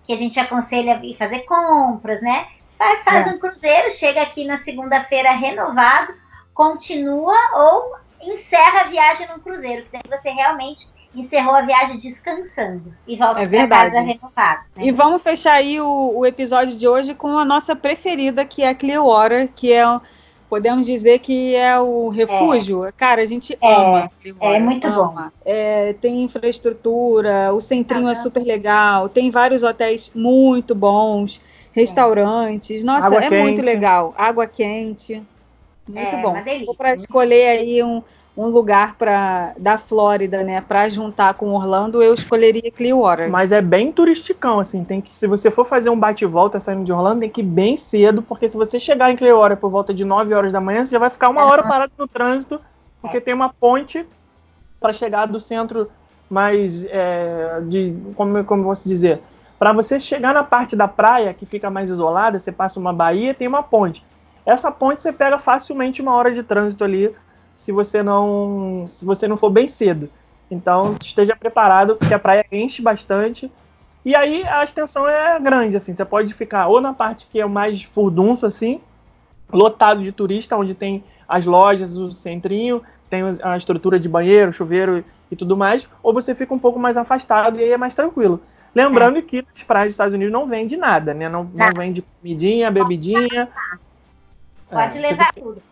que 0.10 0.14
a 0.14 0.18
gente 0.18 0.40
aconselha 0.40 1.00
ir 1.04 1.16
fazer 1.18 1.42
compras, 1.42 2.20
né? 2.20 2.48
Vai, 2.80 2.98
faz 3.04 3.28
É. 3.28 3.30
um 3.30 3.38
cruzeiro, 3.38 3.92
chega 3.92 4.24
aqui 4.24 4.44
na 4.44 4.58
segunda-feira 4.58 5.30
renovado, 5.34 6.12
continua 6.52 7.38
ou 7.54 7.96
encerra 8.20 8.82
a 8.82 8.84
viagem 8.86 9.28
num 9.28 9.38
cruzeiro, 9.38 9.86
que 9.86 9.90
daí 9.92 10.02
você 10.20 10.32
realmente 10.32 10.88
encerrou 11.14 11.54
a 11.54 11.62
viagem 11.62 12.00
descansando 12.00 12.92
e 13.06 13.16
volta 13.18 13.42
É 13.42 13.48
para 13.48 13.68
casa 13.68 14.02
renovado. 14.02 14.62
né? 14.76 14.84
E 14.84 14.92
vamos 14.92 15.22
fechar 15.22 15.54
aí 15.54 15.80
o, 15.80 16.14
o 16.18 16.26
episódio 16.26 16.76
de 16.76 16.88
hoje 16.88 17.14
com 17.14 17.38
a 17.38 17.46
nossa 17.46 17.76
preferida, 17.76 18.44
que 18.44 18.64
é 18.64 18.70
a 18.70 18.76
Clearwater, 18.76 19.48
que 19.56 19.72
é, 19.72 19.84
podemos 20.50 20.86
dizer 20.86 21.20
que 21.20 21.56
é 21.56 21.80
o 21.80 22.10
refúgio. 22.10 22.82
Cara, 22.98 23.22
a 23.22 23.26
gente 23.26 23.58
É, 23.62 23.74
ama 23.74 24.10
é 24.42 24.60
muito 24.60 24.88
ama. 24.88 25.34
É, 25.46 25.94
tem 25.94 26.24
infraestrutura, 26.24 27.54
o 27.54 27.62
centrinho 27.62 28.08
é 28.08 28.12
Aham. 28.14 28.24
super 28.24 28.44
legal, 28.44 29.10
tem 29.10 29.30
vários 29.30 29.64
hotéis 29.64 30.12
muito 30.14 30.76
bons, 30.76 31.40
restaurantes. 31.74 32.84
Nossa, 32.84 33.08
Água 33.08 33.22
é 33.24 33.30
muito 33.30 33.58
quente. 33.58 33.66
legal. 33.66 34.14
Água 34.18 34.48
quente. 34.48 35.22
Muito 35.88 36.00
É, 36.00 36.22
bom. 36.22 36.32
uma 36.32 36.42
delícia, 36.42 36.76
para 36.76 36.94
escolher 36.94 37.48
aí 37.48 37.84
um, 37.84 38.04
um 38.40 38.48
lugar 38.48 38.96
pra, 38.96 39.52
da 39.58 39.78
Flórida, 39.78 40.42
né, 40.44 40.62
para 40.62 40.88
juntar 40.88 41.34
com 41.34 41.52
Orlando, 41.52 42.02
eu 42.02 42.14
escolheria 42.14 42.72
Clearwater. 42.72 43.30
Mas 43.30 43.52
é 43.52 43.62
bem 43.62 43.92
turisticão, 43.92 44.62
assim. 44.62 44.86
Tem 44.86 45.02
que, 45.02 45.14
se 45.14 45.28
você 45.28 45.52
for 45.52 45.66
fazer 45.66 45.90
um 45.90 46.00
bate 46.00 46.24
e 46.24 46.28
volta 46.28 46.58
saindo 46.58 46.86
de 46.86 46.94
Orlando, 46.94 47.20
tem 47.20 47.30
que 47.30 47.42
ir 47.42 47.44
bem 47.44 47.76
cedo, 47.76 48.22
porque 48.22 48.48
se 48.48 48.56
você 48.56 48.80
chegar 48.80 49.12
em 49.12 49.18
Clearwater 49.18 49.58
por 49.58 49.70
volta 49.70 49.94
de 49.94 50.06
9 50.06 50.34
horas 50.34 50.54
da 50.54 50.62
manhã, 50.62 50.86
você 50.86 50.92
já 50.92 51.00
vai 51.00 51.10
ficar 51.10 51.30
uma 51.30 51.44
hora 51.44 51.64
parado 51.68 51.92
no 51.98 52.08
trânsito, 52.08 52.62
porque 53.02 53.20
tem 53.20 53.34
uma 53.34 53.50
ponte 53.50 54.06
para 54.80 54.94
chegar 54.94 55.26
do 55.26 55.40
centro 55.42 55.92
mais 56.30 56.86
é, 56.86 57.60
de 57.68 57.94
como 58.16 58.42
como 58.46 58.64
posso 58.64 58.88
dizer, 58.88 59.20
para 59.58 59.74
você 59.74 60.00
chegar 60.00 60.34
na 60.34 60.44
parte 60.44 60.78
da 60.78 60.88
praia 60.88 61.34
que 61.34 61.46
fica 61.46 61.70
mais 61.70 61.90
isolada, 61.90 62.40
você 62.40 62.54
passa 62.54 62.80
uma 62.80 62.94
baía, 62.94 63.34
tem 63.34 63.50
uma 63.50 63.64
ponte. 63.64 64.02
Essa 64.46 64.72
ponte 64.72 65.02
você 65.02 65.12
pega 65.12 65.38
facilmente 65.38 66.02
uma 66.02 66.16
hora 66.16 66.34
de 66.34 66.42
trânsito 66.42 66.86
ali, 66.86 67.14
se 67.60 67.74
você 67.74 68.02
não 68.02 68.86
se 68.88 69.04
você 69.04 69.28
não 69.28 69.36
for 69.36 69.50
bem 69.50 69.68
cedo. 69.68 70.10
Então 70.50 70.96
esteja 71.00 71.36
preparado 71.36 71.98
porque 71.98 72.14
a 72.14 72.20
praia 72.20 72.46
enche 72.50 72.82
bastante. 72.82 73.52
E 74.06 74.16
aí 74.16 74.44
a 74.48 74.64
extensão 74.64 75.06
é 75.06 75.38
grande 75.42 75.76
assim, 75.76 75.94
você 75.94 76.06
pode 76.06 76.34
ficar 76.34 76.68
ou 76.68 76.80
na 76.80 76.94
parte 76.94 77.28
que 77.28 77.40
é 77.40 77.46
mais 77.46 77.84
furdunço 77.84 78.46
assim, 78.46 78.80
lotado 79.52 80.02
de 80.02 80.12
turista, 80.14 80.56
onde 80.56 80.74
tem 80.74 81.04
as 81.28 81.46
lojas, 81.46 81.98
o 81.98 82.12
centrinho, 82.14 82.82
tem 83.10 83.24
a 83.44 83.58
estrutura 83.58 84.00
de 84.00 84.08
banheiro, 84.08 84.54
chuveiro 84.54 85.04
e 85.30 85.36
tudo 85.36 85.58
mais, 85.58 85.86
ou 86.02 86.14
você 86.14 86.34
fica 86.34 86.54
um 86.54 86.60
pouco 86.60 86.80
mais 86.80 86.96
afastado 86.96 87.60
e 87.60 87.64
aí 87.66 87.72
é 87.72 87.78
mais 87.78 87.94
tranquilo. 87.94 88.40
Lembrando 88.74 89.22
que 89.22 89.44
nas 89.54 89.64
praias 89.64 89.88
dos 89.90 89.96
Estados 89.96 90.14
Unidos 90.14 90.32
não 90.32 90.48
vende 90.48 90.78
nada, 90.78 91.14
né? 91.14 91.28
Não, 91.28 91.44
não 91.44 91.58
Tá. 91.58 91.72
vende 91.72 92.02
comidinha, 92.02 92.72
bebidinha. 92.72 93.50
Pode 94.72 94.98
É, 94.98 95.02
levar 95.02 95.34
você 95.34 95.42
tudo. 95.42 95.69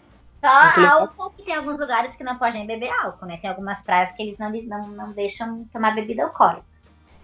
Só 0.48 0.72
que 0.72 0.86
álcool, 0.86 1.30
que 1.32 1.44
tem 1.44 1.56
alguns 1.56 1.78
lugares 1.78 2.16
que 2.16 2.24
não 2.24 2.38
podem 2.38 2.66
beber 2.66 2.90
álcool, 3.04 3.26
né? 3.26 3.38
Tem 3.38 3.50
algumas 3.50 3.84
praias 3.84 4.12
que 4.14 4.22
eles 4.24 4.38
não, 4.38 4.50
não, 4.50 4.88
não 4.88 5.12
deixam 5.12 5.66
tomar 5.74 5.94
bebida 5.94 6.24
alcoólica. 6.24 6.64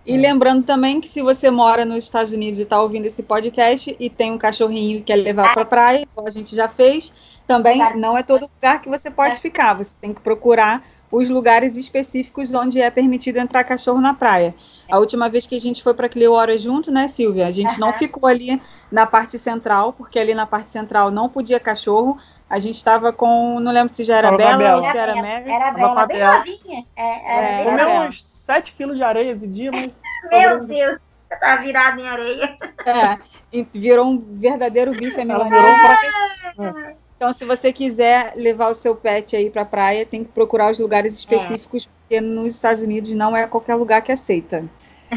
E 0.06 0.18
lembrando 0.18 0.66
também 0.66 1.00
que 1.00 1.08
se 1.08 1.22
você 1.22 1.50
mora 1.50 1.86
nos 1.86 2.04
Estados 2.04 2.34
Unidos 2.34 2.60
e 2.60 2.64
está 2.64 2.82
ouvindo 2.82 3.06
esse 3.06 3.24
podcast 3.24 3.96
e 3.98 4.10
tem 4.10 4.34
um 4.34 4.38
cachorrinho 4.38 4.98
e 4.98 5.02
quer 5.02 5.16
levar 5.16 5.54
para 5.54 5.62
a 5.62 5.66
praia, 5.66 6.02
igual 6.02 6.28
a 6.28 6.32
gente 6.32 6.54
já 6.54 6.68
fez, 6.68 7.14
também 7.48 7.78
Claro. 7.78 7.98
não 7.98 8.18
é 8.18 8.24
todo 8.24 8.50
lugar 8.54 8.82
que 8.82 8.90
você 8.90 9.10
pode 9.10 9.36
É. 9.36 9.40
ficar. 9.40 9.74
Você 9.76 9.96
tem 10.02 10.14
que 10.14 10.20
procurar 10.20 10.84
os 11.10 11.30
lugares 11.30 11.78
específicos 11.78 12.54
onde 12.54 12.82
é 12.82 12.90
permitido 12.90 13.38
entrar 13.38 13.64
cachorro 13.64 14.02
na 14.02 14.14
praia. 14.14 14.54
A 14.92 14.98
última 15.00 15.30
vez 15.30 15.48
que 15.48 15.56
a 15.56 15.60
gente 15.60 15.82
foi 15.82 15.94
para 15.94 16.10
Clearwater 16.10 16.58
junto, 16.58 16.92
né, 16.92 17.08
Silvia? 17.08 17.48
A 17.48 17.52
gente 17.52 17.80
não 17.80 17.94
ficou 17.94 18.28
ali 18.28 18.62
na 18.92 19.06
parte 19.06 19.38
central, 19.40 19.94
porque 19.94 20.20
ali 20.20 20.34
na 20.34 20.46
parte 20.46 20.70
central 20.70 21.12
não 21.12 21.30
podia 21.30 21.60
cachorro. 21.60 22.18
A 22.54 22.60
gente 22.60 22.76
estava 22.76 23.12
com, 23.12 23.60
não 23.60 23.72
lembro 23.72 23.92
se 23.96 24.04
já 24.04 24.18
era 24.18 24.30
a 24.30 24.38
Bela 24.38 24.76
ou 24.76 24.82
Bela. 24.82 24.92
se 24.92 24.96
era 24.96 25.16
Mary. 25.16 25.50
Era 25.50 25.74
Tava 25.74 25.76
bem, 25.76 25.88
com 25.88 26.00
a 26.00 26.02
era 26.04 26.06
bem 26.08 26.18
Bela. 26.20 26.38
novinha. 26.38 26.86
É, 26.96 27.38
era 27.38 27.48
É, 27.48 27.56
bem 27.58 27.66
Comeu 27.66 27.88
Bela. 27.88 28.06
uns 28.08 28.24
7 28.24 28.74
quilos 28.74 28.96
de 28.96 29.04
areia 29.04 29.32
esse 29.32 29.48
dia, 29.48 29.72
mas 29.72 29.98
Meu 30.32 30.64
Deus, 30.66 31.00
tá 31.42 31.56
virado 31.56 32.00
em 32.00 32.08
areia. 32.08 32.58
É, 32.86 33.18
e 33.52 33.68
virou 33.74 34.06
um 34.06 34.20
verdadeiro 34.20 34.92
bife 34.92 35.20
ela 35.20 35.46
virou 35.46 35.64
um 35.64 35.80
pra 35.80 36.96
Então, 37.18 37.34
se 37.34 37.44
você 37.44 37.74
quiser 37.74 38.34
levar 38.36 38.70
o 38.70 38.74
seu 38.76 38.96
pet 38.96 39.36
aí 39.36 39.50
pra 39.50 39.66
praia, 39.66 40.06
tem 40.06 40.24
que 40.24 40.32
procurar 40.32 40.70
os 40.70 40.78
lugares 40.78 41.18
específicos, 41.18 41.88
porque 41.88 42.22
nos 42.22 42.54
Estados 42.54 42.84
Unidos 42.84 43.12
não 43.14 43.36
é 43.36 43.48
qualquer 43.48 43.74
lugar 43.76 44.04
que 44.04 44.12
aceita. 44.12 44.64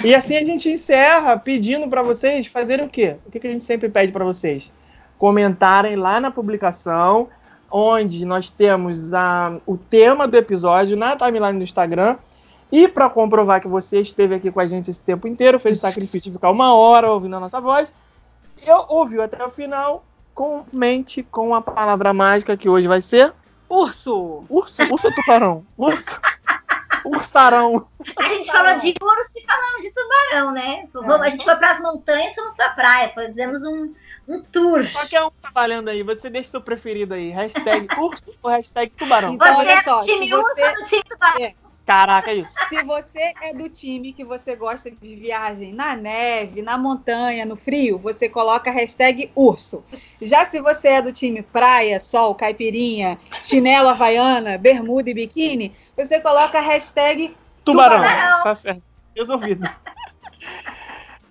E 0.03 0.15
assim 0.15 0.37
a 0.39 0.43
gente 0.45 0.71
encerra 0.71 1.37
pedindo 1.39 1.87
para 1.87 2.03
vocês 2.03 2.47
fazerem 2.47 2.87
o 2.87 2.89
quê? 2.89 3.17
O 3.27 3.31
que, 3.31 3.41
que 3.41 3.47
a 3.47 3.51
gente 3.51 3.65
sempre 3.65 3.91
pede 3.91 4.11
para 4.11 4.25
vocês? 4.25 4.73
Comentarem 5.19 5.97
lá 5.97 6.21
na 6.21 6.31
publicação, 6.31 7.29
onde 7.71 8.25
nós 8.25 8.51
temos 8.51 9.13
a, 9.15 9.57
o 9.67 9.77
tema 9.77 10.29
do 10.29 10.37
episódio 10.37 10.97
na 10.97 11.17
timeline 11.17 11.59
do 11.59 11.65
Instagram. 11.65 12.17
E 12.71 12.89
para 12.89 13.09
comprovar 13.09 13.61
que 13.61 13.69
você 13.69 14.01
esteve 14.01 14.35
aqui 14.35 14.51
com 14.51 14.61
a 14.61 14.67
gente 14.67 14.91
esse 14.91 15.01
tempo 15.01 15.27
inteiro, 15.29 15.59
fez 15.61 15.79
o 15.79 15.81
sacrifício 15.81 16.31
de 16.31 16.37
ficar 16.37 16.51
uma 16.51 16.75
hora 16.75 17.11
ouvindo 17.11 17.37
a 17.37 17.41
nossa 17.41 17.61
voz, 17.61 17.93
eu 18.67 18.85
ouviu 18.89 19.23
até 19.23 19.45
o 19.45 19.51
final, 19.51 20.05
comente 20.35 21.23
com 21.23 21.55
a 21.55 21.63
palavra 21.63 22.13
mágica 22.13 22.57
que 22.57 22.69
hoje 22.69 22.89
vai 22.89 23.01
ser 23.01 23.33
Urso! 23.69 24.45
urso, 24.51 24.83
urso 24.93 25.07
ou 25.09 25.15
tubarão? 25.15 25.65
Urso. 25.79 26.21
Ursarão. 27.05 27.87
A 28.19 28.29
gente 28.29 28.51
falou 28.51 28.77
de 28.79 28.95
urso 29.01 29.33
e 29.39 29.47
falamos 29.47 29.83
de 29.83 29.93
tubarão, 29.93 30.53
né? 30.53 30.89
Vamos- 30.93 31.21
A 31.27 31.29
gente 31.29 31.45
foi 31.45 31.55
pras 31.57 31.81
montanhas, 31.81 32.35
fomos 32.35 32.55
pra 32.55 32.71
praia. 32.71 33.11
Foi, 33.11 33.27
fizemos 33.27 33.63
um, 33.65 33.93
um 34.29 34.43
tour. 34.43 34.91
Qualquer 34.93 35.23
um 35.23 35.31
tá 35.31 35.51
valendo 35.55 35.89
aí, 35.89 36.03
você 36.03 36.29
deixa 36.29 36.49
o 36.49 36.51
seu 36.53 36.61
preferido 36.61 37.15
aí. 37.15 37.31
Hashtag 37.31 37.87
urso 37.99 38.33
ou 38.43 38.51
hashtag 38.51 38.91
tubarão. 38.97 39.33
Então, 39.35 39.47
Você 39.47 39.55
olha 39.59 39.71
é 39.71 39.83
só, 39.83 39.97
do 39.97 40.05
time 40.05 40.35
urso 40.35 40.49
você- 40.55 40.73
do 40.75 40.85
time 40.85 41.03
tubarão? 41.09 41.53
Caraca, 41.87 42.33
é 42.33 42.35
isso. 42.35 42.53
Se 42.69 42.83
você 42.83 43.33
é 43.41 43.55
do 43.55 43.69
time 43.69 44.13
que 44.13 44.25
você 44.25 44.57
gosta 44.57 44.91
de 44.91 45.15
viagem 45.15 45.73
na 45.73 45.95
neve, 45.95 46.61
na 46.61 46.77
montanha, 46.77 47.47
no 47.47 47.55
frio, 47.55 47.97
você 47.97 48.29
coloca 48.29 48.69
a 48.71 48.73
hashtag 48.73 49.31
urso. 49.37 49.85
Já 50.21 50.45
se 50.45 50.61
você 50.61 50.89
é 50.89 51.03
do 51.03 51.13
time 51.13 51.43
praia, 51.43 52.01
sol, 52.01 52.35
caipirinha, 52.35 53.21
chinelo 53.45 53.89
havaiana, 53.89 54.59
bermuda 54.59 55.11
e 55.11 55.15
biquíni, 55.15 55.77
você 55.97 56.19
coloca 56.21 56.59
a 56.59 56.61
hashtag 56.61 57.37
Tubarão. 57.65 57.99
Tubarão. 57.99 58.43
Tá 58.43 58.55
certo. 58.57 58.83
Resolvido. 59.17 59.71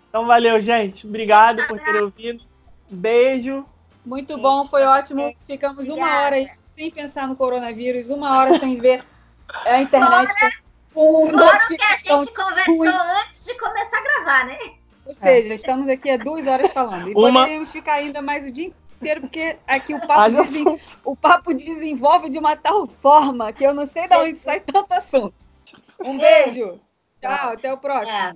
Então 0.10 0.26
valeu, 0.26 0.62
gente. 0.62 1.06
Obrigado 1.06 1.68
por 1.68 1.78
ter 1.82 2.02
ouvido. 2.02 2.42
Beijo. 2.96 3.66
Muito 4.06 4.38
bom, 4.38 4.68
foi 4.68 4.84
ótimo. 4.84 5.36
Ficamos 5.48 5.88
uma 5.88 5.96
Obrigada. 5.98 6.26
hora 6.26 6.36
aí 6.36 6.50
sem 6.54 6.92
pensar 6.92 7.28
no 7.28 7.36
coronavírus, 7.36 8.10
uma 8.10 8.38
hora 8.38 8.60
sem 8.60 8.80
ver 8.80 9.04
a 9.66 9.82
internet 9.82 10.34
com 10.94 11.30
Fora 11.30 11.58
que 11.68 11.78
a 11.82 11.96
gente 11.98 12.34
conversou 12.34 12.84
antes 12.84 13.46
de 13.46 13.58
começar 13.58 13.98
a 13.98 14.02
gravar, 14.02 14.46
né? 14.46 14.58
Ou 15.06 15.14
seja, 15.14 15.54
estamos 15.54 15.88
aqui 15.88 16.10
há 16.10 16.18
duas 16.18 16.48
horas 16.48 16.72
falando. 16.72 17.10
E 17.10 17.14
Uma- 17.14 17.32
poderíamos 17.42 17.72
ficar 17.72 17.94
ainda 17.96 18.22
mais 18.22 18.44
o 18.44 18.52
dia 18.52 18.72
inteiro, 19.00 19.22
porque 19.22 19.58
aqui 19.68 19.94
o 19.94 20.00
papo, 20.08 20.24
desen- 20.24 20.42
assunto. 20.68 21.00
o 21.04 21.16
papo 21.16 21.54
desenvolve 21.54 22.30
de 22.30 22.38
uma 22.40 22.56
tal 22.56 22.88
forma 22.88 23.52
que 23.54 23.64
eu 23.64 23.74
não 23.74 23.86
sei 23.86 24.08
de 24.08 24.16
onde 24.16 24.38
sai 24.38 24.60
tanto 24.62 24.94
assunto. 24.94 25.34
Um 26.00 26.18
beijo. 26.18 26.80
Tchau, 27.22 27.50
até 27.54 27.72
o 27.74 27.78
próximo. 27.78 28.18
É. 28.18 28.34